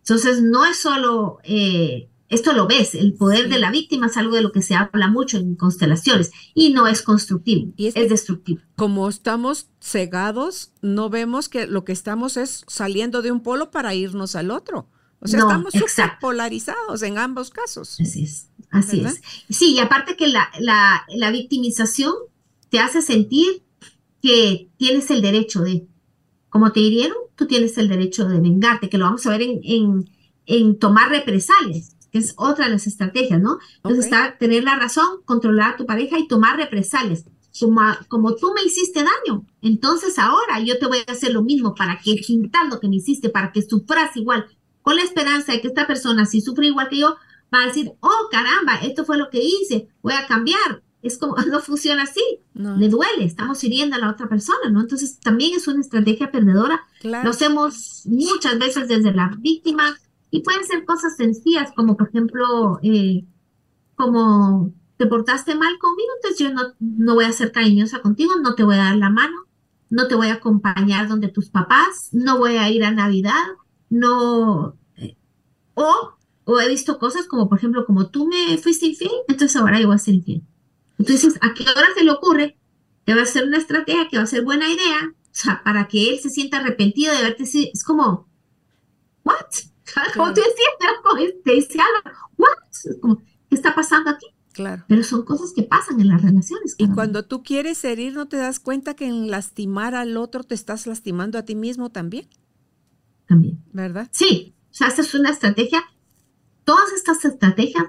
Entonces, 0.00 0.42
no 0.42 0.66
es 0.66 0.78
solo 0.78 1.38
eh, 1.44 2.08
esto 2.28 2.52
lo 2.52 2.66
ves, 2.66 2.94
el 2.94 3.14
poder 3.14 3.48
de 3.48 3.58
la 3.58 3.70
víctima 3.70 4.06
es 4.06 4.16
algo 4.16 4.34
de 4.34 4.42
lo 4.42 4.50
que 4.50 4.62
se 4.62 4.74
habla 4.74 5.08
mucho 5.08 5.38
en 5.38 5.54
constelaciones 5.54 6.32
y 6.54 6.72
no 6.72 6.86
es 6.86 7.02
constructivo, 7.02 7.72
es, 7.76 7.94
destructivo. 7.94 8.60
Como 8.76 9.08
estamos 9.08 9.68
cegados, 9.80 10.72
no 10.80 11.10
vemos 11.10 11.48
que 11.48 11.66
lo 11.66 11.84
que 11.84 11.92
estamos 11.92 12.36
es 12.36 12.64
saliendo 12.66 13.22
de 13.22 13.30
un 13.30 13.42
polo 13.42 13.70
para 13.70 13.94
irnos 13.94 14.36
al 14.36 14.50
otro. 14.50 14.88
O 15.20 15.28
sea, 15.28 15.40
estamos 15.40 15.72
polarizados 16.20 17.02
en 17.02 17.18
ambos 17.18 17.50
casos. 17.50 17.98
Así 18.00 18.24
es, 18.24 18.50
así 18.70 19.00
es. 19.00 19.22
Sí, 19.48 19.74
y 19.74 19.78
aparte 19.78 20.16
que 20.16 20.28
la, 20.28 20.50
la, 20.58 21.04
la, 21.08 21.30
victimización 21.30 22.12
te 22.68 22.78
hace 22.78 23.00
sentir 23.00 23.62
que 24.24 24.70
tienes 24.78 25.10
el 25.10 25.20
derecho 25.20 25.60
de, 25.60 25.86
como 26.48 26.72
te 26.72 26.80
hirieron, 26.80 27.18
tú 27.36 27.46
tienes 27.46 27.76
el 27.76 27.90
derecho 27.90 28.26
de 28.26 28.40
vengarte, 28.40 28.88
que 28.88 28.96
lo 28.96 29.04
vamos 29.04 29.26
a 29.26 29.30
ver 29.30 29.42
en, 29.42 29.60
en, 29.62 30.10
en 30.46 30.78
tomar 30.78 31.10
represalias 31.10 31.94
que 32.10 32.18
es 32.18 32.32
otra 32.36 32.66
de 32.66 32.70
las 32.70 32.86
estrategias, 32.86 33.40
¿no? 33.40 33.58
Entonces 33.78 34.04
está 34.04 34.38
tener 34.38 34.62
la 34.62 34.76
razón, 34.76 35.22
controlar 35.24 35.74
a 35.74 35.76
tu 35.76 35.84
pareja 35.84 36.16
y 36.16 36.28
tomar 36.28 36.56
represalias. 36.56 37.24
Como, 37.58 37.82
como, 38.06 38.36
tú 38.36 38.52
me 38.54 38.62
hiciste 38.62 39.02
daño, 39.02 39.44
entonces 39.60 40.16
ahora 40.20 40.60
yo 40.60 40.78
te 40.78 40.86
voy 40.86 40.98
a 41.08 41.10
hacer 41.10 41.32
lo 41.32 41.42
mismo 41.42 41.74
para 41.74 41.98
que 41.98 42.22
sintas 42.22 42.68
lo 42.70 42.78
que 42.78 42.88
me 42.88 42.96
hiciste, 42.96 43.30
para 43.30 43.50
que 43.50 43.62
sufras 43.62 44.16
igual, 44.16 44.46
con 44.82 44.94
la 44.94 45.02
esperanza 45.02 45.50
de 45.50 45.60
que 45.60 45.66
esta 45.66 45.88
persona, 45.88 46.24
si 46.24 46.40
sufre 46.40 46.68
igual 46.68 46.88
que 46.88 46.98
yo, 46.98 47.16
va 47.52 47.64
a 47.64 47.66
decir, 47.66 47.90
oh 47.98 48.28
caramba, 48.30 48.76
esto 48.76 49.04
fue 49.04 49.18
lo 49.18 49.28
que 49.28 49.42
hice, 49.42 49.88
voy 50.00 50.14
a 50.14 50.28
cambiar. 50.28 50.84
Es 51.04 51.18
como, 51.18 51.36
no 51.36 51.60
funciona 51.60 52.02
así, 52.02 52.40
le 52.54 52.88
duele, 52.88 53.24
estamos 53.24 53.62
hiriendo 53.62 53.94
a 53.94 54.00
la 54.00 54.10
otra 54.10 54.28
persona, 54.28 54.70
¿no? 54.70 54.80
Entonces 54.80 55.20
también 55.20 55.54
es 55.54 55.68
una 55.68 55.80
estrategia 55.80 56.32
perdedora. 56.32 56.80
Lo 57.02 57.30
hacemos 57.30 58.02
muchas 58.06 58.58
veces 58.58 58.88
desde 58.88 59.12
la 59.12 59.32
víctima, 59.38 59.96
y 60.34 60.40
pueden 60.40 60.64
ser 60.64 60.84
cosas 60.84 61.14
sencillas, 61.16 61.70
como 61.76 61.96
por 61.96 62.08
ejemplo, 62.08 62.80
eh, 62.82 63.24
como 63.94 64.72
te 64.96 65.06
portaste 65.06 65.54
mal 65.54 65.78
conmigo, 65.78 66.08
entonces 66.16 66.40
yo 66.40 66.52
no, 66.52 66.62
no 66.80 67.14
voy 67.14 67.26
a 67.26 67.30
ser 67.30 67.52
cariñosa 67.52 68.00
contigo, 68.00 68.32
no 68.42 68.56
te 68.56 68.64
voy 68.64 68.74
a 68.74 68.78
dar 68.78 68.96
la 68.96 69.10
mano, 69.10 69.46
no 69.90 70.08
te 70.08 70.16
voy 70.16 70.26
a 70.26 70.34
acompañar 70.34 71.06
donde 71.06 71.28
tus 71.28 71.50
papás, 71.50 72.08
no 72.10 72.38
voy 72.38 72.56
a 72.56 72.68
ir 72.68 72.82
a 72.82 72.90
Navidad, 72.90 73.44
no... 73.90 74.76
Eh, 74.96 75.16
o, 75.74 76.14
o 76.46 76.60
he 76.60 76.68
visto 76.68 76.98
cosas 76.98 77.28
como, 77.28 77.48
por 77.48 77.58
ejemplo, 77.58 77.86
como 77.86 78.08
tú 78.08 78.26
me 78.26 78.58
fuiste 78.58 78.86
infiel, 78.86 79.12
entonces 79.28 79.56
ahora 79.56 79.80
yo 79.80 79.86
voy 79.86 79.94
a 79.94 79.98
ser 79.98 80.14
infiel. 80.14 80.42
Entonces, 80.98 81.38
¿a 81.40 81.54
qué 81.54 81.64
hora 81.64 81.88
se 81.96 82.04
le 82.04 82.10
ocurre 82.10 82.58
que 83.04 83.14
va 83.14 83.22
a 83.22 83.26
ser 83.26 83.44
una 83.44 83.58
estrategia, 83.58 84.08
que 84.08 84.16
va 84.16 84.22
a 84.22 84.26
ser 84.26 84.44
buena 84.44 84.68
idea, 84.68 85.12
o 85.12 85.28
sea, 85.30 85.62
para 85.64 85.88
que 85.88 86.10
él 86.10 86.20
se 86.20 86.30
sienta 86.30 86.58
arrepentido 86.58 87.14
de 87.14 87.22
verte? 87.22 87.44
Es 87.44 87.84
como, 87.84 88.28
¿what? 89.24 89.36
Como 90.14 90.32
tú 90.32 90.40
decías, 90.40 91.34
te 91.44 91.52
dice 91.52 91.78
algo, 91.80 93.22
¿qué 93.48 93.54
está 93.54 93.74
pasando 93.74 94.10
aquí? 94.10 94.26
Claro. 94.52 94.84
Pero 94.86 95.02
son 95.02 95.24
cosas 95.24 95.52
que 95.52 95.64
pasan 95.64 96.00
en 96.00 96.08
las 96.08 96.22
relaciones. 96.22 96.76
Y 96.78 96.88
cuando 96.88 97.24
tú 97.24 97.42
quieres 97.42 97.84
herir, 97.84 98.14
¿no 98.14 98.28
te 98.28 98.36
das 98.36 98.60
cuenta 98.60 98.94
que 98.94 99.06
en 99.06 99.28
lastimar 99.28 99.96
al 99.96 100.16
otro 100.16 100.44
te 100.44 100.54
estás 100.54 100.86
lastimando 100.86 101.38
a 101.38 101.44
ti 101.44 101.56
mismo 101.56 101.90
también? 101.90 102.28
También. 103.26 103.64
¿Verdad? 103.72 104.08
Sí. 104.12 104.54
O 104.70 104.74
sea, 104.74 104.88
esta 104.88 105.02
es 105.02 105.12
una 105.14 105.30
estrategia. 105.30 105.82
Todas 106.64 106.92
estas 106.92 107.24
estrategias 107.24 107.84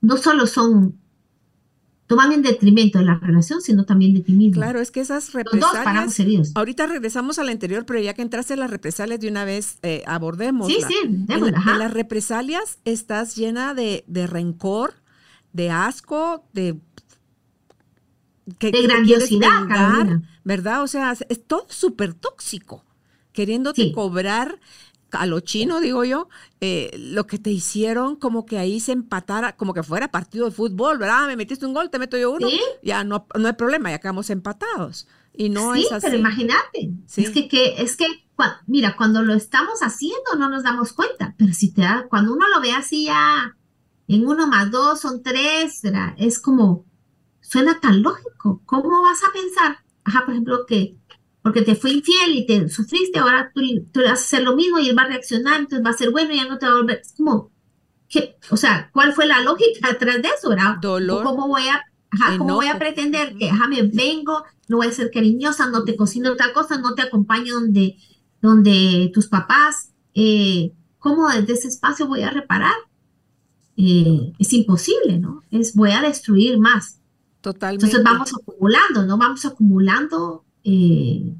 no 0.00 0.16
solo 0.16 0.46
son, 0.46 1.01
no 2.12 2.16
van 2.16 2.32
en 2.32 2.42
detrimento 2.42 2.98
de 2.98 3.04
la 3.06 3.14
relación, 3.14 3.60
sino 3.62 3.84
también 3.84 4.12
de 4.14 4.20
ti 4.20 4.32
mismo. 4.32 4.54
Claro, 4.60 4.80
es 4.80 4.90
que 4.90 5.00
esas 5.00 5.32
Los 5.34 5.44
dos 5.44 5.52
paramos 5.72 5.76
represalias. 5.76 6.18
heridos. 6.20 6.52
Ahorita 6.54 6.86
regresamos 6.86 7.38
al 7.38 7.48
anterior, 7.48 7.84
pero 7.86 8.00
ya 8.00 8.12
que 8.14 8.22
entraste 8.22 8.52
en 8.54 8.60
las 8.60 8.70
represalias 8.70 9.18
de 9.20 9.28
una 9.28 9.44
vez, 9.44 9.78
eh, 9.82 10.02
abordemos. 10.06 10.68
Sí, 10.68 10.78
sí, 10.86 10.94
en, 11.04 11.26
démosla, 11.26 11.58
ajá. 11.58 11.72
en 11.72 11.78
las 11.78 11.92
represalias 11.92 12.78
estás 12.84 13.34
llena 13.36 13.74
de, 13.74 14.04
de 14.06 14.26
rencor, 14.26 14.94
de 15.52 15.70
asco, 15.70 16.44
de 16.52 16.78
que, 18.58 18.70
De 18.70 18.82
grandiosidad, 18.82 19.62
vengar, 19.62 19.78
Carolina. 19.90 20.28
¿verdad? 20.44 20.82
O 20.82 20.86
sea, 20.86 21.12
es- 21.12 21.24
es 21.28 21.44
todo 21.46 21.66
súper 21.68 22.14
tóxico, 22.14 22.84
queriéndote 23.32 23.82
Sí. 23.82 23.92
cobrar 23.92 24.58
a 25.12 25.26
lo 25.26 25.40
chino, 25.40 25.80
digo 25.80 26.04
yo, 26.04 26.28
eh, 26.60 26.90
lo 26.98 27.26
que 27.26 27.38
te 27.38 27.50
hicieron, 27.50 28.16
como 28.16 28.46
que 28.46 28.58
ahí 28.58 28.80
se 28.80 28.92
empatara, 28.92 29.56
como 29.56 29.74
que 29.74 29.82
fuera 29.82 30.10
partido 30.10 30.46
de 30.46 30.50
fútbol, 30.52 30.98
¿verdad? 30.98 31.26
Me 31.26 31.36
metiste 31.36 31.66
un 31.66 31.74
gol, 31.74 31.90
te 31.90 31.98
meto 31.98 32.16
yo 32.16 32.30
uno, 32.32 32.48
Sí. 32.48 32.60
ya 32.82 33.04
no, 33.04 33.26
no 33.38 33.46
hay 33.46 33.54
problema, 33.54 33.90
ya 33.90 33.98
quedamos 33.98 34.30
empatados. 34.30 35.06
Y 35.34 35.48
no 35.48 35.74
sí, 35.74 35.82
es 35.86 35.92
así. 35.92 36.06
pero 36.06 36.18
imagínate, 36.18 36.90
Sí. 37.06 37.24
es 37.24 37.30
que, 37.30 37.48
que- 37.48 37.74
es 37.82 37.96
que, 37.96 38.06
cua- 38.36 38.60
mira, 38.66 38.96
cuando 38.96 39.22
lo 39.22 39.34
estamos 39.34 39.80
haciendo 39.80 40.34
no 40.38 40.48
nos 40.50 40.62
damos 40.62 40.92
cuenta, 40.92 41.34
pero 41.38 41.52
si 41.54 41.72
te 41.72 41.82
da, 41.82 42.06
cuando 42.10 42.34
uno 42.34 42.46
lo 42.48 42.60
ve 42.60 42.72
así 42.72 43.06
ya 43.06 43.56
en 44.08 44.26
uno 44.26 44.46
más 44.46 44.70
dos 44.70 45.00
son 45.00 45.22
tres, 45.22 45.80
¿verdad? 45.82 46.14
Es 46.18 46.38
como, 46.38 46.84
suena 47.40 47.80
tan 47.80 48.02
lógico, 48.02 48.60
¿cómo 48.66 49.02
vas 49.02 49.20
a 49.24 49.32
pensar? 49.32 49.78
Ajá, 50.04 50.24
por 50.24 50.34
ejemplo, 50.34 50.66
que 50.66 50.96
porque 51.42 51.62
te 51.62 51.74
fue 51.74 51.90
infiel 51.90 52.34
y 52.34 52.46
te 52.46 52.68
sufriste, 52.68 53.18
ahora 53.18 53.50
tú, 53.54 53.60
tú 53.92 54.00
le 54.00 54.10
vas 54.10 54.20
a 54.20 54.24
hacer 54.24 54.42
lo 54.42 54.54
mismo 54.54 54.78
y 54.78 54.88
él 54.88 54.96
va 54.96 55.02
a 55.02 55.08
reaccionar, 55.08 55.60
entonces 55.60 55.84
va 55.84 55.90
a 55.90 55.98
ser 55.98 56.10
bueno 56.10 56.32
y 56.32 56.36
ya 56.36 56.46
no 56.46 56.58
te 56.58 56.66
va 56.66 56.72
a 56.72 56.76
volver, 56.76 57.00
es 57.00 57.14
como, 57.16 57.50
¿qué? 58.08 58.36
O 58.50 58.56
sea, 58.56 58.90
¿cuál 58.92 59.12
fue 59.12 59.26
la 59.26 59.42
lógica 59.42 59.88
detrás 59.90 60.22
de 60.22 60.28
eso, 60.28 60.50
verdad? 60.50 60.76
Dolor. 60.80 61.24
¿Cómo 61.24 61.48
voy 61.48 61.66
a, 61.66 61.82
ajá, 62.10 62.38
cómo 62.38 62.54
voy 62.54 62.68
a 62.68 62.78
pretender 62.78 63.36
que, 63.36 63.50
ajá, 63.50 63.66
me 63.68 63.82
vengo, 63.82 64.44
no 64.68 64.76
voy 64.76 64.86
a 64.86 64.92
ser 64.92 65.10
cariñosa, 65.10 65.68
no 65.68 65.84
te 65.84 65.96
cocino 65.96 66.36
tal 66.36 66.52
cosa, 66.52 66.78
no 66.78 66.94
te 66.94 67.02
acompaño 67.02 67.54
donde, 67.54 67.96
donde 68.40 69.10
tus 69.12 69.26
papás, 69.26 69.92
eh, 70.14 70.72
¿cómo 70.98 71.28
desde 71.28 71.54
ese 71.54 71.68
espacio 71.68 72.06
voy 72.06 72.22
a 72.22 72.30
reparar? 72.30 72.74
Eh, 73.76 74.32
es 74.38 74.52
imposible, 74.52 75.18
¿no? 75.18 75.42
Es 75.50 75.74
voy 75.74 75.90
a 75.90 76.02
destruir 76.02 76.58
más. 76.58 77.00
Totalmente. 77.40 77.86
Entonces 77.86 78.04
vamos 78.04 78.32
acumulando, 78.32 79.04
¿no? 79.04 79.18
Vamos 79.18 79.44
acumulando, 79.44 80.44
eh, 80.64 81.34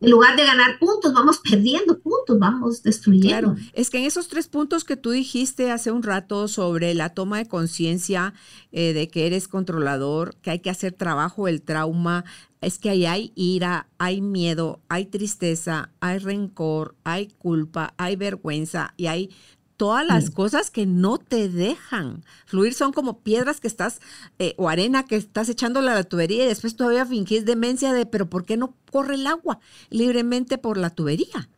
en 0.00 0.10
lugar 0.10 0.36
de 0.36 0.44
ganar 0.44 0.78
puntos, 0.78 1.12
vamos 1.12 1.38
perdiendo 1.38 1.98
puntos, 1.98 2.38
vamos 2.38 2.82
destruyendo. 2.84 3.54
Claro, 3.54 3.56
es 3.72 3.90
que 3.90 3.98
en 3.98 4.04
esos 4.04 4.28
tres 4.28 4.46
puntos 4.46 4.84
que 4.84 4.96
tú 4.96 5.10
dijiste 5.10 5.72
hace 5.72 5.90
un 5.90 6.04
rato 6.04 6.46
sobre 6.46 6.94
la 6.94 7.10
toma 7.10 7.38
de 7.38 7.48
conciencia 7.48 8.32
eh, 8.70 8.92
de 8.92 9.08
que 9.08 9.26
eres 9.26 9.48
controlador, 9.48 10.36
que 10.36 10.52
hay 10.52 10.60
que 10.60 10.70
hacer 10.70 10.92
trabajo 10.92 11.48
el 11.48 11.62
trauma, 11.62 12.24
es 12.60 12.78
que 12.78 12.90
ahí 12.90 13.06
hay 13.06 13.32
ira, 13.34 13.88
hay 13.98 14.20
miedo, 14.20 14.80
hay 14.88 15.06
tristeza, 15.06 15.90
hay 16.00 16.18
rencor, 16.18 16.94
hay 17.02 17.26
culpa, 17.26 17.94
hay 17.96 18.14
vergüenza 18.14 18.94
y 18.96 19.06
hay 19.06 19.30
todas 19.78 20.06
las 20.06 20.26
Sí. 20.26 20.32
cosas 20.32 20.70
que 20.70 20.84
no 20.84 21.16
te 21.16 21.48
dejan 21.48 22.22
fluir. 22.44 22.74
Son 22.74 22.92
como 22.92 23.20
piedras 23.20 23.60
que 23.60 23.68
estás, 23.68 24.00
eh, 24.38 24.54
o 24.58 24.68
arena 24.68 25.04
que 25.06 25.16
estás 25.16 25.48
echándole 25.48 25.90
a 25.90 25.94
la 25.94 26.04
tubería 26.04 26.44
y 26.44 26.48
después 26.48 26.76
todavía 26.76 27.06
fingís 27.06 27.46
demencia 27.46 27.94
de, 27.94 28.04
pero 28.04 28.28
¿por 28.28 28.44
qué 28.44 28.58
no 28.58 28.74
corre 28.92 29.14
el 29.14 29.26
agua 29.26 29.60
libremente 29.88 30.58
por 30.58 30.76
la 30.76 30.90
tubería? 30.90 31.48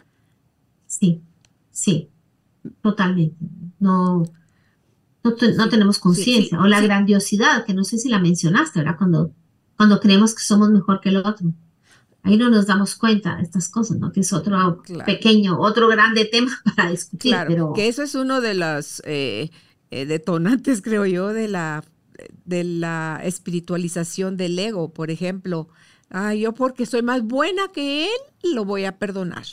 Sí, 0.86 1.20
sí, 1.72 2.10
totalmente. 2.82 3.36
No, 3.80 4.22
no, 5.24 5.34
te- 5.34 5.54
no 5.54 5.68
tenemos 5.68 5.98
conciencia. 5.98 6.56
sí, 6.58 6.62
o 6.64 6.66
la 6.68 6.80
grandiosidad, 6.80 7.64
que 7.64 7.74
no 7.74 7.84
sé 7.84 7.98
si 7.98 8.08
la 8.08 8.18
mencionaste, 8.20 8.80
¿verdad? 8.80 8.96
Cuando, 8.98 9.32
cuando 9.76 9.98
creemos 10.00 10.34
que 10.34 10.42
somos 10.42 10.70
mejor 10.70 11.00
que 11.00 11.08
el 11.10 11.16
otro. 11.18 11.52
Ahí 12.22 12.36
no 12.36 12.50
nos 12.50 12.66
damos 12.66 12.96
cuenta 12.96 13.36
de 13.36 13.42
estas 13.44 13.68
cosas, 13.70 13.98
¿no? 13.98 14.12
Que 14.12 14.20
es 14.20 14.32
otro 14.32 14.82
Claro. 14.82 15.04
pequeño, 15.06 15.58
otro 15.58 15.88
grande 15.88 16.26
tema 16.26 16.52
para 16.76 16.90
discutir, 16.90 17.32
Claro, 17.32 17.48
pero 17.48 17.72
que 17.72 17.88
eso 17.88 18.02
es 18.02 18.14
uno 18.14 18.40
de 18.42 18.54
los 18.54 19.02
eh, 19.06 19.50
eh, 19.90 20.04
detonantes, 20.06 20.82
creo 20.82 21.06
yo, 21.06 21.28
de 21.28 21.48
la, 21.48 21.82
de 22.44 22.64
la 22.64 23.20
espiritualización 23.24 24.36
del 24.36 24.58
ego. 24.58 24.92
Por 24.92 25.10
ejemplo, 25.10 25.68
ah, 26.10 26.34
yo 26.34 26.52
porque 26.52 26.84
soy 26.84 27.02
más 27.02 27.22
buena 27.22 27.68
que 27.72 28.04
él, 28.04 28.52
lo 28.54 28.64
voy 28.66 28.84
a 28.84 28.98
perdonar. 28.98 29.44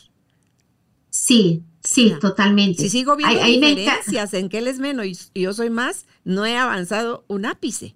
sí, 1.10 1.64
sí, 1.84 2.14
totalmente. 2.20 2.82
Si 2.84 2.90
sigo 2.90 3.16
viendo 3.16 3.42
Ahí- 3.42 3.62
diferencias 3.62 4.34
en 4.34 4.50
que 4.50 4.58
él 4.58 4.68
es 4.68 4.80
menos 4.80 5.06
y 5.34 5.42
yo 5.42 5.54
soy 5.54 5.70
más, 5.70 6.06
no 6.26 6.46
he 6.46 6.58
avanzado 6.58 7.24
un 7.30 7.46
ápice. 7.46 7.96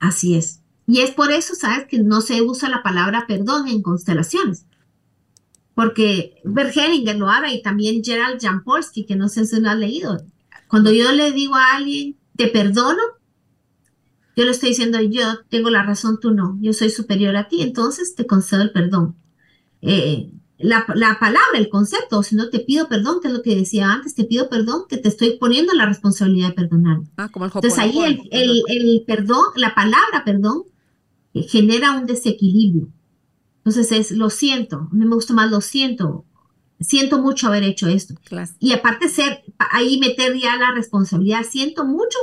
Así 0.00 0.34
es. 0.36 0.60
Y 0.86 1.00
es 1.00 1.10
por 1.12 1.32
eso, 1.32 1.54
¿sabes? 1.54 1.86
Que 1.86 1.98
no 1.98 2.20
se 2.20 2.42
usa 2.42 2.68
la 2.68 2.82
palabra 2.82 3.24
perdón 3.26 3.68
en 3.68 3.82
constelaciones. 3.82 4.66
Porque 5.74 6.40
Bert 6.44 6.76
Hellinger 6.76 7.16
lo 7.16 7.30
habla 7.30 7.52
y 7.52 7.62
también 7.62 8.04
Gerald 8.04 8.40
Jampolsky, 8.40 9.06
que 9.06 9.16
no 9.16 9.28
sé 9.28 9.46
si 9.46 9.60
lo 9.60 9.70
has 9.70 9.78
leído. 9.78 10.22
Cuando 10.68 10.92
yo 10.92 11.12
le 11.12 11.32
digo 11.32 11.54
a 11.54 11.76
alguien, 11.76 12.16
te 12.36 12.48
perdono, 12.48 13.00
yo 14.36 14.44
le 14.44 14.50
estoy 14.50 14.70
diciendo, 14.70 15.00
yo 15.00 15.24
tengo 15.48 15.70
la 15.70 15.82
razón, 15.84 16.18
tú 16.20 16.32
no, 16.32 16.58
yo 16.60 16.72
soy 16.72 16.90
superior 16.90 17.36
a 17.36 17.48
ti, 17.48 17.62
entonces 17.62 18.14
te 18.14 18.26
concedo 18.26 18.62
el 18.62 18.72
perdón. 18.72 19.16
Eh, 19.80 20.30
la, 20.58 20.84
la 20.94 21.18
palabra, 21.18 21.58
el 21.58 21.68
concepto, 21.68 22.22
si 22.22 22.36
no 22.36 22.48
te 22.48 22.60
pido 22.60 22.88
perdón, 22.88 23.20
que 23.20 23.28
es 23.28 23.34
lo 23.34 23.42
que 23.42 23.54
decía 23.54 23.92
antes, 23.92 24.14
te 24.14 24.24
pido 24.24 24.48
perdón, 24.48 24.84
que 24.88 24.96
te 24.96 25.08
estoy 25.08 25.38
poniendo 25.38 25.72
la 25.74 25.86
responsabilidad 25.86 26.48
de 26.48 26.54
perdonar. 26.54 26.98
Ah, 27.16 27.28
como 27.28 27.46
el 27.46 27.52
Entonces 27.54 27.78
ahí 27.78 28.26
el, 28.30 28.62
el 28.68 29.04
perdón, 29.06 29.44
la 29.56 29.74
palabra 29.74 30.24
perdón, 30.24 30.64
eh, 31.34 31.42
genera 31.42 31.92
un 31.92 32.06
desequilibrio. 32.06 32.88
Entonces 33.58 33.92
es, 33.92 34.10
lo 34.12 34.30
siento, 34.30 34.88
a 34.90 34.94
mí 34.94 35.04
me 35.04 35.14
gusta 35.14 35.34
más 35.34 35.50
lo 35.50 35.60
siento, 35.60 36.24
siento 36.80 37.18
mucho 37.18 37.48
haber 37.48 37.64
hecho 37.64 37.88
esto. 37.88 38.14
Claro. 38.24 38.50
Y 38.58 38.72
aparte 38.72 39.08
ser, 39.08 39.42
ahí 39.58 39.98
meter 39.98 40.38
ya 40.38 40.56
la 40.56 40.72
responsabilidad, 40.72 41.42
siento 41.42 41.84
mucho, 41.84 42.18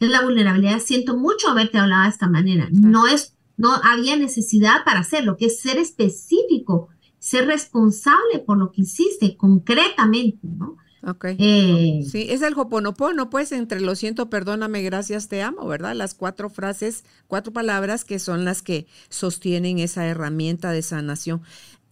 es 0.00 0.10
la 0.10 0.22
vulnerabilidad, 0.22 0.80
siento 0.80 1.16
mucho 1.16 1.48
haberte 1.48 1.78
hablado 1.78 2.04
de 2.04 2.08
esta 2.10 2.28
manera. 2.28 2.68
No 2.72 3.06
es, 3.06 3.36
no 3.56 3.72
había 3.84 4.16
necesidad 4.16 4.84
para 4.84 5.00
hacerlo, 5.00 5.36
que 5.36 5.46
es 5.46 5.60
ser 5.60 5.78
específico, 5.78 6.88
ser 7.18 7.46
responsable 7.46 8.40
por 8.44 8.58
lo 8.58 8.72
que 8.72 8.82
hiciste 8.82 9.36
concretamente, 9.36 10.40
¿no? 10.42 10.76
Ok. 11.04 11.24
Eh, 11.38 12.00
Sí, 12.08 12.26
es 12.30 12.42
el 12.42 12.54
Hoponopono, 12.56 13.28
pues 13.28 13.50
entre 13.52 13.80
lo 13.80 13.94
siento, 13.96 14.30
perdóname, 14.30 14.82
gracias, 14.82 15.28
te 15.28 15.42
amo, 15.42 15.66
¿verdad? 15.66 15.94
Las 15.96 16.14
cuatro 16.14 16.48
frases, 16.48 17.04
cuatro 17.26 17.52
palabras 17.52 18.04
que 18.04 18.18
son 18.18 18.44
las 18.44 18.62
que 18.62 18.86
sostienen 19.08 19.78
esa 19.80 20.06
herramienta 20.06 20.70
de 20.70 20.82
sanación. 20.82 21.42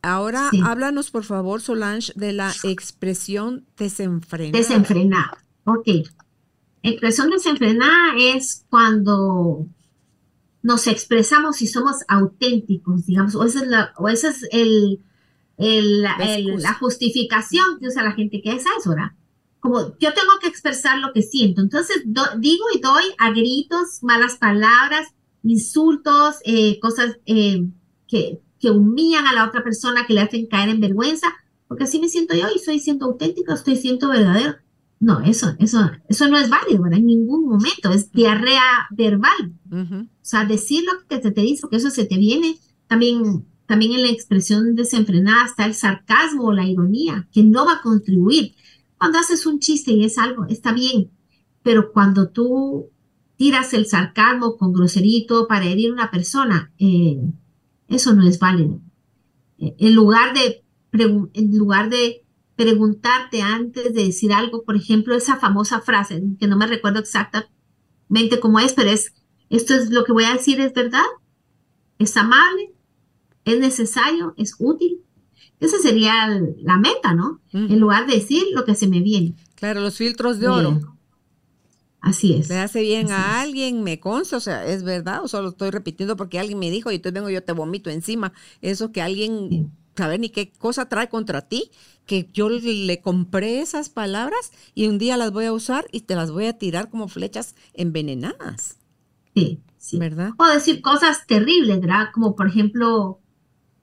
Ahora, 0.03 0.49
Sí. 0.51 0.61
háblanos, 0.65 1.11
por 1.11 1.25
favor, 1.25 1.61
Solange, 1.61 2.13
de 2.15 2.33
la 2.33 2.53
expresión 2.65 3.67
desenfrenada. 3.77 4.59
Desenfrenada. 4.59 5.45
Ok. 5.65 5.89
Expresión 6.83 7.31
desenfrenada 7.31 8.15
es 8.19 8.65
cuando 8.71 9.67
nos 10.63 10.87
expresamos 10.87 11.61
y 11.63 11.67
somos 11.67 11.97
auténticos, 12.09 13.07
digamos, 13.07 13.35
o 13.35 13.45
es 13.45 13.55
la, 13.57 13.93
o 13.99 14.09
esa 14.09 14.31
es 14.31 14.47
el, 14.53 15.01
el- 15.61 16.03
La 16.03 16.15
el- 16.17 16.57
la 16.63 16.75
justificación 16.75 17.79
que 17.81 17.89
usa 17.89 18.03
la 18.03 18.13
gente 18.13 18.41
que 18.43 18.53
es 18.53 18.65
eso, 18.79 18.91
¿verdad? 18.91 19.13
Como 19.61 19.81
yo 19.99 20.13
tengo 20.15 20.39
que 20.41 20.49
expresar 20.49 20.99
lo 20.99 21.13
que 21.13 21.23
siento, 21.23 21.61
entonces 21.61 22.03
do- 22.07 22.39
digo 22.39 22.65
y 22.75 22.81
doy 22.81 23.05
a 23.19 23.31
gritos, 23.31 23.99
malas 24.03 24.37
palabras, 24.37 25.09
insultos, 25.43 26.37
eh, 26.45 26.79
cosas 26.81 27.19
eh, 27.27 27.67
que, 28.09 28.41
que 28.59 28.71
humillan 28.71 29.27
a 29.27 29.33
la 29.35 29.47
otra 29.47 29.63
persona, 29.63 30.07
que 30.07 30.15
le 30.15 30.21
hacen 30.23 30.47
caer 30.47 30.71
en 30.71 30.81
vergüenza, 30.81 31.29
porque 31.69 31.85
así 31.85 32.01
me 32.01 32.09
siento 32.09 32.35
yo 32.35 32.47
y 32.53 32.57
estoy 32.57 32.79
siendo 32.81 33.07
auténtico, 33.07 33.53
estoy 33.53 33.77
siendo 33.77 34.09
verdadero. 34.09 34.57
No, 34.99 35.21
eso, 35.21 35.55
eso, 35.59 35.91
eso 36.09 36.29
no 36.29 36.37
es 36.37 36.51
válido, 36.51 36.83
¿verdad? 36.83 36.99
En 36.99 37.07
ningún 37.07 37.47
momento, 37.49 37.91
es 37.91 38.13
diarrea 38.13 38.87
verbal. 38.91 39.53
Ujú. 39.71 39.95
O 40.03 40.09
sea, 40.21 40.45
decir 40.45 40.85
lo 40.85 41.07
que 41.09 41.23
se 41.23 41.31
te 41.31 41.41
dice, 41.41 41.67
que 41.71 41.77
eso 41.77 41.89
se 41.91 42.05
te 42.05 42.19
viene. 42.19 42.59
También, 42.87 43.47
también 43.71 43.93
en 43.93 44.03
la 44.03 44.09
expresión 44.09 44.75
desenfrenada 44.75 45.45
está 45.47 45.64
el 45.64 45.75
sarcasmo 45.75 46.47
o 46.47 46.53
la 46.53 46.66
ironía, 46.66 47.29
que 47.31 47.45
no 47.45 47.64
va 47.64 47.75
a 47.75 47.83
contribuir. 47.83 48.57
Cuando 48.99 49.21
haces 49.21 49.47
un 49.47 49.61
chiste 49.61 49.93
y 49.93 50.05
es 50.05 50.18
algo, 50.18 50.45
está 50.47 50.73
bien, 50.73 51.12
pero 51.62 51.93
cuando 51.93 52.31
tú 52.31 52.91
tiras 53.37 53.73
el 53.73 53.87
sarcasmo 53.87 54.57
con 54.57 54.73
groserito 54.73 55.47
para 55.47 55.66
herir 55.66 55.91
a 55.91 55.93
una 55.93 56.11
persona, 56.11 56.73
eh, 56.81 57.21
eso 57.87 58.12
no 58.12 58.27
es 58.27 58.41
válido. 58.41 58.81
Eh, 59.59 59.77
En 59.79 59.95
lugar 59.95 60.35
de, 60.35 60.64
en 61.33 61.57
lugar 61.57 61.91
de 61.91 62.25
preguntarte 62.57 63.41
antes 63.41 63.95
de 63.95 64.07
decir 64.07 64.33
algo, 64.33 64.64
por 64.64 64.75
ejemplo, 64.75 65.14
esa 65.14 65.37
famosa 65.37 65.81
frase, 65.81 66.25
que 66.41 66.49
no 66.49 66.57
me 66.57 66.66
recuerdo 66.66 66.99
exactamente 66.99 68.41
cómo 68.41 68.59
es, 68.59 68.73
pero 68.73 68.91
es, 68.91 69.14
esto 69.49 69.75
es 69.75 69.91
lo 69.91 70.03
que 70.03 70.12
voy 70.12 70.25
a 70.25 70.33
decir, 70.33 70.61
¿es 70.61 70.75
verdad? 70.75 71.07
¿Es 72.01 72.16
amable? 72.16 72.70
¿Es 73.53 73.59
necesario? 73.61 74.35
¿Es 74.37 74.55
útil? 74.59 75.01
Esa 75.61 75.79
sería 75.79 76.29
la 76.63 76.79
meta, 76.79 77.13
¿no? 77.15 77.41
En 77.53 77.79
lugar 77.81 78.07
de 78.07 78.15
decir 78.15 78.45
lo 78.55 78.65
que 78.65 78.75
se 78.75 78.87
me 78.89 79.01
viene. 79.01 79.35
Claro, 79.57 79.81
los 79.81 79.97
filtros 79.99 80.39
de 80.39 80.49
oro. 80.49 80.81
Así 82.01 82.33
es. 82.35 82.49
Le 82.49 82.57
hace 82.59 82.81
bien 82.81 83.11
a 83.13 83.19
es. 83.43 83.43
alguien, 83.43 83.83
me 83.83 84.01
consta, 84.01 84.39
o 84.39 84.41
sea, 84.41 84.65
es 84.65 84.83
verdad, 84.85 85.23
o 85.23 85.29
solo 85.29 85.51
estoy 85.51 85.71
repitiendo 85.71 86.17
porque 86.17 86.39
alguien 86.39 86.59
me 86.59 86.71
dijo 86.71 86.91
y 86.91 86.95
entonces 86.95 87.13
vengo 87.15 87.29
yo 87.29 87.43
te 87.45 87.53
vomito 87.53 87.91
encima. 87.91 88.33
Eso 88.63 88.91
que 88.91 89.03
alguien, 89.03 89.49
Sí. 89.51 89.67
saber 89.97 90.19
ni 90.21 90.31
qué 90.31 90.51
cosa 90.51 90.89
trae 90.89 91.11
contra 91.11 91.43
ti, 91.47 91.71
que 92.07 92.31
yo 92.33 92.49
le, 92.49 92.61
le 92.87 93.01
compré 93.03 93.61
esas 93.61 93.91
palabras 93.91 94.51
y 94.75 94.87
un 94.87 94.97
día 94.99 95.19
las 95.19 95.31
voy 95.31 95.45
a 95.45 95.53
usar 95.53 95.85
y 95.93 96.01
te 96.03 96.15
las 96.15 96.31
voy 96.31 96.47
a 96.47 96.57
tirar 96.57 96.89
como 96.89 97.07
flechas 97.09 97.55
envenenadas, 97.75 98.79
Sí, 99.35 99.61
sí. 99.77 99.99
¿verdad? 99.99 100.31
O 100.39 100.47
decir 100.47 100.81
cosas 100.81 101.27
terribles, 101.27 101.81
¿verdad? 101.83 102.07
Como 102.15 102.35
por 102.35 102.47
ejemplo, 102.49 103.20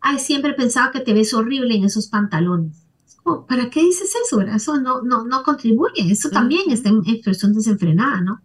ay, 0.08 0.20
siempre 0.20 0.52
he 0.52 0.56
pensado 0.56 0.92
que 0.92 1.02
te 1.02 1.14
ves 1.14 1.34
horrible 1.34 1.76
en 1.76 1.84
esos 1.84 2.08
pantalones. 2.08 2.86
Es 3.06 3.16
como, 3.16 3.46
¿para 3.46 3.70
qué 3.70 3.82
dices 3.82 4.14
eso, 4.26 4.38
verdad? 4.38 4.56
Eso 4.56 4.80
no, 4.80 5.02
no, 5.02 5.26
no 5.26 5.44
contribuye, 5.44 6.12
eso 6.12 6.30
también 6.30 6.64
en 6.68 7.04
expresión 7.08 7.54
desenfrenada, 7.54 8.22
¿no? 8.22 8.42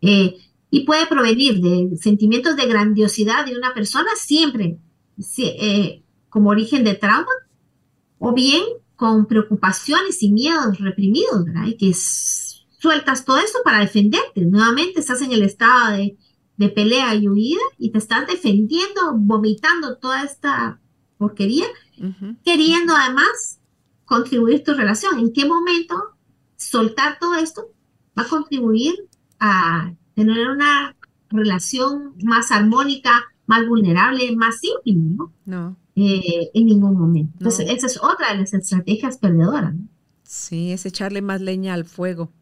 Eh, 0.00 0.36
y 0.70 0.84
puede 0.84 1.06
provenir 1.06 1.60
de 1.60 1.96
sentimientos 1.98 2.56
de 2.56 2.66
grandiosidad 2.66 3.44
de 3.44 3.56
una 3.56 3.74
persona 3.74 4.08
siempre 4.16 4.78
eh, 5.38 6.02
como 6.30 6.48
origen 6.48 6.82
de 6.82 6.94
trauma, 6.94 7.32
o 8.18 8.32
bien 8.32 8.62
con 8.96 9.26
preocupaciones 9.26 10.22
y 10.22 10.32
miedos 10.32 10.78
reprimidos, 10.78 11.44
¿verdad? 11.44 11.66
Y 11.66 11.76
que 11.76 11.92
sueltas 11.92 13.24
todo 13.24 13.38
esto 13.38 13.58
para 13.64 13.80
defenderte. 13.80 14.42
Nuevamente 14.42 15.00
estás 15.00 15.20
en 15.20 15.32
el 15.32 15.42
estado 15.42 15.96
de, 15.96 16.16
de 16.56 16.68
pelea 16.68 17.14
y 17.16 17.28
huida 17.28 17.60
y 17.78 17.90
te 17.90 17.98
estás 17.98 18.26
defendiendo, 18.26 19.12
vomitando 19.16 19.98
toda 19.98 20.22
esta 20.22 20.81
porquería, 21.22 21.66
queriendo 22.44 22.94
además 22.96 23.60
contribuir 24.04 24.62
tu 24.64 24.74
relación. 24.74 25.18
¿En 25.18 25.32
qué 25.32 25.46
momento 25.46 25.94
soltar 26.56 27.18
todo 27.20 27.34
esto 27.36 27.60
va 28.18 28.22
a 28.24 28.28
contribuir 28.28 28.94
a 29.38 29.92
tener 30.14 30.48
una 30.48 30.96
relación 31.30 32.14
más 32.22 32.50
armónica, 32.50 33.12
más 33.46 33.66
vulnerable, 33.66 34.34
más 34.36 34.56
íntima, 34.62 35.04
¿no? 35.16 35.32
No, 35.46 35.76
Eh, 35.94 36.50
en 36.54 36.64
ningún 36.66 36.94
momento. 36.98 37.32
Entonces, 37.38 37.66
No. 37.66 37.72
esa 37.72 37.86
es 37.86 37.98
otra 38.02 38.32
de 38.32 38.38
las 38.40 38.52
estrategias 38.54 39.18
perdedoras, 39.18 39.74
¿no? 39.74 39.86
sí, 40.24 40.72
es 40.72 40.86
echarle 40.86 41.20
más 41.22 41.40
leña 41.42 41.74
al 41.74 41.84
fuego. 41.84 42.32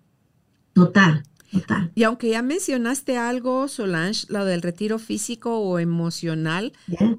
Total, 0.73 1.25
total. 1.53 1.91
Y 1.97 2.05
aunque 2.05 2.31
ya 2.31 2.43
mencionaste 2.43 3.17
algo, 3.19 3.67
Solange, 3.67 4.27
lo 4.29 4.45
del 4.45 4.63
retiro 4.63 4.99
físico 5.01 5.59
o 5.59 5.79
emocional, 5.81 6.73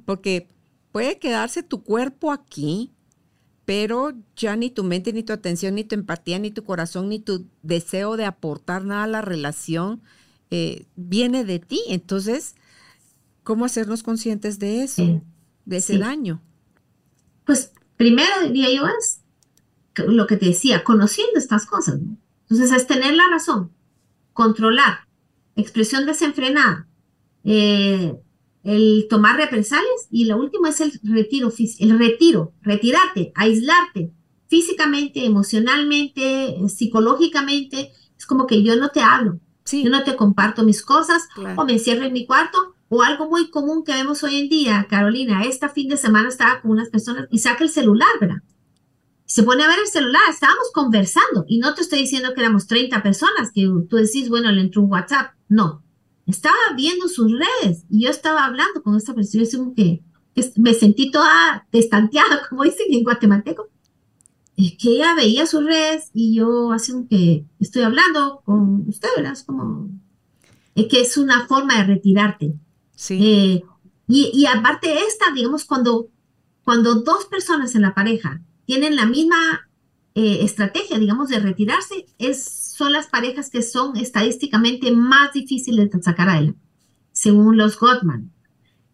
porque 0.05 0.47
puede 0.91 1.19
quedarse 1.19 1.63
tu 1.63 1.83
cuerpo 1.83 2.31
aquí, 2.31 2.91
pero 3.65 4.13
ya 4.35 4.55
ni 4.55 4.69
tu 4.69 4.83
mente, 4.83 5.13
ni 5.13 5.23
tu 5.23 5.33
atención, 5.33 5.75
ni 5.75 5.83
tu 5.83 5.95
empatía, 5.95 6.39
ni 6.39 6.51
tu 6.51 6.63
corazón, 6.63 7.09
ni 7.09 7.19
tu 7.19 7.47
deseo 7.63 8.17
de 8.17 8.25
aportar 8.25 8.83
nada 8.83 9.03
a 9.03 9.07
la 9.07 9.21
relación 9.21 10.01
eh, 10.49 10.85
viene 10.97 11.45
de 11.45 11.59
ti. 11.59 11.81
Entonces, 11.87 12.55
¿cómo 13.43 13.63
hacernos 13.65 14.03
conscientes 14.03 14.59
de 14.59 14.83
eso, 14.83 15.03
Sí. 15.05 15.21
de 15.65 15.77
ese 15.77 15.93
sí. 15.93 15.99
daño? 15.99 16.41
Pues 17.45 17.71
primero 17.95 18.31
diría 18.43 18.67
yo 18.75 18.83
es 18.87 19.21
lo 19.95 20.27
que 20.27 20.37
te 20.37 20.47
decía, 20.47 20.83
conociendo 20.83 21.37
estas 21.37 21.65
cosas, 21.65 22.01
¿no? 22.01 22.17
Entonces 22.49 22.71
es 22.71 22.87
tener 22.87 23.13
la 23.13 23.29
razón, 23.29 23.71
controlar, 24.33 25.07
expresión 25.55 26.05
desenfrenada, 26.05 26.87
eh, 27.43 28.13
el 28.63 29.07
tomar 29.09 29.37
represalias 29.37 30.07
y 30.09 30.25
lo 30.25 30.37
último 30.37 30.67
es 30.67 30.81
el 30.81 30.99
retiro, 31.03 31.51
el 31.79 31.99
retiro, 31.99 32.53
retirarte, 32.61 33.31
aislarte 33.35 34.11
físicamente, 34.47 35.25
emocionalmente, 35.25 36.49
eh, 36.49 36.69
psicológicamente. 36.69 37.91
Es 38.17 38.25
como 38.25 38.45
que 38.45 38.61
yo 38.63 38.75
no 38.75 38.89
te 38.89 39.01
hablo, 39.01 39.39
Sí, 39.63 39.83
yo 39.83 39.89
no 39.89 40.03
te 40.03 40.15
comparto 40.15 40.63
mis 40.63 40.83
cosas 40.83 41.27
claro. 41.33 41.61
o 41.61 41.65
me 41.65 41.73
encierro 41.73 42.03
en 42.03 42.13
mi 42.13 42.25
cuarto, 42.25 42.75
o 42.89 43.03
algo 43.03 43.29
muy 43.29 43.49
común 43.49 43.83
que 43.85 43.93
vemos 43.93 44.21
hoy 44.23 44.37
en 44.41 44.49
día, 44.49 44.85
Carolina, 44.89 45.45
esta 45.45 45.69
fin 45.69 45.87
de 45.87 45.95
semana 45.95 46.27
estaba 46.27 46.61
con 46.61 46.71
unas 46.71 46.89
personas 46.89 47.27
y 47.31 47.39
saca 47.39 47.63
el 47.63 47.69
celular, 47.69 48.09
¿verdad? 48.19 48.41
Se 49.25 49.43
pone 49.43 49.63
a 49.63 49.67
ver 49.67 49.79
el 49.79 49.87
celular, 49.87 50.23
estábamos 50.29 50.71
conversando, 50.73 51.45
y 51.47 51.59
no 51.59 51.73
te 51.73 51.83
estoy 51.83 51.99
diciendo 51.99 52.33
que 52.33 52.41
éramos 52.41 52.67
30 52.67 53.01
personas, 53.01 53.51
que 53.53 53.61
tú 53.89 53.95
decís, 53.95 54.27
bueno, 54.27 54.51
le 54.51 54.59
entró 54.59 54.81
un 54.81 54.91
WhatsApp, 54.91 55.31
no, 55.47 55.81
estaba 56.27 56.55
viendo 56.75 57.07
sus 57.07 57.31
redes, 57.31 57.85
y 57.89 58.03
yo 58.03 58.09
estaba 58.09 58.45
hablando 58.45 58.81
con 58.83 58.95
esta 58.95 59.13
persona, 59.13 59.43
yo 59.43 59.57
como 59.59 59.75
que, 59.75 60.01
que 60.35 60.51
me 60.57 60.73
sentí 60.73 61.11
toda 61.11 61.67
destanteada, 61.71 62.41
como 62.49 62.63
dicen 62.63 62.87
en 62.89 63.03
guatemalteco, 63.03 63.67
es 64.57 64.77
que 64.77 64.89
ella 64.95 65.15
veía 65.15 65.45
sus 65.45 65.63
redes, 65.63 66.09
y 66.13 66.35
yo 66.35 66.71
así 66.71 66.91
como 66.91 67.07
que 67.07 67.45
estoy 67.59 67.83
hablando 67.83 68.41
con 68.45 68.87
usted, 68.87 69.09
¿verdad? 69.15 69.33
Es 69.33 69.43
como, 69.43 69.89
es 70.75 70.87
que 70.87 71.01
es 71.01 71.17
una 71.17 71.47
forma 71.47 71.77
de 71.77 71.83
retirarte. 71.85 72.53
Sí, 72.95 73.17
Eh, 73.21 73.63
y, 74.07 74.29
y 74.33 74.45
aparte 74.45 75.05
esta, 75.07 75.31
digamos, 75.33 75.65
cuando, 75.65 76.09
cuando 76.63 76.95
dos 76.95 77.25
personas 77.25 77.75
en 77.75 77.81
la 77.81 77.95
pareja 77.95 78.41
tienen 78.65 78.95
la 78.95 79.05
misma 79.05 79.69
eh, 80.15 80.39
estrategia, 80.43 80.99
digamos, 80.99 81.29
de 81.29 81.39
retirarse, 81.39 82.05
es, 82.17 82.43
son 82.77 82.91
las 82.91 83.07
parejas 83.07 83.49
que 83.49 83.61
son 83.61 83.95
estadísticamente 83.97 84.91
más 84.91 85.33
difíciles 85.33 85.89
de 85.91 86.01
sacar 86.03 86.29
adelante, 86.29 86.59
según 87.11 87.57
los 87.57 87.79
Gottman, 87.79 88.31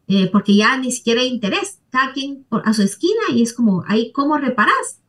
Eh, 0.10 0.30
porque 0.32 0.56
ya 0.56 0.78
ni 0.78 0.92
siquiera 0.92 1.20
hay 1.22 1.28
interés, 1.28 1.80
cada 1.90 2.14
quien 2.14 2.46
por- 2.50 2.66
a 2.66 2.74
su 2.74 2.82
esquina 2.82 3.24
y 3.34 3.42
es 3.44 3.52
como, 3.54 3.84
ahí, 3.88 4.12
¿cómo 4.14 4.38
reparas? 4.38 5.02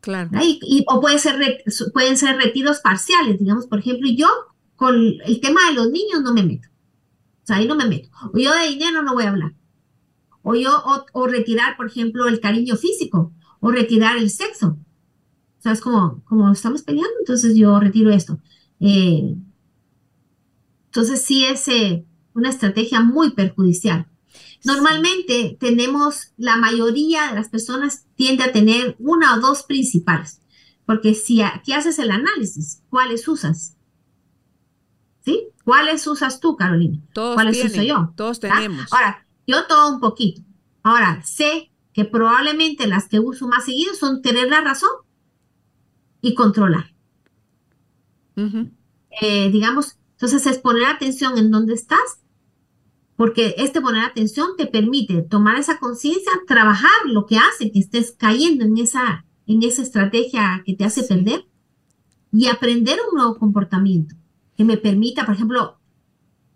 claro. 0.00 0.30
Y, 0.42 0.58
y- 0.62 0.84
o 0.86 1.00
ser 1.18 1.36
re- 1.38 1.64
pueden 1.94 2.16
ser 2.16 2.36
retiros 2.36 2.80
parciales, 2.80 3.38
digamos, 3.38 3.66
por 3.66 3.78
ejemplo, 3.78 4.08
yo 4.10 4.28
con 4.76 4.94
el 5.24 5.40
tema 5.40 5.60
de 5.68 5.74
los 5.74 5.90
niños 5.90 6.22
no 6.22 6.34
me 6.34 6.42
meto. 6.42 6.68
O 7.42 7.46
sea, 7.46 7.56
ahí 7.56 7.66
no 7.66 7.74
me 7.76 7.86
meto. 7.86 8.08
O 8.34 8.38
yo 8.38 8.52
de 8.54 8.68
dinero 8.68 9.02
no 9.02 9.14
voy 9.14 9.24
a 9.24 9.30
hablar. 9.30 9.52
O 10.42 10.54
yo, 10.54 10.70
o, 10.84 11.06
o 11.12 11.26
retirar, 11.26 11.76
por 11.76 11.86
ejemplo, 11.86 12.26
el 12.28 12.40
cariño 12.40 12.76
físico, 12.76 13.32
o 13.60 13.70
retirar 13.70 14.16
el 14.18 14.28
sexo. 14.30 14.76
O 15.62 15.64
sea, 15.64 15.72
es 15.72 15.80
como, 15.80 16.24
como 16.24 16.50
estamos 16.50 16.82
peleando, 16.82 17.12
entonces 17.20 17.54
yo 17.54 17.78
retiro 17.78 18.10
esto. 18.10 18.40
Eh, 18.80 19.36
entonces 20.86 21.22
sí 21.22 21.44
es 21.44 21.68
eh, 21.68 22.04
una 22.34 22.48
estrategia 22.50 23.00
muy 23.00 23.30
perjudicial. 23.30 24.08
Normalmente 24.64 25.56
tenemos, 25.60 26.32
la 26.36 26.56
mayoría 26.56 27.28
de 27.28 27.36
las 27.36 27.48
personas 27.48 28.06
tiende 28.16 28.42
a 28.42 28.50
tener 28.50 28.96
una 28.98 29.36
o 29.36 29.40
dos 29.40 29.62
principales, 29.62 30.40
porque 30.84 31.14
si 31.14 31.42
aquí 31.42 31.72
haces 31.74 32.00
el 32.00 32.10
análisis, 32.10 32.82
¿cuáles 32.90 33.28
usas? 33.28 33.76
¿Sí? 35.24 35.46
¿Cuáles 35.62 36.04
usas 36.08 36.40
tú, 36.40 36.56
Carolina? 36.56 36.98
Todos 37.12 37.34
¿Cuáles 37.36 37.54
tienen, 37.54 37.72
uso 37.72 37.82
yo? 37.82 38.12
todos 38.16 38.40
¿verdad? 38.40 38.56
tenemos. 38.56 38.92
Ahora, 38.92 39.24
yo 39.46 39.64
todo 39.68 39.94
un 39.94 40.00
poquito. 40.00 40.42
Ahora, 40.82 41.22
sé 41.22 41.70
que 41.92 42.04
probablemente 42.04 42.88
las 42.88 43.06
que 43.06 43.20
uso 43.20 43.46
más 43.46 43.64
seguido 43.64 43.94
son 43.94 44.22
tener 44.22 44.48
la 44.48 44.60
razón 44.60 44.90
y 46.22 46.34
controlar. 46.34 46.94
Ujú, 48.36 48.70
Eh, 49.20 49.50
digamos, 49.50 49.98
entonces 50.12 50.46
es 50.46 50.58
poner 50.58 50.86
atención 50.86 51.38
en 51.38 51.50
dónde 51.50 51.74
estás, 51.74 52.20
porque 53.16 53.54
este 53.58 53.80
poner 53.80 54.04
atención 54.04 54.50
te 54.56 54.66
permite 54.66 55.22
tomar 55.22 55.58
esa 55.58 55.78
conciencia, 55.78 56.32
trabajar 56.46 56.90
lo 57.06 57.26
que 57.26 57.38
hace 57.38 57.70
que 57.72 57.78
estés 57.80 58.12
cayendo 58.18 58.64
en 58.64 58.78
esa, 58.78 59.26
en 59.46 59.62
esa 59.62 59.82
estrategia 59.82 60.62
que 60.66 60.74
te 60.74 60.84
hace 60.84 61.02
Sí. 61.02 61.04
perder 61.04 61.46
y 62.32 62.48
aprender 62.48 62.98
un 63.10 63.18
nuevo 63.18 63.36
comportamiento 63.38 64.16
que 64.56 64.64
me 64.64 64.78
permita, 64.78 65.26
por 65.26 65.34
ejemplo, 65.36 65.80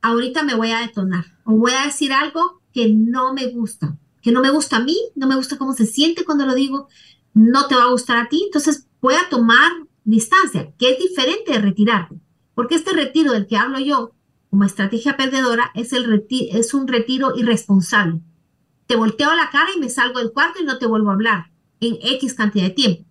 ahorita 0.03 0.43
me 0.45 0.55
voy 0.55 0.71
a 0.73 0.81
detonar 0.81 1.25
o 1.45 1.53
voy 1.57 1.73
a 1.73 1.87
decir 1.87 2.13
algo 2.13 2.63
que 2.73 2.91
no 2.93 3.35
me 3.35 3.47
gusta, 3.49 3.99
que 4.23 4.33
no 4.33 4.41
me 4.43 4.51
gusta 4.51 4.77
a 4.79 4.85
mí, 4.85 4.97
no 5.15 5.27
me 5.27 5.37
gusta 5.37 5.59
cómo 5.59 5.73
se 5.75 5.87
siente 5.87 6.25
cuando 6.25 6.47
lo 6.47 6.55
digo, 6.55 6.89
no 7.35 7.67
te 7.67 7.75
va 7.77 7.85
a 7.85 7.91
gustar 7.91 8.19
a 8.19 8.29
ti, 8.29 8.43
entonces 8.47 8.86
voy 9.01 9.15
a 9.15 9.29
tomar 9.29 9.71
distancia, 10.05 10.73
que 10.79 10.93
es 10.93 10.99
diferente 10.99 11.53
de 11.53 11.59
retirarte, 11.59 12.17
porque 12.55 12.77
este 12.77 12.93
retiro 12.93 13.33
del 13.33 13.47
que 13.47 13.57
hablo 13.57 13.79
yo 13.79 14.13
como 14.51 14.65
estrategia 14.65 15.17
perdedora 15.17 15.71
es, 15.75 15.93
el 15.93 16.07
reti- 16.07 16.49
es 16.53 16.73
un 16.73 16.87
retiro 16.87 17.37
irresponsable. 17.37 18.21
Te 18.87 18.97
volteo 18.97 19.35
la 19.35 19.51
cara 19.51 19.69
y 19.77 19.81
me 19.81 19.91
salgo 19.91 20.21
del 20.21 20.33
cuarto 20.33 20.61
y 20.63 20.65
no 20.65 20.79
te 20.79 20.87
vuelvo 20.87 21.11
a 21.11 21.15
hablar 21.15 21.51
en 21.81 21.99
X 22.01 22.35
cantidad 22.35 22.65
de 22.65 22.71
tiempo. 22.71 23.05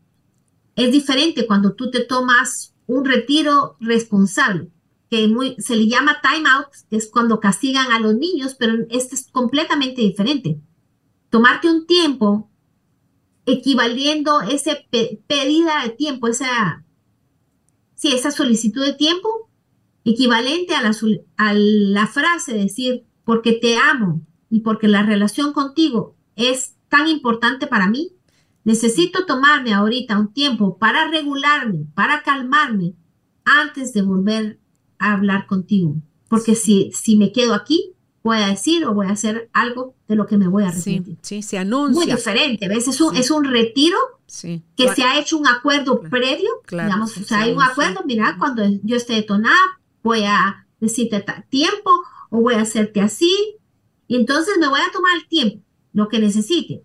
Es 0.76 0.92
diferente 0.92 1.46
cuando 1.46 1.74
tú 1.74 1.92
te 1.92 2.00
tomas 2.06 2.74
un 2.88 3.06
retiro 3.06 3.76
responsable, 3.80 4.70
que 5.10 5.32
se 5.60 5.76
le 5.76 5.88
llama 5.88 6.22
time 6.22 6.50
out, 6.50 6.68
que 6.90 6.96
es 6.96 7.10
cuando 7.10 7.40
castigan 7.40 7.92
a 7.92 8.00
los 8.00 8.16
niños, 8.16 8.56
pero 8.58 8.74
este 8.90 9.16
es 9.16 9.30
completamente 9.32 10.02
diferente. 10.02 10.60
Tomarte 11.30 11.70
un 11.70 11.86
tiempo 11.86 12.50
equivaliendo 13.46 14.42
esa 14.42 14.78
pedida 15.28 15.84
de 15.84 15.90
tiempo, 15.90 16.28
esa, 16.28 16.84
sí, 17.96 18.12
esa 18.14 18.32
solicitud 18.32 18.84
de 18.84 18.94
tiempo, 18.94 19.50
equivalente 20.04 20.76
a 20.76 20.82
la, 20.82 20.96
a 21.38 21.54
la 21.54 22.08
frase 22.08 22.54
decir, 22.54 23.06
porque 23.24 23.54
te 23.54 23.78
amo 23.78 24.22
y 24.50 24.62
porque 24.62 24.88
la 24.88 25.04
relación 25.04 25.54
contigo 25.54 26.16
es 26.36 26.76
tan 26.90 27.08
importante 27.08 27.68
para 27.68 27.88
mí, 27.88 28.12
necesito 28.64 29.26
tomarme 29.26 29.74
ahorita 29.74 30.20
un 30.20 30.34
tiempo 30.34 30.78
para 30.78 31.08
regularme, 31.10 31.86
para 31.94 32.24
calmarme, 32.24 32.94
antes 33.46 33.94
de 33.94 34.02
volver 34.02 34.60
a 34.98 35.14
hablar 35.14 35.46
contigo, 35.46 35.98
porque 36.28 36.56
si, 36.56 36.92
si 36.94 37.16
me 37.16 37.32
quedo 37.32 37.54
aquí, 37.54 37.95
voy 38.26 38.38
a 38.40 38.48
decir 38.48 38.84
o 38.86 38.94
voy 38.96 39.06
a 39.06 39.12
hacer 39.12 39.50
algo 39.54 39.94
de 40.08 40.16
lo 40.16 40.26
que 40.26 40.36
me 40.38 40.48
voy 40.48 40.64
a 40.64 40.70
arrepentir. 40.70 41.18
Sí, 41.22 41.42
sí, 41.42 41.42
se 41.44 41.60
anuncia. 41.60 41.94
Muy 42.04 42.12
diferente, 42.12 42.68
¿ves? 42.68 42.88
Es 42.88 43.00
un, 43.00 43.16
es 43.16 43.30
un 43.30 43.44
retiro 43.46 43.98
Sí. 44.26 44.64
que 44.76 44.90
se 44.96 45.04
ha 45.04 45.20
hecho 45.20 45.38
un 45.38 45.48
acuerdo 45.48 46.02
previo, 46.02 46.50
claro, 46.66 46.88
digamos, 46.90 47.12
o 47.12 47.20
se 47.20 47.24
sea, 47.26 47.42
hay 47.42 47.52
un 47.54 47.62
acuerdo, 47.62 48.02
mira, 48.06 48.36
cuando 48.40 48.64
yo 48.82 48.96
esté 48.98 49.14
detonada, 49.14 49.56
voy 50.02 50.24
a 50.24 50.66
decirte 50.80 51.24
tiempo 51.50 51.92
o 52.32 52.42
voy 52.42 52.56
a 52.56 52.62
hacerte 52.62 53.00
así, 53.00 53.58
y 54.08 54.16
entonces 54.16 54.56
me 54.60 54.68
voy 54.68 54.80
a 54.80 54.92
tomar 54.92 55.12
el 55.18 55.28
tiempo, 55.28 55.64
lo 55.94 56.10
que 56.10 56.18
necesite, 56.18 56.84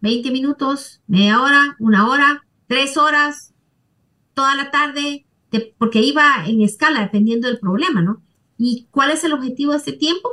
20 0.00 0.30
minutos, 0.30 1.02
media 1.06 1.42
hora, 1.42 1.76
una 1.78 2.08
hora, 2.08 2.46
tres 2.66 2.96
horas, 2.96 3.52
toda 4.32 4.54
la 4.56 4.70
tarde, 4.70 5.26
de- 5.50 5.74
porque 5.78 6.00
iba 6.00 6.46
en 6.46 6.62
escala 6.62 7.00
dependiendo 7.02 7.48
del 7.48 7.58
problema, 7.60 8.00
¿no? 8.00 8.22
¿Y 8.56 8.86
cuál 8.90 9.10
es 9.10 9.24
el 9.24 9.34
objetivo 9.34 9.72
de 9.72 9.78
ese 9.78 9.92
tiempo? 9.92 10.30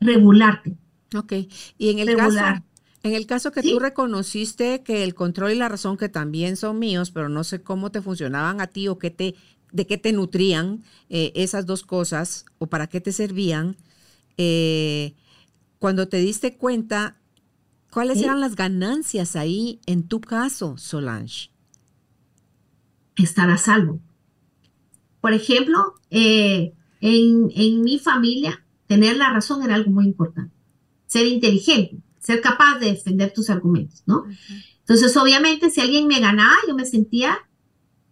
Regularte, 0.00 0.76
Ok. 1.14 1.32
Y 1.78 1.90
en 1.90 1.98
el 2.00 2.06
regular. 2.08 2.56
caso, 2.56 2.64
en 3.02 3.14
el 3.14 3.26
caso 3.26 3.52
que 3.52 3.62
Sí. 3.62 3.70
tú 3.70 3.78
reconociste 3.78 4.82
que 4.82 5.04
el 5.04 5.14
control 5.14 5.52
y 5.52 5.54
la 5.56 5.68
razón 5.68 5.96
que 5.96 6.08
también 6.08 6.56
son 6.56 6.78
míos, 6.78 7.10
pero 7.12 7.28
no 7.28 7.44
sé 7.44 7.62
cómo 7.62 7.90
te 7.92 8.02
funcionaban 8.02 8.60
a 8.60 8.66
ti 8.66 8.88
o 8.88 8.98
qué 8.98 9.10
te, 9.10 9.36
de 9.72 9.86
qué 9.86 9.98
te 9.98 10.12
nutrían 10.12 10.82
eh, 11.08 11.32
esas 11.36 11.66
dos 11.66 11.82
cosas 11.84 12.44
o 12.58 12.66
para 12.66 12.88
qué 12.88 13.00
te 13.00 13.12
servían, 13.12 13.76
eh, 14.38 15.14
cuando 15.78 16.08
te 16.08 16.18
diste 16.18 16.56
cuenta, 16.56 17.16
¿cuáles 17.90 18.18
Sí. 18.18 18.24
eran 18.24 18.40
las 18.40 18.56
ganancias 18.56 19.36
ahí 19.36 19.80
en 19.86 20.08
tu 20.08 20.20
caso, 20.20 20.78
Solange? 20.78 21.50
estar 23.16 23.50
a 23.50 23.58
salvo. 23.58 24.00
Por 25.20 25.32
ejemplo, 25.32 25.94
eh, 26.10 26.72
en, 27.00 27.50
en 27.54 27.82
mi 27.82 27.98
familia, 27.98 28.64
tener 28.86 29.16
la 29.16 29.30
razón 29.30 29.62
era 29.62 29.74
algo 29.74 29.90
muy 29.90 30.04
importante. 30.06 30.54
Ser 31.06 31.26
inteligente, 31.26 31.98
ser 32.18 32.40
capaz 32.40 32.78
de 32.78 32.92
defender 32.92 33.32
tus 33.32 33.50
argumentos, 33.50 34.02
¿no? 34.06 34.24
Entonces, 34.80 35.16
obviamente, 35.16 35.70
si 35.70 35.80
alguien 35.80 36.06
me 36.06 36.20
ganaba, 36.20 36.54
yo 36.68 36.74
me 36.74 36.84
sentía 36.84 37.38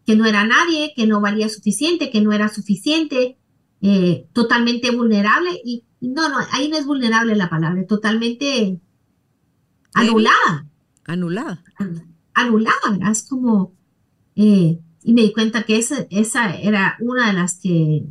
que 0.07 0.16
no 0.16 0.27
era 0.27 0.45
nadie, 0.45 0.93
que 0.95 1.07
no 1.07 1.20
valía 1.20 1.49
suficiente, 1.49 2.11
que 2.11 2.20
no 2.20 2.33
era 2.33 2.49
suficiente, 2.49 3.39
eh, 3.81 4.29
totalmente 4.33 4.91
vulnerable. 4.91 5.51
Y 5.64 5.85
no, 6.01 6.29
no, 6.29 6.37
ahí 6.53 6.68
no 6.68 6.77
es 6.77 6.87
vulnerable 6.87 7.35
la 7.37 7.49
palabra, 7.49 7.87
totalmente 7.87 8.81
anulada 9.95 10.66
Anulada. 11.07 11.62
anulada, 12.35 12.91
¿verdad? 12.91 13.11
Es 13.11 13.29
como, 13.29 13.75
eh, 14.37 14.81
y 15.03 15.12
me 15.12 15.22
di 15.22 15.33
cuenta 15.33 15.64
que 15.64 15.79
esa, 15.79 16.07
esa 16.11 16.55
era 16.57 16.97
una 17.01 17.29
de 17.29 17.35
las 17.35 17.61
que, 17.61 18.05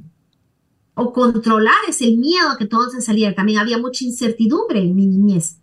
o 0.96 1.12
controlar 1.12 1.76
es 1.88 2.02
el 2.02 2.18
miedo 2.18 2.50
a 2.50 2.58
que 2.58 2.66
todo 2.66 2.89
se 2.89 3.02
saliera. 3.02 3.36
También 3.36 3.60
había 3.60 3.78
mucha 3.78 4.06
incertidumbre 4.06 4.82
en 4.82 4.96
mi 4.96 5.08
niñez. 5.08 5.58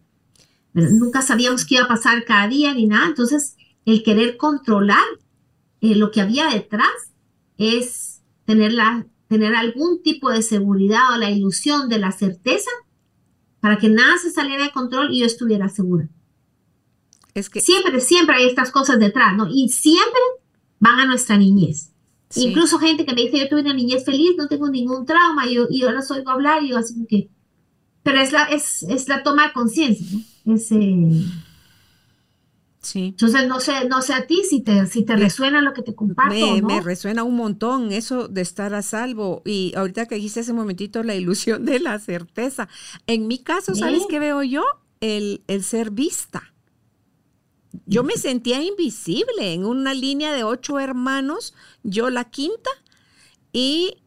Nunca 0.72 1.22
sabíamos 1.22 1.64
qué 1.64 1.76
iba 1.76 1.84
a 1.84 1.88
pasar 1.88 2.24
cada 2.24 2.48
día 2.48 2.74
ni 2.74 2.86
nada. 2.86 3.06
Entonces, 3.06 3.56
el 3.84 4.02
querer 4.02 4.36
controlar 4.36 5.04
eh, 5.80 5.94
lo 5.94 6.10
que 6.10 6.20
había 6.20 6.48
detrás 6.48 6.90
es 7.58 8.22
tener, 8.44 8.72
la, 8.72 9.06
tener 9.28 9.54
algún 9.54 10.02
tipo 10.02 10.30
de 10.30 10.42
seguridad 10.42 11.14
o 11.14 11.18
la 11.18 11.30
ilusión 11.30 11.88
de 11.88 11.98
la 11.98 12.12
certeza 12.12 12.70
para 13.60 13.78
que 13.78 13.88
nada 13.88 14.18
se 14.18 14.30
saliera 14.30 14.64
de 14.64 14.72
control 14.72 15.12
y 15.12 15.20
yo 15.20 15.26
estuviera 15.26 15.68
segura. 15.68 16.08
Es 17.34 17.48
que 17.48 17.60
Siempre, 17.60 18.00
siempre 18.00 18.36
hay 18.36 18.46
estas 18.48 18.70
cosas 18.70 18.98
detrás, 18.98 19.36
¿no? 19.36 19.46
Y 19.48 19.68
siempre 19.68 20.20
van 20.80 20.98
a 20.98 21.06
nuestra 21.06 21.36
niñez. 21.36 21.89
Sí. 22.30 22.46
Incluso 22.48 22.78
gente 22.78 23.04
que 23.04 23.14
me 23.14 23.22
dice, 23.22 23.38
yo 23.38 23.48
tuve 23.48 23.60
una 23.60 23.74
niñez 23.74 24.04
feliz, 24.04 24.30
no 24.38 24.48
tengo 24.48 24.68
ningún 24.70 25.04
trauma, 25.04 25.46
y 25.46 25.54
yo, 25.56 25.66
y 25.70 25.82
ahora 25.82 26.00
soy 26.02 26.18
oigo 26.20 26.30
hablar, 26.30 26.62
y 26.62 26.70
yo 26.70 26.78
así 26.78 26.94
como 26.94 27.06
que... 27.06 27.28
Pero 28.02 28.18
es 28.20 28.32
la, 28.32 28.44
es, 28.44 28.82
es 28.84 29.08
la 29.08 29.22
toma 29.22 29.48
de 29.48 29.52
conciencia, 29.52 30.06
¿no? 30.46 30.54
Es, 30.54 30.72
eh, 30.72 31.24
sí. 32.80 33.08
Entonces, 33.08 33.46
no 33.46 33.60
sé, 33.60 33.86
no 33.88 34.00
sé 34.00 34.14
a 34.14 34.26
ti 34.26 34.42
si 34.48 34.62
te, 34.62 34.86
si 34.86 35.04
te 35.04 35.16
resuena 35.16 35.60
lo 35.60 35.74
que 35.74 35.82
te 35.82 35.94
comparto 35.94 36.34
Me, 36.34 36.60
no. 36.62 36.66
me 36.68 36.80
resuena 36.80 37.24
un 37.24 37.36
montón 37.36 37.92
eso 37.92 38.26
de 38.28 38.40
estar 38.40 38.72
a 38.74 38.80
salvo. 38.82 39.42
Y 39.44 39.74
ahorita 39.76 40.06
que 40.06 40.14
dijiste 40.14 40.40
ese 40.40 40.54
momentito, 40.54 41.02
la 41.02 41.14
ilusión 41.14 41.66
de 41.66 41.78
la 41.78 41.98
certeza. 41.98 42.68
En 43.06 43.26
mi 43.28 43.38
caso, 43.38 43.74
¿sabes 43.74 44.00
Sí. 44.02 44.06
qué 44.08 44.18
veo 44.18 44.42
yo? 44.42 44.64
El, 45.00 45.42
el 45.46 45.62
ser 45.62 45.90
vista. 45.90 46.54
Yo 47.86 48.02
me 48.02 48.14
sentía 48.16 48.62
invisible 48.62 49.52
en 49.52 49.64
una 49.64 49.94
línea 49.94 50.32
de 50.32 50.44
ocho 50.44 50.78
hermanos, 50.80 51.54
yo 51.82 52.10
la 52.10 52.24
quinta, 52.24 52.70
y 53.52 53.98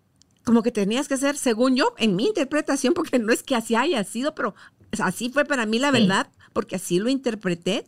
como 0.43 0.63
que 0.63 0.71
tenías 0.71 1.07
que 1.07 1.17
ser, 1.17 1.37
según 1.37 1.75
yo, 1.75 1.93
en 1.97 2.15
mi 2.15 2.25
interpretación, 2.25 2.93
porque 2.95 3.19
no 3.19 3.31
es 3.31 3.43
que 3.43 3.55
así 3.55 3.75
haya 3.75 4.03
sido, 4.03 4.35
pero 4.35 4.55
así 4.99 5.29
fue 5.29 5.45
para 5.45 5.65
mí 5.65 5.79
la 5.79 5.91
Sí. 5.91 5.99
verdad, 6.01 6.29
porque 6.53 6.75
así 6.75 6.99
lo 6.99 7.09
interpreté. 7.09 7.85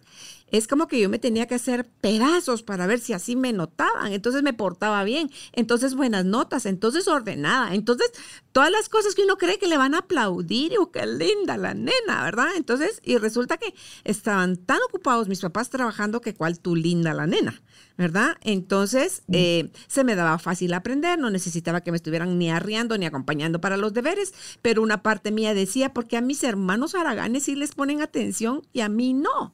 Es 0.58 0.68
como 0.68 0.88
que 0.88 1.02
yo 1.02 1.10
me 1.10 1.20
tenía 1.20 1.48
que 1.48 1.56
hacer 1.56 1.86
pedazos 2.00 2.64
para 2.64 2.88
ver 2.88 3.00
si 3.00 3.12
así 3.12 3.36
me 3.36 3.52
notaban. 3.52 4.14
Entonces 4.14 4.42
me 4.42 4.54
portaba 4.54 5.04
bien. 5.04 5.30
Entonces 5.52 5.96
buenas 5.96 6.24
notas. 6.24 6.66
Entonces 6.66 7.10
ordenada. 7.10 7.76
Entonces 7.76 8.12
todas 8.54 8.72
las 8.72 8.88
cosas 8.88 9.16
que 9.16 9.24
uno 9.24 9.38
cree 9.38 9.60
que 9.60 9.68
le 9.68 9.76
van 9.76 9.96
a 9.96 10.00
aplaudir. 10.00 10.72
Y 10.72 10.78
oh, 10.78 10.92
qué 10.92 11.06
linda 11.06 11.58
la 11.58 11.74
nena, 11.74 12.24
¿verdad? 12.24 12.48
Entonces, 12.56 13.02
y 13.04 13.18
resulta 13.18 13.58
que 13.58 13.74
estaban 14.06 14.56
tan 14.56 14.80
ocupados 14.88 15.28
mis 15.28 15.42
papás 15.42 15.70
trabajando 15.70 16.22
que 16.22 16.34
cuál 16.34 16.58
tú 16.60 16.78
linda 16.78 17.14
la 17.14 17.28
nena, 17.28 17.62
¿verdad? 17.98 18.38
Entonces 18.40 19.24
eh, 19.34 19.72
se 19.88 20.06
me 20.06 20.16
daba 20.16 20.40
fácil 20.40 20.74
aprender. 20.74 21.20
No 21.20 21.30
necesitaba 21.32 21.82
que 21.82 21.92
me 21.92 21.98
estuvieran 21.98 22.40
ni 22.40 22.50
arriando 22.50 22.98
ni 22.98 23.06
acompañando 23.06 23.60
para 23.60 23.76
los 23.76 23.94
deberes. 23.94 24.34
Pero 24.62 24.82
una 24.82 25.04
parte 25.04 25.32
mía 25.32 25.54
decía, 25.54 25.94
porque 25.94 26.16
a 26.16 26.22
mis 26.22 26.46
hermanos 26.46 26.96
haraganes 26.96 27.44
sí 27.44 27.56
les 27.56 27.76
ponen 27.76 28.02
atención 28.02 28.62
y 28.72 28.80
a 28.80 28.88
mí 28.88 29.14
no. 29.14 29.54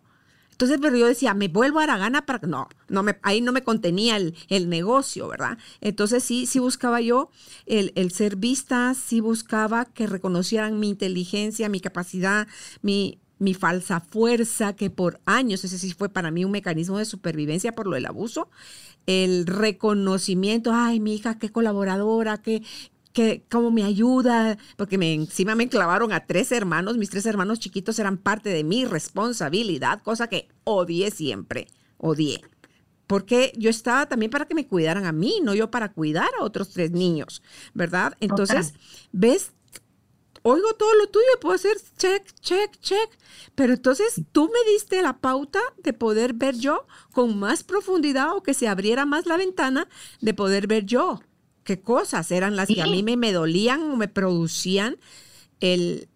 Entonces, 0.62 0.80
pero 0.80 0.96
yo 0.96 1.08
decía, 1.08 1.34
me 1.34 1.48
vuelvo 1.48 1.80
a 1.80 1.84
Aragana 1.84 2.24
para... 2.24 2.48
No, 2.48 2.70
no 2.88 3.02
me, 3.02 3.18
ahí 3.24 3.42
no 3.42 3.52
me 3.52 3.64
contenía 3.64 4.16
el, 4.18 4.36
el 4.48 4.70
negocio, 4.70 5.28
¿verdad? 5.28 5.58
Entonces 5.80 6.24
sí, 6.24 6.46
sí 6.46 6.60
buscaba 6.60 7.02
yo 7.02 7.32
el, 7.66 7.92
el 7.96 8.12
ser 8.12 8.36
vista, 8.36 8.94
sí 8.94 9.22
buscaba 9.22 9.86
que 9.86 10.06
reconocieran 10.06 10.80
mi 10.80 10.90
inteligencia, 10.90 11.68
mi 11.68 11.80
capacidad, 11.80 12.48
mi, 12.84 13.18
mi 13.40 13.56
falsa 13.56 14.02
fuerza, 14.02 14.76
que 14.76 14.92
por 14.92 15.20
años, 15.26 15.64
ese 15.64 15.80
sí 15.80 15.94
fue 15.94 16.10
para 16.10 16.30
mí 16.30 16.46
un 16.46 16.52
mecanismo 16.52 17.00
de 17.00 17.06
supervivencia 17.06 17.72
por 17.72 17.88
lo 17.88 17.96
del 17.96 18.06
abuso, 18.06 18.48
el 19.08 19.48
reconocimiento, 19.48 20.74
ay, 20.76 21.00
mi 21.00 21.16
hija, 21.16 21.40
qué 21.40 21.50
colaboradora, 21.50 22.38
qué, 22.38 22.62
que 23.14 23.46
cómo 23.50 23.72
me 23.72 23.84
ayuda, 23.84 24.58
porque 24.78 24.98
me, 24.98 25.14
encima 25.14 25.56
me 25.56 25.70
clavaron 25.70 26.14
a 26.14 26.26
tres 26.26 26.52
hermanos, 26.52 26.98
mis 26.98 27.10
tres 27.10 27.26
hermanos 27.26 27.60
chiquitos 27.60 28.00
eran 28.00 28.18
parte 28.18 28.50
de 28.50 28.64
mi 28.64 28.86
responsabilidad, 28.86 30.02
cosa 30.02 30.28
que 30.28 30.50
odié 30.64 31.12
siempre, 31.12 31.68
odié. 31.98 32.42
Porque 33.08 33.52
yo 33.58 33.70
estaba 33.70 34.08
también 34.08 34.32
para 34.32 34.46
que 34.46 34.56
me 34.56 34.68
cuidaran 34.68 35.06
a 35.06 35.12
mí, 35.12 35.42
no 35.44 35.54
yo 35.54 35.70
para 35.70 35.92
cuidar 35.92 36.30
a 36.40 36.44
otros 36.44 36.70
tres 36.70 36.92
niños, 36.92 37.44
¿verdad? 37.74 38.16
Entonces, 38.22 38.74
¿ves? 39.12 39.52
Oigo 40.44 40.74
todo 40.74 40.96
lo 40.96 41.08
tuyo, 41.08 41.28
puedo 41.40 41.54
hacer 41.54 41.78
check, 41.98 42.24
check, 42.40 42.80
check. 42.80 43.10
Pero 43.54 43.74
entonces 43.74 44.22
tú 44.32 44.46
me 44.46 44.72
diste 44.72 45.02
la 45.02 45.20
pauta 45.20 45.60
de 45.84 45.94
poder 45.94 46.34
ver 46.34 46.56
yo 46.56 46.88
con 47.12 47.38
más 47.38 47.64
profundidad 47.64 48.36
o 48.36 48.42
que 48.42 48.54
se 48.54 48.68
abriera 48.68 49.06
más 49.06 49.28
la 49.28 49.38
ventana 49.38 49.88
de 50.22 50.34
poder 50.34 50.66
ver 50.66 50.86
yo 50.86 51.20
qué 51.64 51.82
cosas 51.82 52.32
eran 52.32 52.56
las 52.56 52.72
que 52.72 52.82
a 52.82 52.88
mí 52.88 53.04
me, 53.04 53.18
me 53.18 53.32
dolían 53.32 53.82
o 53.92 53.96
me 53.98 54.08
producían 54.08 54.98
el... 55.62 56.10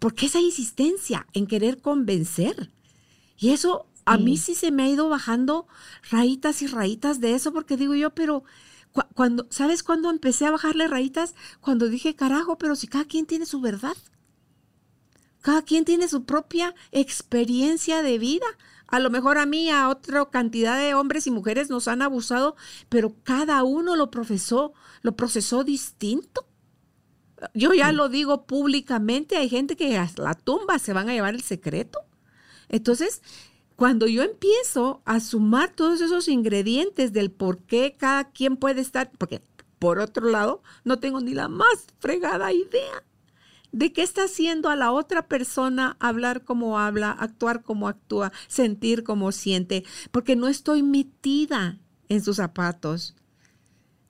¿Por 0.00 0.14
qué 0.14 0.26
esa 0.26 0.40
insistencia 0.40 1.26
en 1.34 1.46
querer 1.46 1.80
convencer? 1.80 2.70
Y 3.38 3.50
eso 3.50 3.86
a 4.06 4.18
mí 4.18 4.36
sí 4.36 4.54
se 4.54 4.70
me 4.72 4.84
ha 4.84 4.88
ido 4.88 5.08
bajando 5.08 5.66
rayitas 6.10 6.62
y 6.62 6.66
rayitas 6.68 7.20
de 7.20 7.34
eso 7.34 7.52
porque 7.52 7.76
digo 7.76 7.94
yo, 7.94 8.10
pero 8.14 8.44
cu- 8.92 9.02
cuando, 9.14 9.46
¿sabes 9.50 9.82
cuándo 9.82 10.10
empecé 10.10 10.46
a 10.46 10.50
bajarle 10.52 10.88
rayitas? 10.88 11.34
Cuando 11.60 11.88
dije, 11.88 12.16
carajo, 12.16 12.58
pero 12.58 12.76
si 12.76 12.88
cada 12.88 13.04
quien 13.06 13.26
tiene 13.26 13.46
su 13.46 13.60
verdad. 13.60 13.96
Cada 15.40 15.62
quien 15.62 15.84
tiene 15.84 16.08
su 16.08 16.24
propia 16.24 16.74
experiencia 16.92 18.02
de 18.02 18.18
vida. 18.18 18.46
A 18.92 19.00
lo 19.00 19.08
mejor 19.08 19.38
a 19.38 19.46
mí, 19.46 19.70
a 19.70 19.88
otra 19.88 20.26
cantidad 20.26 20.78
de 20.78 20.92
hombres 20.92 21.26
y 21.26 21.30
mujeres 21.30 21.70
nos 21.70 21.88
han 21.88 22.02
abusado, 22.02 22.56
pero 22.90 23.16
cada 23.22 23.62
uno 23.64 23.96
lo 23.96 24.10
profesó, 24.10 24.74
lo 25.00 25.16
procesó 25.16 25.64
distinto. 25.64 26.46
Yo 27.54 27.72
ya 27.72 27.90
lo 27.90 28.10
digo 28.10 28.44
públicamente, 28.46 29.38
hay 29.38 29.48
gente 29.48 29.76
que 29.76 29.96
hasta 29.96 30.22
la 30.22 30.34
tumba 30.34 30.78
se 30.78 30.92
van 30.92 31.08
a 31.08 31.14
llevar 31.14 31.34
el 31.34 31.40
secreto. 31.40 32.00
Entonces, 32.68 33.22
cuando 33.76 34.06
yo 34.06 34.22
empiezo 34.24 35.00
a 35.06 35.20
sumar 35.20 35.74
todos 35.74 36.02
esos 36.02 36.28
ingredientes 36.28 37.14
del 37.14 37.30
por 37.30 37.62
qué 37.62 37.96
cada 37.98 38.30
quien 38.30 38.58
puede 38.58 38.82
estar, 38.82 39.10
porque 39.16 39.40
por 39.78 40.00
otro 40.00 40.28
lado, 40.28 40.62
no 40.84 40.98
tengo 40.98 41.22
ni 41.22 41.32
la 41.32 41.48
más 41.48 41.86
fregada 41.98 42.52
idea 42.52 43.02
de 43.72 43.92
qué 43.92 44.02
está 44.02 44.24
haciendo 44.24 44.68
a 44.68 44.76
la 44.76 44.92
otra 44.92 45.26
persona 45.26 45.96
hablar 45.98 46.44
como 46.44 46.78
habla, 46.78 47.10
actuar 47.10 47.62
como 47.62 47.88
actúa, 47.88 48.32
sentir 48.46 49.02
como 49.02 49.32
siente, 49.32 49.84
porque 50.10 50.36
no 50.36 50.48
estoy 50.48 50.82
metida 50.82 51.80
en 52.08 52.22
sus 52.22 52.36
zapatos. 52.36 53.16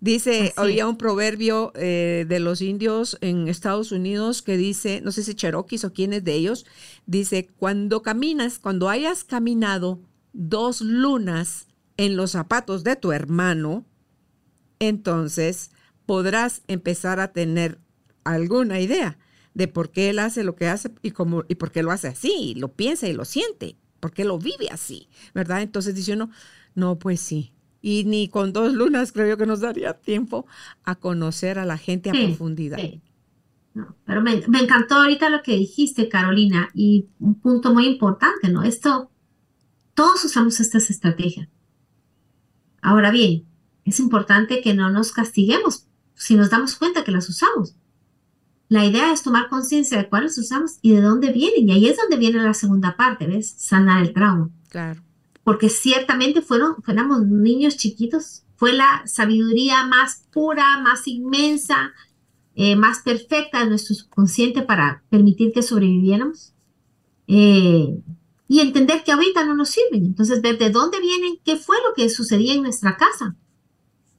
Dice, 0.00 0.52
había 0.56 0.88
un 0.88 0.98
proverbio 0.98 1.72
eh, 1.76 2.26
de 2.28 2.40
los 2.40 2.60
indios 2.60 3.16
en 3.20 3.46
Estados 3.46 3.92
Unidos 3.92 4.42
que 4.42 4.56
dice, 4.56 5.00
no 5.00 5.12
sé 5.12 5.22
si 5.22 5.36
Cherokees 5.36 5.84
o 5.84 5.92
quién 5.92 6.12
es 6.12 6.24
de 6.24 6.34
ellos, 6.34 6.66
dice, 7.06 7.48
cuando 7.56 8.02
caminas, 8.02 8.58
cuando 8.58 8.88
hayas 8.88 9.22
caminado 9.22 10.00
dos 10.32 10.80
lunas 10.80 11.68
en 11.96 12.16
los 12.16 12.32
zapatos 12.32 12.82
de 12.82 12.96
tu 12.96 13.12
hermano, 13.12 13.86
entonces 14.80 15.70
podrás 16.04 16.62
empezar 16.66 17.20
a 17.20 17.32
tener 17.32 17.78
alguna 18.24 18.80
idea 18.80 19.18
de 19.54 19.68
por 19.68 19.90
qué 19.90 20.10
él 20.10 20.18
hace 20.18 20.44
lo 20.44 20.56
que 20.56 20.68
hace 20.68 20.90
y, 21.02 21.10
cómo, 21.10 21.44
y 21.48 21.56
por 21.56 21.70
qué 21.70 21.82
lo 21.82 21.90
hace 21.90 22.08
así, 22.08 22.54
lo 22.56 22.68
piensa 22.68 23.08
y 23.08 23.12
lo 23.12 23.24
siente, 23.24 23.76
por 24.00 24.12
qué 24.12 24.24
lo 24.24 24.38
vive 24.38 24.68
así, 24.70 25.08
¿verdad? 25.34 25.62
Entonces 25.62 25.94
dice 25.94 26.14
uno, 26.14 26.30
no, 26.74 26.98
pues 26.98 27.20
sí, 27.20 27.52
y 27.82 28.04
ni 28.04 28.28
con 28.28 28.52
dos 28.52 28.72
lunas 28.72 29.12
creo 29.12 29.28
yo 29.28 29.36
que 29.36 29.46
nos 29.46 29.60
daría 29.60 29.94
tiempo 29.94 30.46
a 30.84 30.94
conocer 30.94 31.58
a 31.58 31.66
la 31.66 31.76
gente 31.76 32.10
a 32.10 32.12
profundidad. 32.12 32.78
pero 34.06 34.22
me, 34.22 34.32
encantó 34.60 34.94
ahorita 34.96 35.28
lo 35.28 35.42
que 35.42 35.56
dijiste, 35.56 36.08
Carolina, 36.08 36.70
y 36.74 37.08
un 37.18 37.34
punto 37.34 37.74
muy 37.74 37.86
importante, 37.86 38.48
¿no? 38.48 38.62
Esto, 38.62 39.10
todos 39.94 40.24
usamos 40.24 40.60
estas 40.60 40.88
estrategias. 40.90 41.48
Ahora 42.80 43.10
bien, 43.10 43.44
es 43.84 44.00
importante 44.00 44.60
que 44.60 44.74
no 44.74 44.90
nos 44.90 45.12
castiguemos 45.12 45.86
si 46.14 46.36
nos 46.36 46.50
damos 46.50 46.76
cuenta 46.76 47.04
que 47.04 47.12
las 47.12 47.28
usamos. 47.28 47.74
La 48.72 48.84
idea 48.84 49.12
es 49.12 49.22
tomar 49.22 49.48
conciencia 49.48 49.98
de 49.98 50.08
cuáles 50.08 50.36
usamos 50.38 50.78
y 50.82 50.92
de 50.92 51.00
dónde 51.00 51.30
vienen. 51.32 51.68
Y 51.68 51.72
ahí 51.72 51.88
es 51.88 51.96
donde 51.96 52.16
viene 52.16 52.42
la 52.42 52.54
segunda 52.54 52.96
parte, 52.96 53.26
¿ves? 53.26 53.54
Sanar 53.58 54.02
el 54.02 54.12
trauma. 54.12 54.50
Claro 54.68 55.02
porque 55.44 55.68
ciertamente 55.68 56.42
fueron, 56.42 56.82
fuéramos 56.82 57.26
niños 57.26 57.76
chiquitos, 57.76 58.44
fue 58.56 58.72
la 58.72 59.02
sabiduría 59.06 59.84
más 59.86 60.24
pura, 60.32 60.78
más 60.78 61.08
inmensa, 61.08 61.92
eh, 62.54 62.76
más 62.76 63.00
perfecta 63.00 63.60
de 63.60 63.70
nuestro 63.70 63.94
subconsciente 63.94 64.62
para 64.62 65.02
permitir 65.10 65.52
que 65.52 65.62
sobreviviéramos. 65.62 66.52
Eh, 67.26 67.98
y 68.46 68.60
entender 68.60 69.02
que 69.02 69.12
ahorita 69.12 69.44
no 69.46 69.54
nos 69.54 69.70
sirven. 69.70 70.04
Entonces, 70.04 70.42
ver 70.42 70.58
de 70.58 70.68
dónde 70.68 71.00
vienen, 71.00 71.38
qué 71.42 71.56
fue 71.56 71.76
lo 71.88 71.94
que 71.94 72.10
sucedía 72.10 72.52
en 72.52 72.62
nuestra 72.62 72.98
casa, 72.98 73.34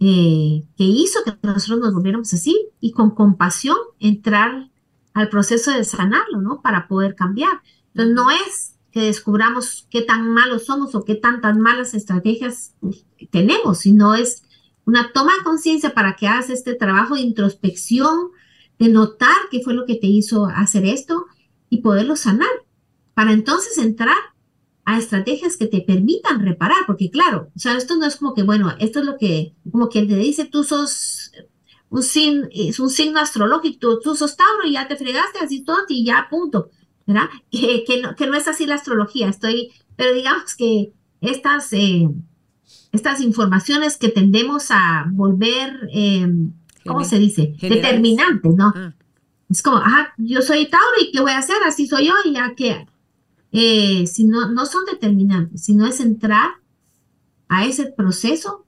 eh, 0.05 0.65
que 0.75 0.83
hizo 0.83 1.19
que 1.23 1.37
nosotros 1.43 1.79
nos 1.79 1.93
volviéramos 1.93 2.33
así, 2.33 2.67
y 2.81 2.91
con 2.91 3.11
compasión 3.11 3.77
entrar 3.99 4.69
al 5.13 5.29
proceso 5.29 5.71
de 5.71 5.85
sanarlo, 5.85 6.41
¿no? 6.41 6.61
Para 6.61 6.89
poder 6.89 7.15
cambiar. 7.15 7.61
Entonces, 7.93 8.13
no 8.13 8.29
es 8.29 8.75
que 8.91 9.01
descubramos 9.01 9.87
qué 9.89 10.01
tan 10.01 10.27
malos 10.33 10.65
somos 10.65 10.93
o 10.93 11.05
qué 11.05 11.15
tantas 11.15 11.57
malas 11.57 11.93
estrategias 11.93 12.75
tenemos, 13.31 13.79
sino 13.79 14.13
es 14.13 14.43
una 14.85 15.13
toma 15.13 15.31
de 15.37 15.43
conciencia 15.45 15.93
para 15.93 16.17
que 16.17 16.27
hagas 16.27 16.49
este 16.49 16.75
trabajo 16.75 17.15
de 17.15 17.21
introspección, 17.21 18.31
de 18.79 18.89
notar 18.89 19.37
qué 19.51 19.61
fue 19.61 19.73
lo 19.73 19.85
que 19.85 19.95
te 19.95 20.07
hizo 20.07 20.47
hacer 20.47 20.85
esto 20.85 21.27
y 21.69 21.77
poderlo 21.81 22.17
sanar, 22.17 22.49
para 23.13 23.31
entonces 23.31 23.77
entrar 23.77 24.17
a 24.85 24.97
estrategias 24.97 25.57
que 25.57 25.67
te 25.67 25.81
permitan 25.81 26.41
reparar, 26.41 26.85
porque 26.85 27.09
claro, 27.09 27.49
o 27.55 27.59
sea, 27.59 27.77
esto 27.77 27.95
no 27.95 28.05
es 28.05 28.17
como 28.17 28.33
que, 28.33 28.43
bueno, 28.43 28.73
esto 28.79 28.99
es 28.99 29.05
lo 29.05 29.17
que, 29.17 29.53
como 29.71 29.87
quien 29.87 30.07
te 30.07 30.15
dice, 30.15 30.45
tú 30.45 30.63
sos 30.63 31.31
un, 31.89 32.03
signo, 32.03 32.47
es 32.51 32.79
un 32.79 32.89
signo 32.89 33.19
astrológico, 33.19 33.99
tú, 33.99 34.15
sos 34.15 34.35
Tauro 34.35 34.65
y 34.65 34.73
ya 34.73 34.87
te 34.87 34.97
fregaste 34.97 35.39
así 35.39 35.63
todo 35.63 35.77
y 35.87 36.05
ya, 36.05 36.27
punto. 36.29 36.69
¿verdad? 37.05 37.29
Que, 37.51 38.01
no, 38.01 38.15
que 38.15 38.27
no 38.27 38.35
es 38.35 38.47
así 38.47 38.65
la 38.65 38.75
astrología, 38.75 39.29
estoy, 39.29 39.71
pero 39.95 40.13
digamos 40.13 40.55
que 40.55 40.91
estas, 41.21 41.71
eh, 41.73 42.09
estas 42.91 43.21
informaciones 43.21 43.97
que 43.97 44.09
tendemos 44.09 44.67
a 44.69 45.05
volver, 45.11 45.89
eh, 45.93 46.27
¿cómo 46.85 47.03
se 47.03 47.19
dice? 47.19 47.55
Determinantes, 47.61 48.55
¿no? 48.55 48.73
Ah. 48.75 48.93
Es 49.49 49.61
como, 49.61 49.77
ajá, 49.77 50.13
yo 50.17 50.41
soy 50.41 50.65
Tauro 50.67 51.01
y 51.01 51.11
¿qué 51.11 51.21
voy 51.21 51.31
a 51.31 51.37
hacer? 51.37 51.57
Así 51.65 51.87
soy 51.87 52.07
yo 52.07 52.13
y 52.25 52.33
ya 52.33 52.53
que, 52.55 52.87
eh, 53.53 54.07
si 54.07 54.25
no, 54.25 54.65
son 54.65 54.83
determinantes, 54.85 55.63
sino 55.63 55.85
es 55.85 55.99
entrar 55.99 56.55
a 57.47 57.65
ese 57.65 57.85
proceso 57.85 58.65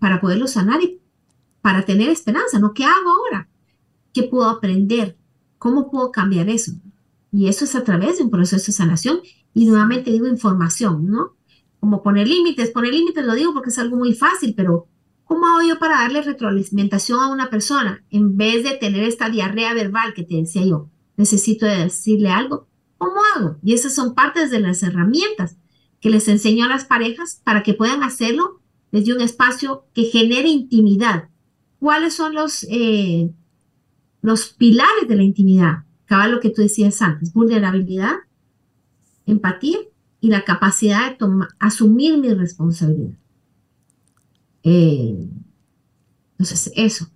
para 0.00 0.20
poderlo 0.20 0.46
sanar 0.48 0.82
y 0.82 1.00
para 1.62 1.84
tener 1.84 2.08
esperanza, 2.08 2.58
¿no? 2.58 2.74
¿Qué 2.74 2.84
hago 2.84 3.08
ahora? 3.08 3.48
¿Qué 4.12 4.24
puedo 4.24 4.50
aprender? 4.50 5.16
¿Cómo 5.58 5.90
puedo 5.90 6.10
cambiar 6.10 6.48
eso? 6.48 6.72
Y 7.32 7.46
eso 7.46 7.64
es 7.64 7.76
a 7.76 7.84
través 7.84 8.18
de 8.18 8.24
un 8.24 8.30
proceso 8.30 8.66
de 8.66 8.72
sanación 8.72 9.20
y 9.54 9.66
nuevamente 9.66 10.10
digo 10.10 10.26
información, 10.26 11.06
¿no? 11.06 11.36
Como 11.78 12.02
poner 12.02 12.26
límites, 12.26 12.70
poner 12.70 12.92
límites 12.92 13.24
lo 13.24 13.34
digo 13.34 13.54
porque 13.54 13.70
es 13.70 13.78
algo 13.78 13.96
muy 13.96 14.14
fácil, 14.14 14.54
pero 14.56 14.88
¿cómo 15.24 15.46
hago 15.46 15.66
yo 15.66 15.78
para 15.78 16.00
darle 16.00 16.22
retroalimentación 16.22 17.20
a 17.20 17.30
una 17.30 17.50
persona 17.50 18.04
en 18.10 18.36
vez 18.36 18.64
de 18.64 18.76
tener 18.76 19.04
esta 19.04 19.30
diarrea 19.30 19.74
verbal 19.74 20.12
que 20.12 20.24
te 20.24 20.34
decía 20.34 20.64
yo? 20.64 20.90
Necesito 21.16 21.66
decirle 21.66 22.30
algo. 22.30 22.69
¿Cómo 23.00 23.22
hago? 23.34 23.56
Y 23.62 23.72
esas 23.72 23.94
son 23.94 24.14
partes 24.14 24.50
de 24.50 24.60
las 24.60 24.82
herramientas 24.82 25.56
que 26.02 26.10
les 26.10 26.28
enseño 26.28 26.66
a 26.66 26.68
las 26.68 26.84
parejas 26.84 27.40
para 27.42 27.62
que 27.62 27.72
puedan 27.72 28.02
hacerlo 28.02 28.60
desde 28.92 29.14
un 29.14 29.22
espacio 29.22 29.86
que 29.94 30.04
genere 30.04 30.50
intimidad. 30.50 31.30
¿Cuáles 31.78 32.12
son 32.12 32.34
los, 32.34 32.66
eh, 32.68 33.30
los 34.20 34.50
pilares 34.50 35.08
de 35.08 35.16
la 35.16 35.22
intimidad? 35.22 35.84
Acaba 36.04 36.28
lo 36.28 36.40
que 36.40 36.50
tú 36.50 36.60
decías 36.60 37.00
antes, 37.00 37.32
vulnerabilidad, 37.32 38.16
empatía 39.24 39.78
y 40.20 40.28
la 40.28 40.44
capacidad 40.44 41.16
de 41.16 41.26
asumir 41.58 42.18
mi 42.18 42.34
responsabilidad. 42.34 43.16
Eh, 44.62 45.26
entonces, 46.32 46.70
eso. 46.76 47.10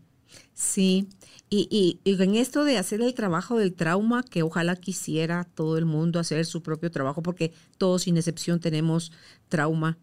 Sí, 0.55 1.11
y, 1.57 2.01
y, 2.05 2.23
en 2.23 2.35
esto 2.35 2.65
de 2.65 2.79
hacer 2.79 3.01
el 3.01 3.15
trabajo 3.15 3.59
del 3.59 3.75
trauma, 3.75 4.25
que 4.25 4.43
ojalá 4.43 4.77
quisiera 4.77 5.45
todo 5.45 5.79
el 5.79 5.85
mundo 5.85 6.19
hacer 6.19 6.47
su 6.47 6.63
propio 6.63 6.91
trabajo, 6.91 7.23
porque 7.23 7.53
todos 7.79 8.03
sin 8.03 8.17
excepción 8.17 8.59
tenemos 8.59 9.13
trauma, 9.49 9.97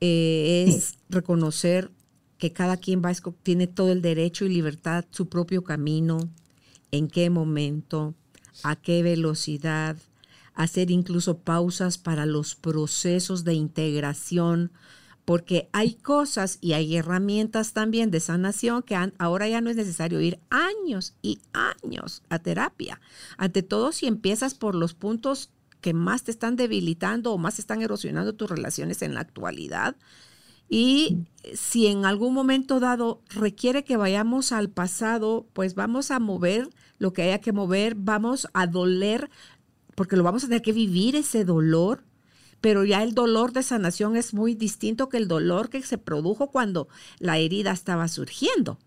eh, 0.00 0.66
es 0.68 0.98
reconocer 1.08 1.90
que 2.38 2.52
cada 2.52 2.76
quien 2.76 3.02
va, 3.02 3.12
tiene 3.42 3.66
todo 3.66 3.90
el 3.90 4.02
derecho 4.02 4.44
y 4.44 4.50
libertad, 4.50 5.04
su 5.10 5.28
propio 5.28 5.64
camino, 5.64 6.18
en 6.92 7.08
qué 7.08 7.30
momento, 7.30 8.14
a 8.62 8.76
qué 8.76 9.02
velocidad, 9.02 9.96
hacer 10.54 10.90
incluso 10.90 11.38
pausas 11.38 11.98
para 11.98 12.26
los 12.26 12.54
procesos 12.54 13.44
de 13.44 13.54
integración, 13.54 14.70
porque 15.26 15.68
hay 15.72 15.94
cosas 15.94 16.56
y 16.60 16.72
hay 16.72 16.96
herramientas 16.96 17.72
también 17.72 18.10
de 18.10 18.20
sanación 18.20 18.82
que 18.82 18.96
ahora 19.18 19.48
ya 19.48 19.60
no 19.60 19.68
es 19.68 19.76
necesario 19.76 20.20
ir 20.20 20.38
años 20.48 21.14
y 21.20 21.40
años 21.52 22.22
a 22.30 22.38
terapia. 22.38 23.00
Ante 23.36 23.62
todo, 23.62 23.90
si 23.90 24.06
empiezas 24.06 24.54
por 24.54 24.76
los 24.76 24.94
puntos 24.94 25.50
que 25.80 25.92
más 25.92 26.22
te 26.22 26.30
están 26.30 26.54
debilitando 26.54 27.32
o 27.32 27.38
más 27.38 27.58
están 27.58 27.82
erosionando 27.82 28.34
tus 28.34 28.48
relaciones 28.48 29.02
en 29.02 29.14
la 29.14 29.20
actualidad, 29.20 29.96
y 30.68 31.26
si 31.54 31.86
en 31.86 32.04
algún 32.04 32.32
momento 32.32 32.80
dado 32.80 33.20
requiere 33.28 33.84
que 33.84 33.96
vayamos 33.96 34.52
al 34.52 34.70
pasado, 34.70 35.46
pues 35.52 35.74
vamos 35.74 36.10
a 36.12 36.20
mover 36.20 36.70
lo 36.98 37.12
que 37.12 37.22
haya 37.22 37.40
que 37.40 37.52
mover, 37.52 37.96
vamos 37.96 38.48
a 38.54 38.68
doler, 38.68 39.28
porque 39.96 40.16
lo 40.16 40.22
vamos 40.22 40.44
a 40.44 40.46
tener 40.46 40.62
que 40.62 40.72
vivir 40.72 41.16
ese 41.16 41.44
dolor, 41.44 42.04
pero 42.66 42.84
ya 42.84 43.04
el 43.04 43.14
dolor 43.14 43.52
de 43.52 43.62
sanación 43.62 44.16
es 44.16 44.34
muy 44.34 44.56
distinto 44.56 45.08
que 45.08 45.18
el 45.18 45.28
dolor 45.28 45.70
que 45.70 45.80
se 45.82 45.98
produjo 45.98 46.50
cuando 46.50 46.88
la 47.20 47.38
herida 47.38 47.70
estaba 47.70 48.08
surgiendo, 48.08 48.80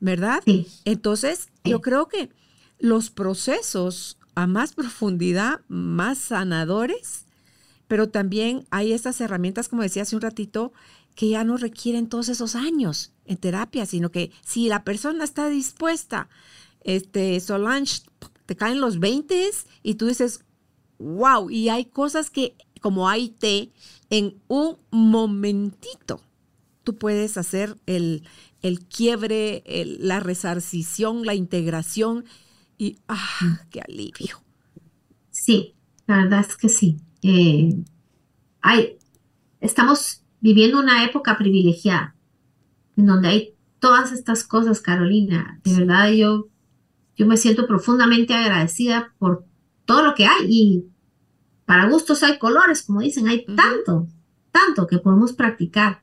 ¿verdad? 0.00 0.42
Entonces, 0.86 1.50
yo 1.62 1.82
creo 1.82 2.08
que 2.08 2.30
los 2.78 3.10
procesos 3.10 4.16
a 4.34 4.46
más 4.46 4.72
profundidad, 4.74 5.60
más 5.68 6.16
sanadores, 6.16 7.26
pero 7.86 8.08
también 8.08 8.66
hay 8.70 8.94
estas 8.94 9.20
herramientas, 9.20 9.68
como 9.68 9.82
decía 9.82 10.04
hace 10.04 10.16
un 10.16 10.22
ratito, 10.22 10.72
que 11.14 11.28
ya 11.28 11.44
no 11.44 11.58
requieren 11.58 12.08
todos 12.08 12.30
esos 12.30 12.54
años 12.54 13.12
en 13.26 13.36
terapia, 13.36 13.84
sino 13.84 14.10
que 14.10 14.30
si 14.42 14.70
la 14.70 14.84
persona 14.84 15.22
está 15.22 15.50
dispuesta, 15.50 16.30
este, 16.80 17.38
Solange, 17.40 18.04
te 18.46 18.56
caen 18.56 18.80
los 18.80 19.00
20 19.00 19.50
y 19.82 19.96
tú 19.96 20.06
dices, 20.06 20.46
wow, 20.98 21.50
y 21.50 21.68
hay 21.68 21.84
cosas 21.84 22.30
que 22.30 22.56
como 22.80 23.08
hay 23.08 23.28
té, 23.28 23.70
en 24.10 24.34
un 24.48 24.76
momentito 24.90 26.20
tú 26.88 26.96
puedes 26.96 27.36
hacer 27.36 27.76
el, 27.84 28.22
el 28.62 28.80
quiebre, 28.86 29.62
la 30.00 30.20
resarcición, 30.20 31.26
la 31.26 31.34
integración 31.34 32.24
y 32.78 32.96
¡ah, 33.08 33.60
qué 33.68 33.82
alivio! 33.82 34.42
Sí, 35.28 35.74
la 36.06 36.22
verdad 36.22 36.46
es 36.48 36.56
que 36.56 36.70
sí. 36.70 36.96
Eh, 37.20 37.76
hay, 38.62 38.96
estamos 39.60 40.22
viviendo 40.40 40.78
una 40.78 41.04
época 41.04 41.36
privilegiada, 41.36 42.16
en 42.96 43.04
donde 43.04 43.28
hay 43.28 43.54
todas 43.80 44.10
estas 44.12 44.44
cosas, 44.44 44.80
Carolina. 44.80 45.60
De 45.64 45.74
verdad, 45.74 46.10
yo, 46.12 46.48
yo 47.18 47.26
me 47.26 47.36
siento 47.36 47.66
profundamente 47.66 48.32
agradecida 48.32 49.12
por 49.18 49.44
todo 49.84 50.02
lo 50.02 50.14
que 50.14 50.24
hay 50.24 50.46
y 50.48 50.84
para 51.68 51.86
gustos 51.86 52.22
hay 52.22 52.38
colores, 52.38 52.82
como 52.82 53.02
dicen, 53.02 53.28
hay 53.28 53.44
tanto, 53.44 54.08
tanto 54.50 54.86
que 54.86 54.96
podemos 54.96 55.34
practicar. 55.34 56.00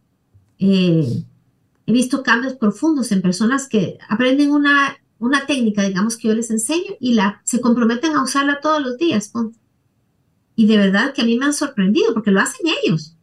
Eh, 0.60 1.24
he 1.88 1.92
visto 1.92 2.22
cambios 2.22 2.54
profundos 2.54 3.12
en 3.12 3.24
personas 3.24 3.68
que 3.68 3.98
aprenden 4.08 4.52
una, 4.52 4.96
una 5.18 5.48
técnica, 5.48 5.82
digamos, 5.82 6.18
que 6.18 6.28
yo 6.28 6.36
les 6.36 6.52
enseño 6.52 6.94
y 7.00 7.16
la, 7.16 7.42
se 7.46 7.62
comprometen 7.62 8.16
a 8.16 8.22
usarla 8.22 8.60
todos 8.62 8.80
los 8.80 9.00
días. 9.00 9.34
Y 10.56 10.68
de 10.68 10.78
verdad 10.78 11.16
que 11.16 11.24
a 11.24 11.26
mí 11.26 11.36
me 11.36 11.48
han 11.48 11.54
sorprendido 11.54 12.14
porque 12.14 12.30
lo 12.30 12.42
hacen 12.42 12.68
ellos. 12.84 13.16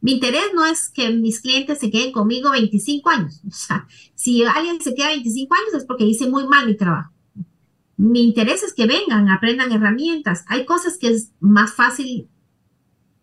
Mi 0.00 0.14
interés 0.14 0.46
no 0.52 0.66
es 0.66 0.88
que 0.88 1.10
mis 1.10 1.40
clientes 1.40 1.78
se 1.78 1.92
queden 1.92 2.10
conmigo 2.10 2.50
25 2.50 3.08
años. 3.08 3.40
O 3.46 3.52
sea, 3.52 3.86
si 4.16 4.42
alguien 4.42 4.80
se 4.80 4.96
queda 4.96 5.10
25 5.10 5.54
años 5.54 5.74
es 5.74 5.84
porque 5.84 6.04
hice 6.04 6.28
muy 6.28 6.44
mal 6.48 6.66
mi 6.66 6.76
trabajo. 6.76 7.13
Mi 7.96 8.22
interés 8.22 8.62
es 8.62 8.72
que 8.72 8.86
vengan, 8.86 9.28
aprendan 9.28 9.72
herramientas. 9.72 10.44
Hay 10.48 10.64
cosas 10.64 10.98
que 10.98 11.08
es 11.08 11.32
más 11.40 11.74
fácil 11.74 12.28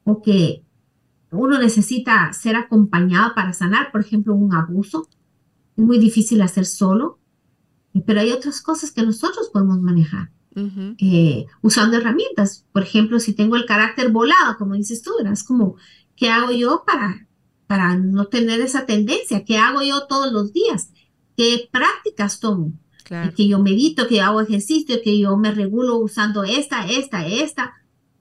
o 0.03 0.21
que 0.21 0.63
uno 1.31 1.59
necesita 1.59 2.31
ser 2.33 2.55
acompañado 2.55 3.33
para 3.35 3.53
sanar, 3.53 3.91
por 3.91 4.01
ejemplo, 4.01 4.33
un 4.33 4.53
abuso. 4.53 5.07
Es 5.77 5.83
muy 5.83 5.99
difícil 5.99 6.41
hacer 6.41 6.65
solo, 6.65 7.19
pero 8.05 8.21
hay 8.21 8.31
otras 8.31 8.61
cosas 8.61 8.91
que 8.91 9.03
nosotros 9.03 9.49
podemos 9.51 9.81
manejar. 9.81 10.31
Eh, 10.53 11.45
usando 11.61 11.95
herramientas. 11.95 12.65
Por 12.73 12.83
ejemplo, 12.83 13.19
si 13.19 13.33
tengo 13.33 13.55
el 13.55 13.65
carácter 13.65 14.11
volado, 14.11 14.57
como 14.57 14.75
dices 14.75 15.01
tú, 15.01 15.11
es 15.25 15.43
como 15.43 15.77
¿Qué 16.21 16.29
hago 16.29 16.51
yo 16.51 16.83
para, 16.85 17.27
para 17.65 17.95
no 17.95 18.27
tener 18.27 18.61
esa 18.61 18.85
tendencia? 18.85 19.43
¿Qué 19.43 19.57
hago 19.57 19.81
yo 19.81 20.05
todos 20.05 20.31
los 20.31 20.53
días? 20.53 20.91
¿Qué 21.35 21.67
prácticas 21.71 22.39
tomo? 22.39 22.73
Que 23.35 23.47
yo 23.47 23.59
medito, 23.59 24.07
que 24.07 24.21
hago 24.21 24.41
ejercicio, 24.41 25.01
que 25.03 25.19
yo 25.19 25.35
me 25.37 25.51
regulo 25.51 25.97
usando 25.97 26.43
esta, 26.43 26.87
esta, 26.87 27.27
esta, 27.27 27.73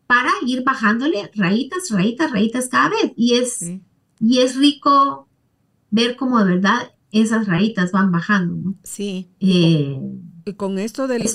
para 0.06 0.30
ir 0.44 0.64
bajándole 0.64 1.30
rayitas, 1.34 1.90
rayitas, 1.90 2.32
rayitas 2.32 2.68
cada 2.68 2.88
vez. 2.88 3.12
Y 3.16 3.34
es, 3.34 3.60
y 4.18 4.38
es 4.38 4.56
rico 4.56 5.28
ver 5.90 6.16
cómo 6.16 6.38
de 6.40 6.56
verdad 6.56 6.92
esas 7.12 7.46
rayitas 7.46 7.92
van 7.92 8.10
bajando. 8.10 8.56
¿no? 8.56 8.74
Sí. 8.82 9.30
Eh, 9.38 9.98
y 10.44 10.54
con 10.54 10.78
esto 10.78 11.06
del, 11.06 11.28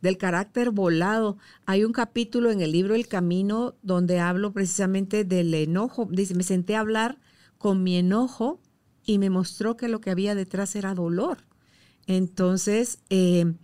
del 0.00 0.18
carácter 0.18 0.70
volado. 0.70 1.38
Hay 1.64 1.84
un 1.84 1.92
capítulo 1.92 2.50
en 2.50 2.60
el 2.60 2.72
libro 2.72 2.94
El 2.94 3.08
Camino 3.08 3.76
donde 3.82 4.20
hablo 4.20 4.52
precisamente 4.52 5.24
del 5.24 5.54
enojo. 5.54 6.08
Dice, 6.10 6.34
me 6.34 6.42
senté 6.42 6.76
a 6.76 6.80
hablar 6.80 7.18
con 7.58 7.82
mi 7.82 7.96
enojo 7.96 8.60
y 9.04 9.18
me 9.18 9.30
mostró 9.30 9.76
que 9.76 9.88
lo 9.88 10.00
que 10.00 10.10
había 10.10 10.34
detrás 10.34 10.76
era 10.76 10.94
dolor. 10.94 11.38
Entonces, 12.06 12.98
eh, 13.10 13.54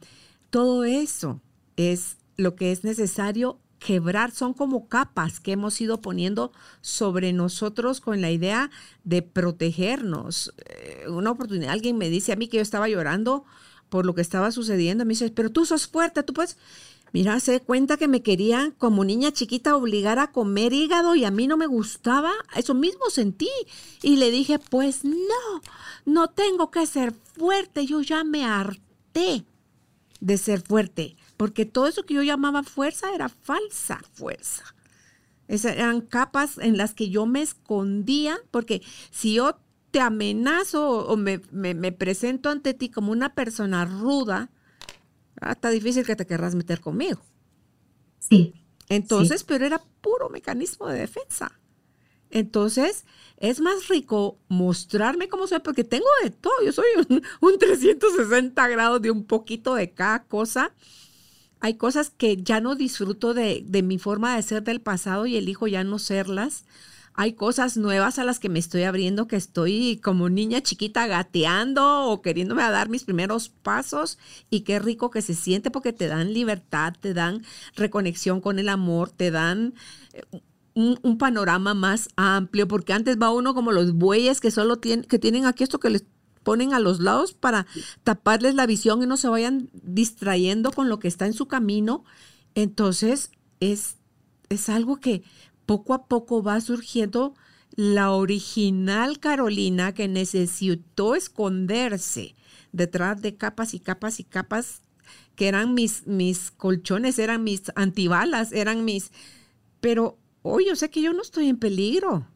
todo 0.50 0.84
eso 0.84 1.40
es 1.76 2.16
lo 2.36 2.54
que 2.56 2.72
es 2.72 2.84
necesario 2.84 3.58
quebrar, 3.78 4.32
son 4.32 4.54
como 4.54 4.88
capas 4.88 5.40
que 5.40 5.52
hemos 5.52 5.80
ido 5.80 6.00
poniendo 6.00 6.52
sobre 6.80 7.32
nosotros 7.32 8.00
con 8.00 8.20
la 8.20 8.30
idea 8.30 8.70
de 9.04 9.22
protegernos. 9.22 10.52
Eh, 10.66 11.04
una 11.08 11.30
oportunidad, 11.30 11.70
alguien 11.70 11.96
me 11.96 12.10
dice 12.10 12.32
a 12.32 12.36
mí 12.36 12.48
que 12.48 12.56
yo 12.56 12.62
estaba 12.62 12.88
llorando 12.88 13.44
por 13.88 14.04
lo 14.04 14.14
que 14.14 14.20
estaba 14.20 14.50
sucediendo. 14.50 15.04
Me 15.04 15.10
dice, 15.10 15.30
pero 15.30 15.50
tú 15.50 15.64
sos 15.64 15.86
fuerte, 15.86 16.22
tú 16.22 16.32
puedes... 16.32 16.56
Mira, 17.12 17.40
se 17.40 17.60
cuenta 17.60 17.96
que 17.96 18.08
me 18.08 18.22
querían 18.22 18.72
como 18.72 19.04
niña 19.04 19.32
chiquita 19.32 19.76
obligar 19.76 20.18
a 20.18 20.30
comer 20.30 20.72
hígado 20.72 21.14
y 21.14 21.24
a 21.24 21.30
mí 21.30 21.46
no 21.46 21.56
me 21.56 21.66
gustaba. 21.66 22.32
Eso 22.54 22.74
mismo 22.74 23.10
sentí. 23.10 23.48
Y 24.02 24.16
le 24.16 24.30
dije, 24.30 24.58
pues 24.58 25.04
no, 25.04 25.62
no 26.04 26.28
tengo 26.28 26.70
que 26.70 26.86
ser 26.86 27.12
fuerte. 27.12 27.86
Yo 27.86 28.02
ya 28.02 28.24
me 28.24 28.44
harté 28.44 29.44
de 30.20 30.38
ser 30.38 30.60
fuerte. 30.60 31.16
Porque 31.36 31.64
todo 31.64 31.86
eso 31.86 32.04
que 32.04 32.14
yo 32.14 32.22
llamaba 32.22 32.62
fuerza 32.62 33.14
era 33.14 33.28
falsa 33.28 34.00
fuerza. 34.12 34.64
Esas 35.46 35.76
eran 35.76 36.02
capas 36.02 36.58
en 36.58 36.76
las 36.76 36.94
que 36.94 37.08
yo 37.08 37.24
me 37.26 37.40
escondía. 37.40 38.38
Porque 38.50 38.82
si 39.10 39.34
yo 39.34 39.56
te 39.90 40.00
amenazo 40.00 41.06
o 41.06 41.16
me, 41.16 41.38
presento 41.92 42.50
ante 42.50 42.74
ti 42.74 42.90
como 42.90 43.12
una 43.12 43.34
persona 43.34 43.84
ruda, 43.84 44.50
ah, 45.40 45.52
está 45.52 45.70
difícil 45.70 46.04
que 46.04 46.16
te 46.16 46.26
querrás 46.26 46.54
meter 46.54 46.80
conmigo. 46.80 47.20
Sí. 48.18 48.54
Entonces, 48.88 49.44
pero 49.44 49.66
era 49.66 49.82
puro 50.00 50.28
mecanismo 50.28 50.88
de 50.88 50.98
defensa. 50.98 51.52
Entonces, 52.30 53.04
es 53.38 53.60
más 53.60 53.88
rico 53.88 54.38
mostrarme 54.48 55.28
cómo 55.28 55.46
soy, 55.46 55.60
porque 55.60 55.84
tengo 55.84 56.06
de 56.22 56.30
todo. 56.30 56.52
Yo 56.64 56.72
soy 56.72 56.86
un, 57.40 57.58
360 57.58 58.68
grados 58.68 59.02
de 59.02 59.10
un 59.10 59.24
poquito 59.24 59.74
de 59.74 59.90
cada 59.90 60.24
cosa. 60.24 60.72
Hay 61.60 61.74
cosas 61.74 62.10
que 62.10 62.36
ya 62.36 62.60
no 62.60 62.76
disfruto 62.76 63.34
de, 63.34 63.62
de 63.66 63.82
mi 63.82 63.98
forma 63.98 64.36
de 64.36 64.42
ser 64.42 64.62
del 64.62 64.80
pasado 64.80 65.26
y 65.26 65.36
elijo 65.36 65.66
ya 65.66 65.84
no 65.84 65.98
serlas 65.98 66.64
hay 67.20 67.32
cosas 67.32 67.76
nuevas 67.76 68.20
a 68.20 68.24
las 68.24 68.38
que 68.38 68.48
me 68.48 68.60
estoy 68.60 68.84
abriendo, 68.84 69.26
que 69.26 69.34
estoy 69.34 70.00
como 70.04 70.28
niña 70.28 70.60
chiquita 70.60 71.08
gateando 71.08 72.04
o 72.04 72.22
queriéndome 72.22 72.62
a 72.62 72.70
dar 72.70 72.90
mis 72.90 73.02
primeros 73.02 73.48
pasos 73.48 74.18
y 74.50 74.60
qué 74.60 74.78
rico 74.78 75.10
que 75.10 75.20
se 75.20 75.34
siente 75.34 75.72
porque 75.72 75.92
te 75.92 76.06
dan 76.06 76.32
libertad, 76.32 76.94
te 77.00 77.14
dan 77.14 77.42
reconexión 77.74 78.40
con 78.40 78.60
el 78.60 78.68
amor, 78.68 79.10
te 79.10 79.32
dan 79.32 79.74
eh, 80.12 80.42
un, 80.74 81.18
panorama 81.18 81.74
más 81.74 82.08
amplio, 82.14 82.68
porque 82.68 82.92
antes 82.92 83.18
va 83.20 83.32
uno 83.32 83.52
como 83.52 83.72
los 83.72 83.94
bueyes 83.94 84.40
que 84.40 84.52
solo 84.52 84.76
tienen, 84.76 85.04
que 85.04 85.18
tienen 85.18 85.44
aquí 85.44 85.64
esto 85.64 85.80
que 85.80 85.90
les 85.90 86.04
ponen 86.44 86.72
a 86.72 86.78
los 86.78 87.00
lados 87.00 87.32
para 87.32 87.66
taparles 88.04 88.54
la 88.54 88.66
visión 88.66 89.02
y 89.02 89.06
no 89.06 89.16
se 89.16 89.26
vayan 89.26 89.70
distrayendo 89.72 90.70
con 90.70 90.88
lo 90.88 91.00
que 91.00 91.08
está 91.08 91.26
en 91.26 91.32
su 91.32 91.48
camino. 91.48 92.04
Entonces, 92.54 93.32
es, 93.58 93.96
es 94.50 94.68
algo 94.68 94.98
que 94.98 95.24
poco 95.68 95.92
a 95.92 96.06
poco 96.06 96.42
va 96.42 96.62
surgiendo 96.62 97.34
la 97.76 98.12
original 98.12 99.20
Carolina 99.20 99.92
que 99.92 100.08
necesitó 100.08 101.14
esconderse 101.14 102.34
detrás 102.72 103.20
de 103.20 103.36
capas 103.36 103.74
y 103.74 103.78
capas 103.78 104.18
y 104.18 104.24
capas 104.24 104.80
que 105.36 105.46
eran 105.46 105.74
mis, 105.74 106.06
mis 106.06 106.50
colchones, 106.50 107.18
eran 107.18 107.44
mis 107.44 107.64
antibalas, 107.74 108.50
eran 108.52 108.86
mis... 108.86 109.12
Pero 109.80 110.18
hoy 110.40 110.66
yo 110.66 110.74
sé 110.74 110.88
que 110.88 111.02
yo 111.02 111.12
no 111.12 111.20
estoy 111.20 111.48
en 111.48 111.58
peligro. 111.58 112.26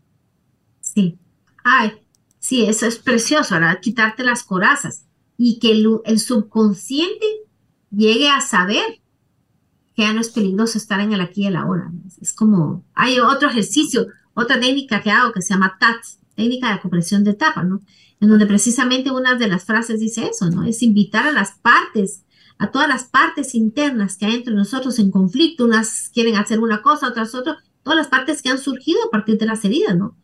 Sí. 0.82 1.18
Ay, 1.64 1.92
sí, 2.38 2.66
eso 2.66 2.84
es 2.84 2.98
precioso, 2.98 3.54
¿verdad? 3.54 3.80
Quitarte 3.80 4.24
las 4.24 4.44
corazas 4.44 5.06
y 5.38 5.58
que 5.58 5.72
el 5.72 6.20
subconsciente 6.20 7.26
llegue 7.90 8.28
a 8.28 8.42
saber 8.42 9.01
que 9.94 10.02
ya 10.02 10.12
no 10.12 10.20
es 10.20 10.30
peligroso 10.30 10.78
estar 10.78 11.00
en 11.00 11.12
el 11.12 11.20
aquí 11.20 11.42
y 11.42 11.46
el 11.46 11.56
ahora. 11.56 11.90
Es 12.20 12.32
como, 12.32 12.84
hay 12.94 13.20
otro 13.20 13.48
ejercicio, 13.48 14.06
otra 14.34 14.58
técnica 14.58 15.02
que 15.02 15.10
hago 15.10 15.32
que 15.32 15.42
se 15.42 15.54
llama 15.54 15.76
TAT, 15.78 15.96
técnica 16.34 16.72
de 16.72 16.80
compresión 16.80 17.24
de 17.24 17.32
etapa, 17.32 17.62
¿no? 17.62 17.80
En 18.20 18.28
donde 18.28 18.46
precisamente 18.46 19.10
una 19.10 19.34
de 19.34 19.48
las 19.48 19.64
frases 19.64 20.00
dice 20.00 20.28
eso, 20.28 20.48
¿no? 20.50 20.64
Es 20.64 20.82
invitar 20.82 21.26
a 21.26 21.32
las 21.32 21.52
partes, 21.52 22.24
a 22.58 22.70
todas 22.70 22.88
las 22.88 23.04
partes 23.04 23.54
internas 23.54 24.16
que 24.16 24.26
hay 24.26 24.36
entre 24.36 24.54
nosotros 24.54 24.98
en 24.98 25.10
conflicto, 25.10 25.64
unas 25.64 26.10
quieren 26.14 26.36
hacer 26.36 26.60
una 26.60 26.80
cosa, 26.82 27.08
otras 27.08 27.34
otra, 27.34 27.58
todas 27.82 27.96
las 27.96 28.08
partes 28.08 28.40
que 28.40 28.48
han 28.48 28.58
surgido 28.58 29.00
a 29.04 29.10
partir 29.10 29.38
de 29.38 29.46
las 29.46 29.64
heridas, 29.64 29.96
¿no? 29.96 30.16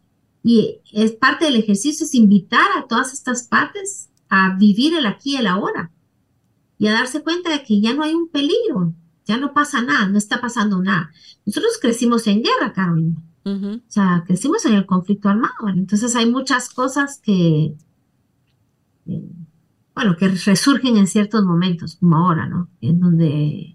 Y 0.42 0.78
es 0.92 1.12
parte 1.12 1.44
del 1.44 1.56
ejercicio 1.56 2.06
es 2.06 2.14
invitar 2.14 2.66
a 2.76 2.86
todas 2.86 3.12
estas 3.12 3.42
partes 3.42 4.08
a 4.28 4.56
vivir 4.56 4.94
el 4.94 5.06
aquí 5.06 5.34
y 5.34 5.36
el 5.36 5.46
ahora 5.46 5.90
y 6.78 6.86
a 6.86 6.92
darse 6.92 7.22
cuenta 7.22 7.50
de 7.50 7.64
que 7.64 7.80
ya 7.80 7.92
no 7.92 8.02
hay 8.02 8.14
un 8.14 8.28
peligro, 8.28 8.94
ya 9.28 9.36
no 9.36 9.52
pasa 9.52 9.82
nada, 9.82 10.08
no 10.08 10.16
está 10.16 10.40
pasando 10.40 10.82
nada. 10.82 11.12
Nosotros 11.44 11.78
crecimos 11.80 12.26
en 12.26 12.42
guerra, 12.42 12.72
Carolina. 12.72 13.22
O 13.44 13.80
sea, 13.86 14.24
crecimos 14.26 14.64
en 14.66 14.74
el 14.74 14.84
conflicto 14.84 15.28
armado. 15.28 15.68
Entonces 15.74 16.16
hay 16.16 16.30
muchas 16.30 16.68
cosas 16.68 17.20
que, 17.22 17.76
eh, 19.06 19.30
bueno, 19.94 20.16
que 20.16 20.28
resurgen 20.28 20.96
en 20.96 21.06
ciertos 21.06 21.44
momentos, 21.44 21.96
como 21.96 22.16
ahora, 22.16 22.46
¿no? 22.46 22.70
En 22.80 23.00
donde... 23.00 23.74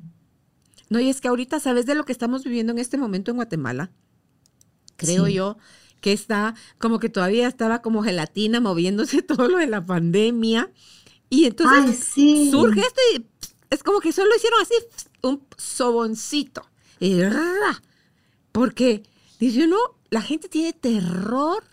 No, 0.89 0.99
y 0.99 1.09
es 1.09 1.21
que 1.21 1.27
ahorita, 1.27 1.59
¿sabes 1.59 1.85
de 1.85 1.95
lo 1.95 2.03
que 2.03 2.11
estamos 2.11 2.43
viviendo 2.43 2.71
en 2.71 2.79
este 2.79 2.97
momento 2.97 3.31
en 3.31 3.37
Guatemala? 3.37 3.91
Creo 4.95 5.27
yo 5.27 5.57
que 6.01 6.13
está 6.13 6.55
como 6.77 6.99
que 6.99 7.09
todavía 7.09 7.47
estaba 7.47 7.81
como 7.81 8.03
gelatina 8.03 8.59
moviéndose 8.59 9.21
todo 9.23 9.47
lo 9.47 9.57
de 9.59 9.67
la 9.67 9.85
pandemia. 9.85 10.71
Y 11.29 11.45
entonces 11.45 12.11
surge 12.51 12.81
esto 12.81 13.01
y 13.15 13.25
es 13.69 13.83
como 13.83 13.99
que 13.99 14.11
solo 14.11 14.35
hicieron 14.35 14.61
así 14.61 14.75
un 15.23 15.43
soboncito. 15.57 16.61
Porque, 18.51 19.03
dice 19.39 19.65
uno, 19.65 19.77
la 20.11 20.21
gente 20.21 20.47
tiene 20.47 20.73
terror 20.73 21.63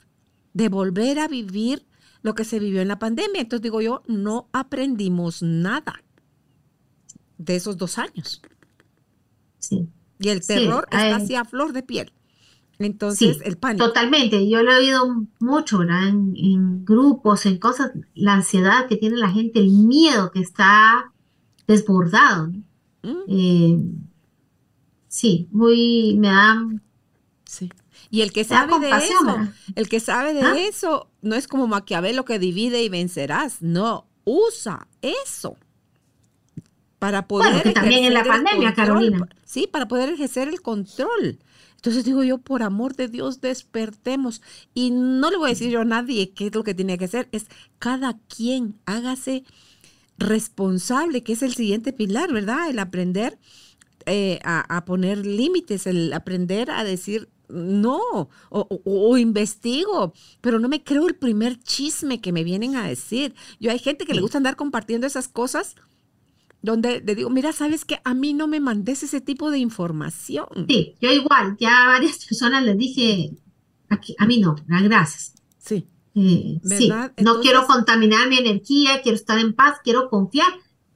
de 0.55 0.69
volver 0.69 1.19
a 1.19 1.29
vivir 1.29 1.87
lo 2.23 2.35
que 2.35 2.45
se 2.45 2.59
vivió 2.59 2.81
en 2.81 2.89
la 2.89 2.99
pandemia. 2.99 3.43
Entonces 3.43 3.63
digo 3.63 3.81
yo, 3.81 4.03
no 4.07 4.49
aprendimos 4.53 5.43
nada 5.43 6.03
de 7.37 7.57
esos 7.57 7.77
dos 7.77 7.99
años. 7.99 8.41
Sí. 9.59 9.89
Y 10.19 10.29
el 10.29 10.47
terror 10.47 10.87
está 10.91 11.17
así 11.17 11.35
a 11.35 11.45
flor 11.45 11.73
de 11.73 11.83
piel. 11.83 12.13
Entonces, 12.79 13.39
el 13.45 13.59
pánico. 13.59 13.87
Totalmente. 13.87 14.49
Yo 14.49 14.63
lo 14.63 14.73
he 14.73 14.79
oído 14.79 15.27
mucho, 15.39 15.79
¿verdad? 15.79 16.09
En, 16.09 16.85
grupos, 16.85 17.45
en 17.45 17.59
cosas, 17.59 17.93
la 18.15 18.35
ansiedad 18.35 18.87
que 18.89 18.97
tiene 18.97 19.19
la 19.19 19.31
gente, 19.31 19.61
el 19.61 19.71
miedo 19.71 20.31
que 20.31 20.41
está 20.41 21.13
desbordado. 21.67 22.51
Eh, 23.03 23.79
sí, 25.09 25.49
muy, 25.51 26.17
me 26.19 26.29
da... 26.29 26.57
Sí. 27.45 27.71
Y 28.11 28.23
el 28.23 28.33
que 28.33 28.45
sabe 28.45 28.79
de 28.81 28.91
eso, 28.91 29.49
el 29.75 29.89
que 29.89 30.01
sabe 30.01 30.35
de 30.35 30.67
eso, 30.67 31.09
no 31.23 31.37
es 31.37 31.47
como 31.47 31.67
Maquiavelo 31.67 32.25
que 32.25 32.39
divide 32.39 32.83
y 32.83 32.89
vencerás, 32.89 33.63
no, 33.63 34.07
usa 34.25 34.89
eso 35.03 35.57
para 36.99 37.27
poder 37.27 37.53
bueno, 37.53 37.63
que 37.63 37.73
también 37.73 38.05
en 38.05 38.15
la 38.15 38.25
pandemia, 38.25 38.75
Carolina. 38.75 39.29
Sí, 39.45 39.67
para 39.67 39.89
poder 39.89 40.11
ejercer 40.11 40.49
el 40.49 40.61
control. 40.61 41.39
Entonces 41.77 42.05
digo 42.05 42.23
yo, 42.23 42.37
por 42.37 42.63
amor 42.63 42.95
de 42.95 43.09
Dios, 43.09 43.41
despertemos. 43.41 44.43
Y 44.75 44.91
no 44.91 45.31
le 45.31 45.39
voy 45.39 45.47
a 45.47 45.55
decir 45.55 45.71
yo 45.71 45.81
a 45.81 45.85
nadie 45.87 46.31
qué 46.35 46.49
es 46.49 46.55
lo 46.55 46.63
que 46.63 46.75
tiene 46.75 46.99
que 46.99 47.07
hacer, 47.07 47.29
es 47.33 47.47
cada 47.79 48.19
quien 48.29 48.79
hágase 48.85 49.45
responsable, 50.21 51.23
que 51.23 51.33
es 51.33 51.43
el 51.43 51.55
siguiente 51.55 51.93
pilar, 51.93 52.33
¿verdad? 52.33 52.71
El 52.71 52.79
aprender 52.79 53.39
eh, 54.07 54.39
a, 54.45 54.85
poner 54.85 55.27
límites, 55.27 55.87
el 55.87 56.13
aprender 56.13 56.71
a 56.71 56.85
decir 56.85 57.29
no, 57.49 58.29
o, 58.51 59.19
investigo, 59.19 60.13
pero 60.41 60.61
no 60.61 60.69
me 60.69 60.85
creo 60.85 61.09
el 61.09 61.17
primer 61.17 61.59
chisme 61.59 62.21
que 62.21 62.33
me 62.33 62.45
vienen 62.45 62.77
a 62.77 62.87
decir. 62.87 63.35
Yo 63.59 63.73
hay 63.73 63.81
gente 63.81 64.07
que 64.07 64.15
le 64.15 64.21
gusta 64.21 64.39
andar 64.39 64.55
compartiendo 64.55 65.07
esas 65.07 65.27
cosas 65.27 65.75
donde 66.63 67.01
le 67.01 67.15
digo, 67.15 67.31
mira, 67.31 67.53
sabes 67.53 67.85
que 67.85 68.01
a 68.05 68.15
mí 68.15 68.35
no 68.35 68.47
me 68.47 68.61
mandes 68.61 69.03
ese 69.03 69.21
tipo 69.21 69.51
de 69.51 69.59
información. 69.59 70.47
Sí, 70.69 70.95
yo 71.01 71.11
igual, 71.11 71.57
ya 71.59 71.85
a 71.85 71.87
varias 71.89 72.25
personas 72.25 72.63
les 72.63 72.79
dije, 72.79 73.33
aquí, 73.89 74.15
a 74.19 74.27
mí 74.27 74.39
no, 74.39 74.55
gracias. 74.67 75.35
Sí. 75.59 75.87
Eh, 76.15 76.61
sí, 76.65 76.91
no 77.23 77.41
quiero 77.41 77.67
contaminar 77.67 78.29
mi 78.29 78.39
energía, 78.39 79.01
quiero 79.03 79.17
estar 79.17 79.39
en 79.39 79.55
paz, 79.55 79.79
quiero 79.85 80.11
confiar, 80.11 80.49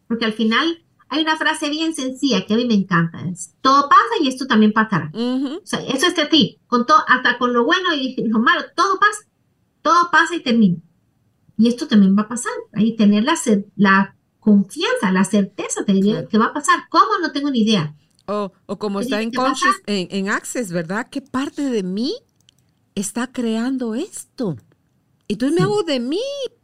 porque 0.09 0.25
al 0.25 0.33
final 0.33 0.85
hay 1.09 1.23
una 1.23 1.37
frase 1.37 1.71
bien 1.71 1.95
sencilla 1.95 2.45
que 2.45 2.55
a 2.55 2.57
mí 2.57 2.67
me 2.67 2.75
encanta, 2.75 3.25
es, 3.29 3.55
todo 3.61 3.89
pasa 3.89 4.03
y 4.21 4.29
esto 4.29 4.47
también 4.47 4.73
pasará. 4.73 5.13
O 5.15 5.61
sea, 5.63 5.81
eso 5.81 6.07
es 6.07 6.17
de 6.17 6.27
ti, 6.27 6.59
con 6.67 6.87
todo, 6.87 6.99
hasta 7.07 7.39
con 7.39 7.53
lo 7.53 7.65
bueno 7.65 7.95
y 7.95 8.17
lo 8.29 8.41
malo, 8.41 8.63
todo 8.75 8.99
pasa, 8.99 9.21
todo 9.83 10.11
pasa 10.11 10.35
y 10.35 10.43
termina. 10.43 10.79
Y 11.57 11.69
esto 11.69 11.87
también 11.87 12.17
va 12.19 12.23
a 12.23 12.29
pasar, 12.29 12.53
ahí 12.73 12.97
tener 12.97 13.23
la, 13.23 13.39
la 13.77 14.17
confianza, 14.41 15.13
la 15.13 15.25
certeza 15.25 15.85
te 15.85 15.93
diría 15.93 16.27
que 16.27 16.39
va 16.39 16.47
a 16.47 16.53
pasar. 16.53 16.89
¿Cómo? 16.91 17.19
No 17.23 17.31
tengo 17.31 17.51
ni 17.51 17.61
idea. 17.61 17.95
O, 18.27 18.53
o 18.67 18.79
como 18.79 19.01
está 19.01 19.23
en, 19.23 19.31
en, 19.87 20.09
en, 20.11 20.29
Access, 20.29 20.73
¿verdad? 20.73 21.09
¿Qué 21.11 21.21
parte 21.21 21.63
de 21.63 21.83
mí 21.83 22.15
está 22.95 23.31
creando 23.31 23.95
esto? 23.95 24.57
Entonces 25.29 25.57
me 25.57 25.63
hago 25.63 25.83
de 25.83 26.01
mí, 26.01 26.21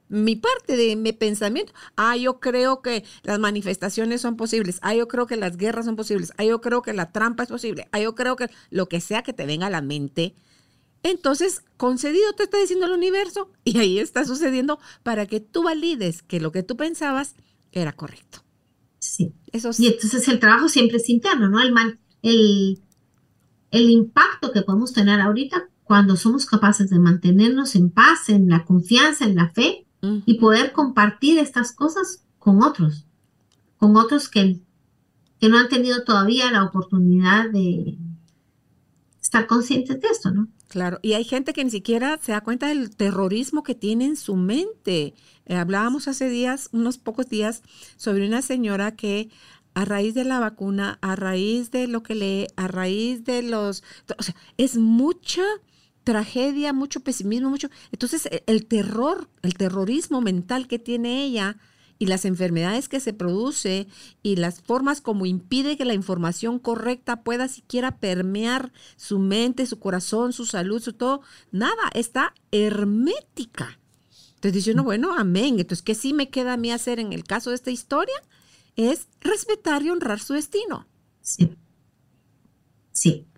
mi 0.08 0.36
parte 0.36 0.76
de 0.76 0.96
mi 0.96 1.12
pensamiento. 1.12 1.72
Ah, 1.96 2.16
yo 2.16 2.40
creo 2.40 2.82
que 2.82 3.04
las 3.22 3.38
manifestaciones 3.38 4.20
son 4.20 4.36
posibles. 4.36 4.78
Ah, 4.82 4.94
yo 4.94 5.08
creo 5.08 5.26
que 5.26 5.36
las 5.36 5.56
guerras 5.56 5.86
son 5.86 5.96
posibles. 5.96 6.32
Ah, 6.36 6.44
yo 6.44 6.60
creo 6.60 6.82
que 6.82 6.92
la 6.92 7.12
trampa 7.12 7.44
es 7.44 7.48
posible. 7.48 7.88
Ah, 7.92 8.00
yo 8.00 8.14
creo 8.14 8.36
que 8.36 8.48
lo 8.70 8.88
que 8.88 9.00
sea 9.00 9.22
que 9.22 9.32
te 9.32 9.46
venga 9.46 9.68
a 9.68 9.70
la 9.70 9.82
mente. 9.82 10.34
Entonces, 11.02 11.62
concedido 11.76 12.34
te 12.34 12.42
está 12.42 12.58
diciendo 12.58 12.86
el 12.86 12.92
universo 12.92 13.50
y 13.64 13.78
ahí 13.78 13.98
está 13.98 14.24
sucediendo 14.24 14.78
para 15.02 15.26
que 15.26 15.40
tú 15.40 15.62
valides 15.62 16.22
que 16.22 16.40
lo 16.40 16.52
que 16.52 16.62
tú 16.62 16.76
pensabas 16.76 17.34
era 17.72 17.92
correcto. 17.92 18.44
Sí. 18.98 19.32
Eso 19.52 19.70
Y 19.78 19.86
entonces 19.86 20.28
el 20.28 20.38
trabajo 20.38 20.68
siempre 20.68 20.98
es 20.98 21.08
interno, 21.08 21.48
¿no? 21.48 21.60
El, 21.60 21.72
man, 21.72 21.98
el, 22.22 22.82
el 23.70 23.90
impacto 23.90 24.52
que 24.52 24.62
podemos 24.62 24.92
tener 24.92 25.20
ahorita 25.20 25.69
cuando 25.90 26.14
somos 26.14 26.46
capaces 26.46 26.88
de 26.88 27.00
mantenernos 27.00 27.74
en 27.74 27.90
paz, 27.90 28.28
en 28.28 28.48
la 28.48 28.64
confianza, 28.64 29.24
en 29.24 29.34
la 29.34 29.48
fe 29.48 29.88
y 30.24 30.38
poder 30.38 30.70
compartir 30.70 31.36
estas 31.40 31.72
cosas 31.72 32.22
con 32.38 32.62
otros, 32.62 33.06
con 33.76 33.96
otros 33.96 34.28
que, 34.28 34.60
que 35.40 35.48
no 35.48 35.58
han 35.58 35.68
tenido 35.68 36.04
todavía 36.04 36.52
la 36.52 36.62
oportunidad 36.62 37.50
de 37.50 37.98
estar 39.20 39.48
conscientes 39.48 40.00
de 40.00 40.06
esto, 40.06 40.30
¿no? 40.30 40.46
Claro, 40.68 41.00
y 41.02 41.14
hay 41.14 41.24
gente 41.24 41.52
que 41.52 41.64
ni 41.64 41.72
siquiera 41.72 42.20
se 42.22 42.30
da 42.30 42.40
cuenta 42.40 42.68
del 42.68 42.94
terrorismo 42.94 43.64
que 43.64 43.74
tiene 43.74 44.04
en 44.04 44.16
su 44.16 44.36
mente. 44.36 45.14
Eh, 45.46 45.56
hablábamos 45.56 46.06
hace 46.06 46.28
días, 46.28 46.68
unos 46.70 46.98
pocos 46.98 47.28
días, 47.28 47.64
sobre 47.96 48.28
una 48.28 48.42
señora 48.42 48.94
que 48.94 49.28
a 49.74 49.84
raíz 49.84 50.14
de 50.14 50.22
la 50.22 50.38
vacuna, 50.38 51.00
a 51.02 51.16
raíz 51.16 51.72
de 51.72 51.88
lo 51.88 52.04
que 52.04 52.14
lee, 52.14 52.46
a 52.54 52.68
raíz 52.68 53.24
de 53.24 53.42
los... 53.42 53.82
O 54.16 54.22
sea, 54.22 54.36
es 54.56 54.76
mucha 54.76 55.42
tragedia, 56.10 56.72
mucho 56.72 57.00
pesimismo, 57.00 57.50
mucho... 57.50 57.70
Entonces, 57.92 58.26
e, 58.26 58.42
el 58.46 58.66
terror, 58.66 59.28
el 59.42 59.54
terrorismo 59.54 60.20
mental 60.20 60.66
que 60.66 60.80
tiene 60.80 61.22
ella 61.22 61.56
y 62.00 62.06
las 62.06 62.24
enfermedades 62.24 62.88
que 62.88 62.98
se 62.98 63.12
produce 63.12 63.86
y 64.24 64.34
las 64.34 64.60
formas 64.60 65.00
como 65.00 65.24
impide 65.24 65.76
que 65.76 65.84
la 65.84 65.94
información 65.94 66.58
correcta 66.58 67.22
pueda 67.22 67.46
siquiera 67.46 67.98
permear 67.98 68.72
su 68.96 69.20
mente, 69.20 69.66
su 69.66 69.78
corazón, 69.78 70.32
su 70.32 70.46
salud, 70.46 70.82
su 70.82 70.94
todo, 70.94 71.20
nada, 71.52 71.90
está 71.94 72.34
hermética. 72.50 73.78
Entonces 74.34 74.52
dice 74.54 74.72
uno, 74.72 74.82
bueno, 74.82 75.14
amén. 75.16 75.60
Entonces, 75.60 75.82
¿qué 75.82 75.94
sí 75.94 76.12
me 76.12 76.28
queda 76.28 76.54
a 76.54 76.56
mí 76.56 76.72
hacer 76.72 76.98
en 76.98 77.12
el 77.12 77.22
caso 77.22 77.50
de 77.50 77.56
esta 77.56 77.70
historia? 77.70 78.16
Es 78.74 79.06
respetar 79.20 79.82
y 79.82 79.90
honrar 79.90 80.18
su 80.18 80.32
destino. 80.34 80.88
Sí. 81.20 81.56
Sí. 82.90 83.29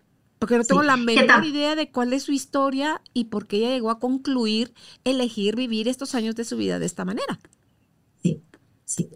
Porque 0.42 0.58
no 0.58 0.64
tengo 0.64 0.82
la 0.82 0.96
menor 0.96 1.44
idea 1.44 1.76
de 1.76 1.92
cuál 1.92 2.12
es 2.12 2.24
su 2.24 2.32
historia 2.32 3.00
y 3.14 3.26
por 3.26 3.46
qué 3.46 3.58
ella 3.58 3.70
llegó 3.70 3.90
a 3.90 4.00
concluir 4.00 4.74
elegir 5.04 5.54
vivir 5.54 5.86
estos 5.86 6.16
años 6.16 6.34
de 6.34 6.44
su 6.44 6.56
vida 6.56 6.80
de 6.80 6.86
esta 6.86 7.04
manera. 7.04 7.38
Sí. 8.84 9.08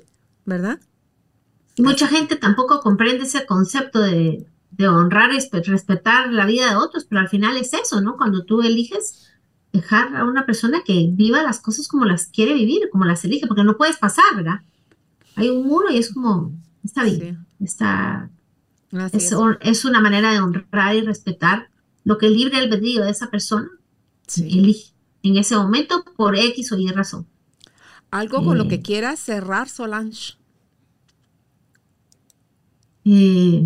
¿Verdad? 0.44 0.78
mucha 1.78 2.06
gente 2.06 2.36
tampoco 2.36 2.78
comprende 2.80 3.24
ese 3.24 3.44
concepto 3.44 4.00
de, 4.00 4.46
honrar 4.88 5.30
y 5.32 5.60
respetar 5.68 6.32
la 6.32 6.46
vida 6.46 6.70
de 6.70 6.76
otros, 6.76 7.06
pero 7.06 7.20
al 7.20 7.28
final 7.28 7.56
es 7.56 7.74
eso, 7.74 8.00
¿no? 8.00 8.16
Cuando 8.16 8.44
tú 8.44 8.62
eliges 8.62 9.32
dejar 9.72 10.14
a 10.14 10.24
una 10.24 10.46
persona 10.46 10.82
que 10.86 11.08
viva 11.10 11.42
las 11.42 11.58
cosas 11.58 11.88
como 11.88 12.04
las 12.04 12.28
quiere 12.28 12.54
vivir, 12.54 12.88
como 12.92 13.04
las 13.04 13.24
elige, 13.24 13.48
porque 13.48 13.64
no 13.64 13.76
puedes 13.76 13.96
pasar, 13.96 14.36
¿verdad? 14.36 14.60
Hay 15.34 15.50
un 15.50 15.66
muro 15.66 15.90
y 15.90 15.98
es 15.98 16.14
como, 16.14 16.52
está 16.84 17.02
bien, 17.02 17.44
está, 17.58 18.30
es, 19.12 19.84
una 19.84 20.00
manera 20.00 20.32
de 20.32 20.40
honrar 20.40 20.94
y 20.94 21.00
respetar 21.02 21.70
lo 22.04 22.18
que 22.18 22.26
el 22.26 22.36
libre 22.36 22.58
albedrío 22.58 23.04
de 23.04 23.10
esa 23.10 23.30
persona 23.30 23.68
elige 24.36 24.92
en 25.22 25.36
ese 25.36 25.56
momento 25.56 26.04
por 26.16 26.36
X 26.36 26.72
o 26.72 26.78
Y 26.78 26.88
razón. 26.88 27.26
Algo 28.10 28.44
con 28.44 28.56
lo 28.58 28.68
que 28.68 28.80
quieras 28.80 29.18
cerrar, 29.18 29.68
Solange. 29.68 30.34
Eh, 33.04 33.62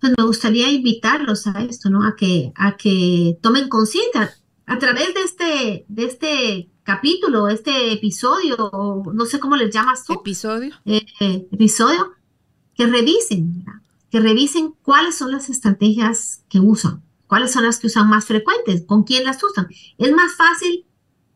pues 0.00 0.12
me 0.16 0.24
gustaría 0.24 0.70
invitarlos 0.70 1.46
a 1.46 1.62
esto, 1.62 1.90
¿no? 1.90 2.06
A 2.06 2.16
que, 2.16 2.52
a 2.56 2.76
que 2.76 3.38
tomen 3.40 3.68
conciencia 3.68 4.34
a 4.66 4.78
través 4.78 5.14
de 5.14 5.22
este, 5.22 5.84
de 5.88 6.04
este 6.04 6.70
capítulo, 6.82 7.48
este 7.48 7.92
episodio, 7.92 8.56
o 8.56 9.12
no 9.12 9.26
sé 9.26 9.38
cómo 9.38 9.56
les 9.56 9.72
llamas 9.72 10.04
tú. 10.04 10.14
Episodio. 10.14 10.74
Eh, 10.84 11.04
episodio, 11.52 12.12
que 12.74 12.86
revisen, 12.86 13.64
que 14.12 14.20
revisen 14.20 14.74
cuáles 14.82 15.16
son 15.16 15.32
las 15.32 15.48
estrategias 15.48 16.44
que 16.50 16.60
usan, 16.60 17.02
cuáles 17.26 17.50
son 17.50 17.64
las 17.64 17.78
que 17.78 17.86
usan 17.86 18.10
más 18.10 18.26
frecuentes, 18.26 18.84
con 18.86 19.04
quién 19.04 19.24
las 19.24 19.42
usan. 19.42 19.68
Es 19.96 20.12
más 20.12 20.34
fácil 20.34 20.84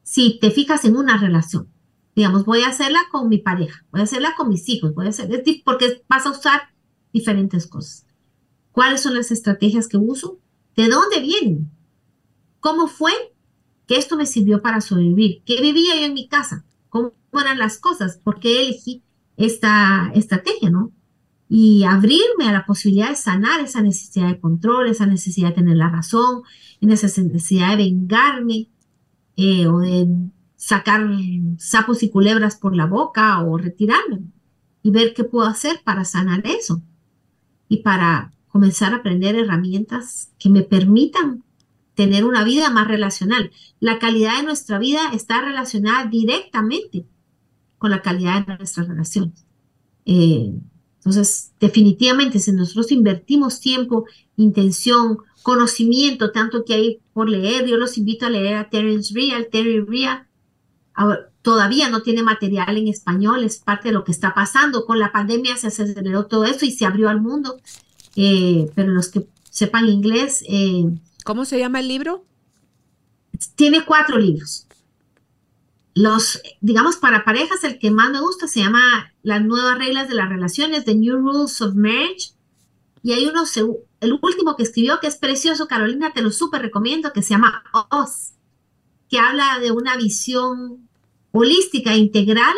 si 0.03 0.39
te 0.39 0.51
fijas 0.51 0.85
en 0.85 0.95
una 0.95 1.16
relación, 1.16 1.70
digamos, 2.14 2.45
voy 2.45 2.61
a 2.61 2.68
hacerla 2.68 3.01
con 3.11 3.31
mi 3.31 3.39
pareja, 3.39 3.87
voy 3.91 4.03
a 4.03 4.05
hacerla 4.05 4.35
con 4.37 4.51
mis 4.51 4.68
hijos, 4.68 4.95
voy 4.95 5.07
a 5.07 5.09
hacer, 5.09 5.43
porque 5.64 6.03
vas 6.07 6.27
a 6.27 6.33
usar 6.33 6.74
diferentes 7.14 7.66
cosas. 7.66 8.05
¿Cuáles 8.72 9.01
son 9.01 9.14
las 9.14 9.31
estrategias 9.31 9.89
que 9.89 9.97
uso? 9.97 10.39
¿De 10.77 10.89
dónde 10.89 11.20
vienen? 11.20 11.70
¿Cómo 12.61 12.89
fue 12.89 13.12
que 13.87 13.97
esto 13.97 14.18
me 14.18 14.27
sirvió 14.27 14.61
para 14.61 14.83
sobrevivir? 14.83 15.43
¿Qué 15.47 15.62
vivía 15.62 15.97
yo 15.97 16.05
en 16.05 16.12
mi 16.12 16.29
casa? 16.29 16.66
¿Cómo 16.91 17.14
eran 17.41 17.59
las 17.59 17.79
cosas? 17.79 18.18
¿Por 18.22 18.39
qué 18.39 18.61
elegí 18.61 19.03
esta 19.39 20.12
estrategia, 20.14 20.68
no? 20.68 20.93
Y 21.49 21.84
abrirme 21.84 22.49
a 22.49 22.53
la 22.53 22.66
posibilidad 22.66 23.11
de 23.11 23.16
sanar 23.16 23.61
esa 23.61 23.82
necesidad 23.82 24.28
de 24.28 24.40
control, 24.40 24.88
esa 24.88 25.07
necesidad 25.07 25.51
de 25.51 25.55
tener 25.55 25.76
la 25.76 25.90
razón, 25.90 26.42
esa 26.80 27.07
necesidad 27.22 27.70
de 27.70 27.84
vengarme, 27.84 28.68
eh, 29.36 29.66
o 29.66 29.80
de 29.80 30.09
sacar 30.57 31.07
sapos 31.59 32.03
y 32.03 32.11
culebras 32.11 32.57
por 32.57 32.74
la 32.74 32.86
boca 32.86 33.42
o 33.42 33.59
retirarme 33.59 34.22
y 34.82 34.90
ver 34.90 35.14
qué 35.14 35.24
puedo 35.24 35.47
hacer 35.47 35.80
para 35.84 36.05
sanar 36.05 36.47
eso 36.47 36.82
y 37.68 37.78
para 37.78 38.32
comenzar 38.49 38.94
a 38.94 38.99
aprender 38.99 39.36
herramientas 39.36 40.32
que 40.38 40.49
me 40.49 40.62
permitan 40.62 41.44
tener 41.94 42.24
una 42.24 42.44
vida 42.44 42.70
más 42.70 42.88
relacional. 42.88 43.51
La 43.80 43.99
calidad 43.99 44.38
de 44.38 44.44
nuestra 44.44 44.78
vida 44.78 45.11
está 45.12 45.42
relacionada 45.42 46.07
directamente 46.07 47.07
con 47.78 47.90
la 47.90 48.01
calidad 48.01 48.47
de 48.47 48.57
nuestras 48.57 48.88
relaciones. 48.88 49.44
Eh, 50.05 50.55
entonces, 51.07 51.52
definitivamente, 51.61 52.40
si 52.40 52.50
nosotros 52.50 52.90
invertimos 52.90 53.61
tiempo, 53.61 54.07
intención, 54.36 55.18
conocimiento, 55.44 56.32
tanto 56.32 56.64
que 56.64 56.74
hay 56.74 56.98
por 57.12 57.28
leer, 57.28 57.64
yo 57.64 57.76
los 57.76 57.96
invito 57.96 58.26
a 58.26 58.30
leer 58.30 58.57
a 58.57 58.70
Terence 58.70 59.14
Real. 59.14 59.46
Terry 59.52 59.82
Real 59.82 60.26
todavía 61.42 61.90
no 61.90 62.02
tiene 62.02 62.24
material 62.24 62.76
en 62.76 62.88
español, 62.88 63.44
es 63.44 63.59
parte 63.59 63.90
de 63.90 63.94
lo 63.94 64.02
que 64.02 64.11
está 64.11 64.34
pasando. 64.34 64.84
Con 64.84 64.98
la 64.98 65.12
pandemia 65.12 65.57
se 65.57 65.68
aceleró 65.68 66.26
todo 66.26 66.44
eso 66.44 66.66
y 66.66 66.72
se 66.72 66.86
abrió 66.86 67.09
al 67.09 67.20
mundo, 67.20 67.61
eh, 68.16 68.68
pero 68.74 68.92
los 68.92 69.09
que 69.09 69.28
sepan 69.48 69.88
inglés, 69.88 70.42
eh, 70.48 70.90
¿Cómo 71.22 71.44
se 71.44 71.61
llama 71.61 71.78
el 71.78 71.86
libro? 71.86 72.24
Tiene 73.54 73.84
cuatro 73.84 74.18
libros. 74.18 74.65
Los, 75.97 76.42
digamos, 76.61 76.97
para 76.97 77.24
parejas, 77.24 77.64
el 77.64 77.78
que 77.78 77.90
más 77.90 78.11
me 78.11 78.20
gusta 78.20 78.47
se 78.47 78.61
llama 78.61 79.14
Las 79.22 79.42
nuevas 79.42 79.78
reglas 79.78 80.11
de 80.11 80.14
las 80.14 80.28
relaciones, 80.28 80.84
The 80.84 80.94
New 80.94 81.16
Rules 81.16 81.59
of 81.62 81.74
Marriage. 81.74 82.34
Y 83.03 83.14
hay 83.14 83.24
uno, 83.24 83.44
el 84.01 84.18
último 84.20 84.57
que 84.57 84.64
escribió, 84.64 85.01
que 85.01 85.07
es 85.07 85.16
precioso, 85.16 85.66
Carolina, 85.66 86.12
te 86.12 86.20
lo 86.20 86.30
súper 86.30 86.61
recomiendo, 86.61 87.14
que 87.14 87.22
se 87.22 87.30
llama 87.30 87.64
Oz, 87.90 88.34
que 89.09 89.18
habla 89.18 89.59
de 89.59 89.70
una 89.72 89.97
visión 89.97 90.86
holística, 91.32 91.97
integral 91.97 92.55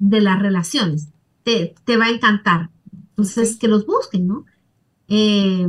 de 0.00 0.20
las 0.22 0.42
relaciones. 0.42 1.10
Te, 1.44 1.76
va 1.96 2.06
a 2.06 2.10
encantar. 2.10 2.70
Entonces, 3.10 3.56
que 3.56 3.68
los 3.68 3.86
busquen, 3.86 4.26
¿no? 4.26 4.46
Eh, 5.06 5.64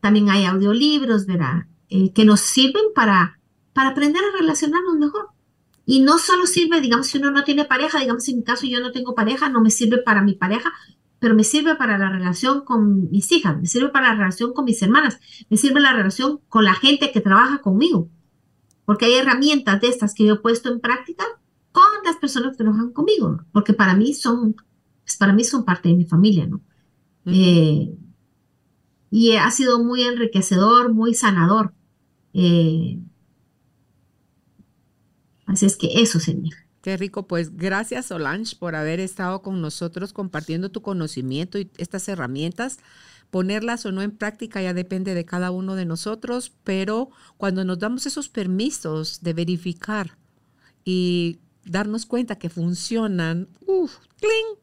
también 0.00 0.30
hay 0.30 0.44
audiolibros, 0.44 1.26
¿verdad? 1.26 1.66
Eh, 1.88 2.12
que 2.12 2.24
nos 2.24 2.40
sirven 2.40 2.84
para, 2.94 3.40
para 3.72 3.88
aprender 3.88 4.22
a 4.22 4.38
relacionarnos 4.38 4.94
mejor. 4.94 5.26
Y 5.84 6.00
no 6.00 6.18
solo 6.18 6.46
sirve, 6.46 6.80
digamos, 6.80 7.08
si 7.08 7.18
uno 7.18 7.30
no 7.30 7.44
tiene 7.44 7.64
pareja, 7.64 7.98
digamos, 7.98 8.28
en 8.28 8.38
mi 8.38 8.44
caso 8.44 8.66
yo 8.66 8.80
no 8.80 8.92
tengo 8.92 9.14
pareja, 9.14 9.48
no 9.48 9.60
me 9.60 9.70
sirve 9.70 9.98
para 9.98 10.22
mi 10.22 10.34
pareja, 10.34 10.72
pero 11.18 11.34
me 11.34 11.44
sirve 11.44 11.76
para 11.76 11.98
la 11.98 12.10
relación 12.10 12.64
con 12.64 13.10
mis 13.10 13.30
hijas, 13.32 13.60
me 13.60 13.66
sirve 13.66 13.88
para 13.88 14.08
la 14.08 14.14
relación 14.16 14.52
con 14.52 14.64
mis 14.64 14.80
hermanas, 14.82 15.18
me 15.48 15.56
sirve 15.56 15.80
la 15.80 15.92
relación 15.92 16.40
con 16.48 16.64
la 16.64 16.74
gente 16.74 17.12
que 17.12 17.20
trabaja 17.20 17.58
conmigo, 17.58 18.08
porque 18.84 19.06
hay 19.06 19.14
herramientas 19.14 19.80
de 19.80 19.88
estas 19.88 20.14
que 20.14 20.26
yo 20.26 20.34
he 20.34 20.38
puesto 20.38 20.72
en 20.72 20.80
práctica 20.80 21.24
con 21.72 21.84
las 22.04 22.16
personas 22.16 22.52
que 22.52 22.64
trabajan 22.64 22.92
conmigo, 22.92 23.40
porque 23.52 23.72
para 23.72 23.94
mí 23.94 24.14
son, 24.14 24.54
pues 25.04 25.16
para 25.16 25.32
mí 25.32 25.44
son 25.44 25.64
parte 25.64 25.88
de 25.88 25.94
mi 25.94 26.04
familia, 26.04 26.46
¿no? 26.46 26.60
Eh, 27.26 27.96
y 29.10 29.36
ha 29.36 29.50
sido 29.50 29.82
muy 29.82 30.02
enriquecedor, 30.02 30.92
muy 30.92 31.14
sanador. 31.14 31.74
Eh, 32.32 32.98
así 35.46 35.66
es 35.66 35.76
que 35.76 36.02
eso, 36.02 36.20
señor. 36.20 36.54
Qué 36.82 36.96
rico, 36.96 37.28
pues 37.28 37.56
gracias 37.56 38.06
Solange 38.06 38.56
por 38.56 38.74
haber 38.74 38.98
estado 38.98 39.40
con 39.40 39.62
nosotros 39.62 40.12
compartiendo 40.12 40.72
tu 40.72 40.82
conocimiento 40.82 41.58
y 41.58 41.70
estas 41.78 42.08
herramientas. 42.08 42.78
Ponerlas 43.30 43.86
o 43.86 43.92
no 43.92 44.02
en 44.02 44.10
práctica 44.10 44.60
ya 44.60 44.74
depende 44.74 45.14
de 45.14 45.24
cada 45.24 45.52
uno 45.52 45.76
de 45.76 45.86
nosotros, 45.86 46.52
pero 46.64 47.10
cuando 47.38 47.64
nos 47.64 47.78
damos 47.78 48.04
esos 48.04 48.28
permisos 48.28 49.22
de 49.22 49.32
verificar 49.32 50.18
y 50.84 51.38
darnos 51.64 52.04
cuenta 52.04 52.36
que 52.36 52.50
funcionan, 52.50 53.48
uff, 53.64 53.96
¡cling! 54.18 54.58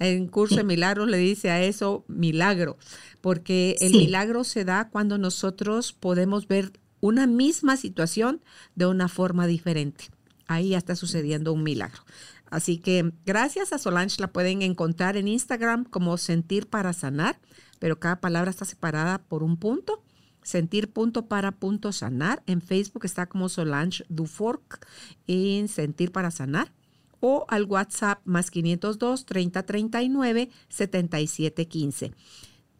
En 0.00 0.26
curso 0.26 0.56
de 0.56 0.64
milagros 0.64 1.08
le 1.08 1.18
dice 1.18 1.50
a 1.50 1.62
eso 1.62 2.04
milagro, 2.08 2.76
porque 3.20 3.76
el 3.80 3.92
milagro 3.92 4.42
se 4.44 4.64
da 4.64 4.88
cuando 4.90 5.18
nosotros 5.18 5.92
podemos 5.92 6.48
ver 6.48 6.72
una 7.00 7.26
misma 7.26 7.76
situación 7.76 8.40
de 8.74 8.86
una 8.86 9.08
forma 9.08 9.46
diferente. 9.46 10.06
Ahí 10.48 10.70
ya 10.70 10.78
está 10.78 10.96
sucediendo 10.96 11.52
un 11.52 11.62
milagro. 11.62 12.02
Así 12.50 12.78
que 12.78 13.12
gracias 13.24 13.72
a 13.72 13.78
Solange 13.78 14.20
la 14.20 14.32
pueden 14.32 14.62
encontrar 14.62 15.16
en 15.16 15.28
Instagram 15.28 15.84
como 15.84 16.16
Sentir 16.16 16.66
para 16.66 16.92
Sanar, 16.92 17.38
pero 17.78 18.00
cada 18.00 18.20
palabra 18.20 18.50
está 18.50 18.64
separada 18.64 19.18
por 19.18 19.42
un 19.42 19.56
punto. 19.56 20.02
Sentir 20.42 20.90
punto 20.90 21.26
para 21.26 21.52
punto 21.52 21.92
sanar. 21.92 22.42
En 22.46 22.62
Facebook 22.62 23.04
está 23.04 23.26
como 23.26 23.50
Solange 23.50 24.04
Dufork 24.08 24.86
en 25.26 25.68
Sentir 25.68 26.10
para 26.10 26.30
Sanar 26.30 26.72
o 27.20 27.44
al 27.48 27.64
WhatsApp 27.64 28.20
más 28.24 28.50
502 28.50 29.26
3039 29.26 30.50
7715. 30.68 32.12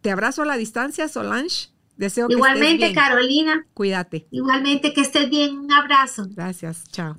Te 0.01 0.11
abrazo 0.11 0.43
a 0.43 0.47
la 0.47 0.57
distancia, 0.57 1.09
Solange. 1.09 1.69
Deseo 1.97 2.29
que 2.29 2.35
Igualmente, 2.35 2.87
estés 2.87 2.89
bien. 2.91 2.95
Carolina. 2.95 3.66
Cuídate. 3.75 4.29
Igualmente, 4.31 4.93
que 4.95 5.01
estés 5.01 5.29
bien. 5.29 5.59
Un 5.59 5.73
abrazo. 5.73 6.27
Gracias. 6.31 6.85
Chao. 6.93 7.19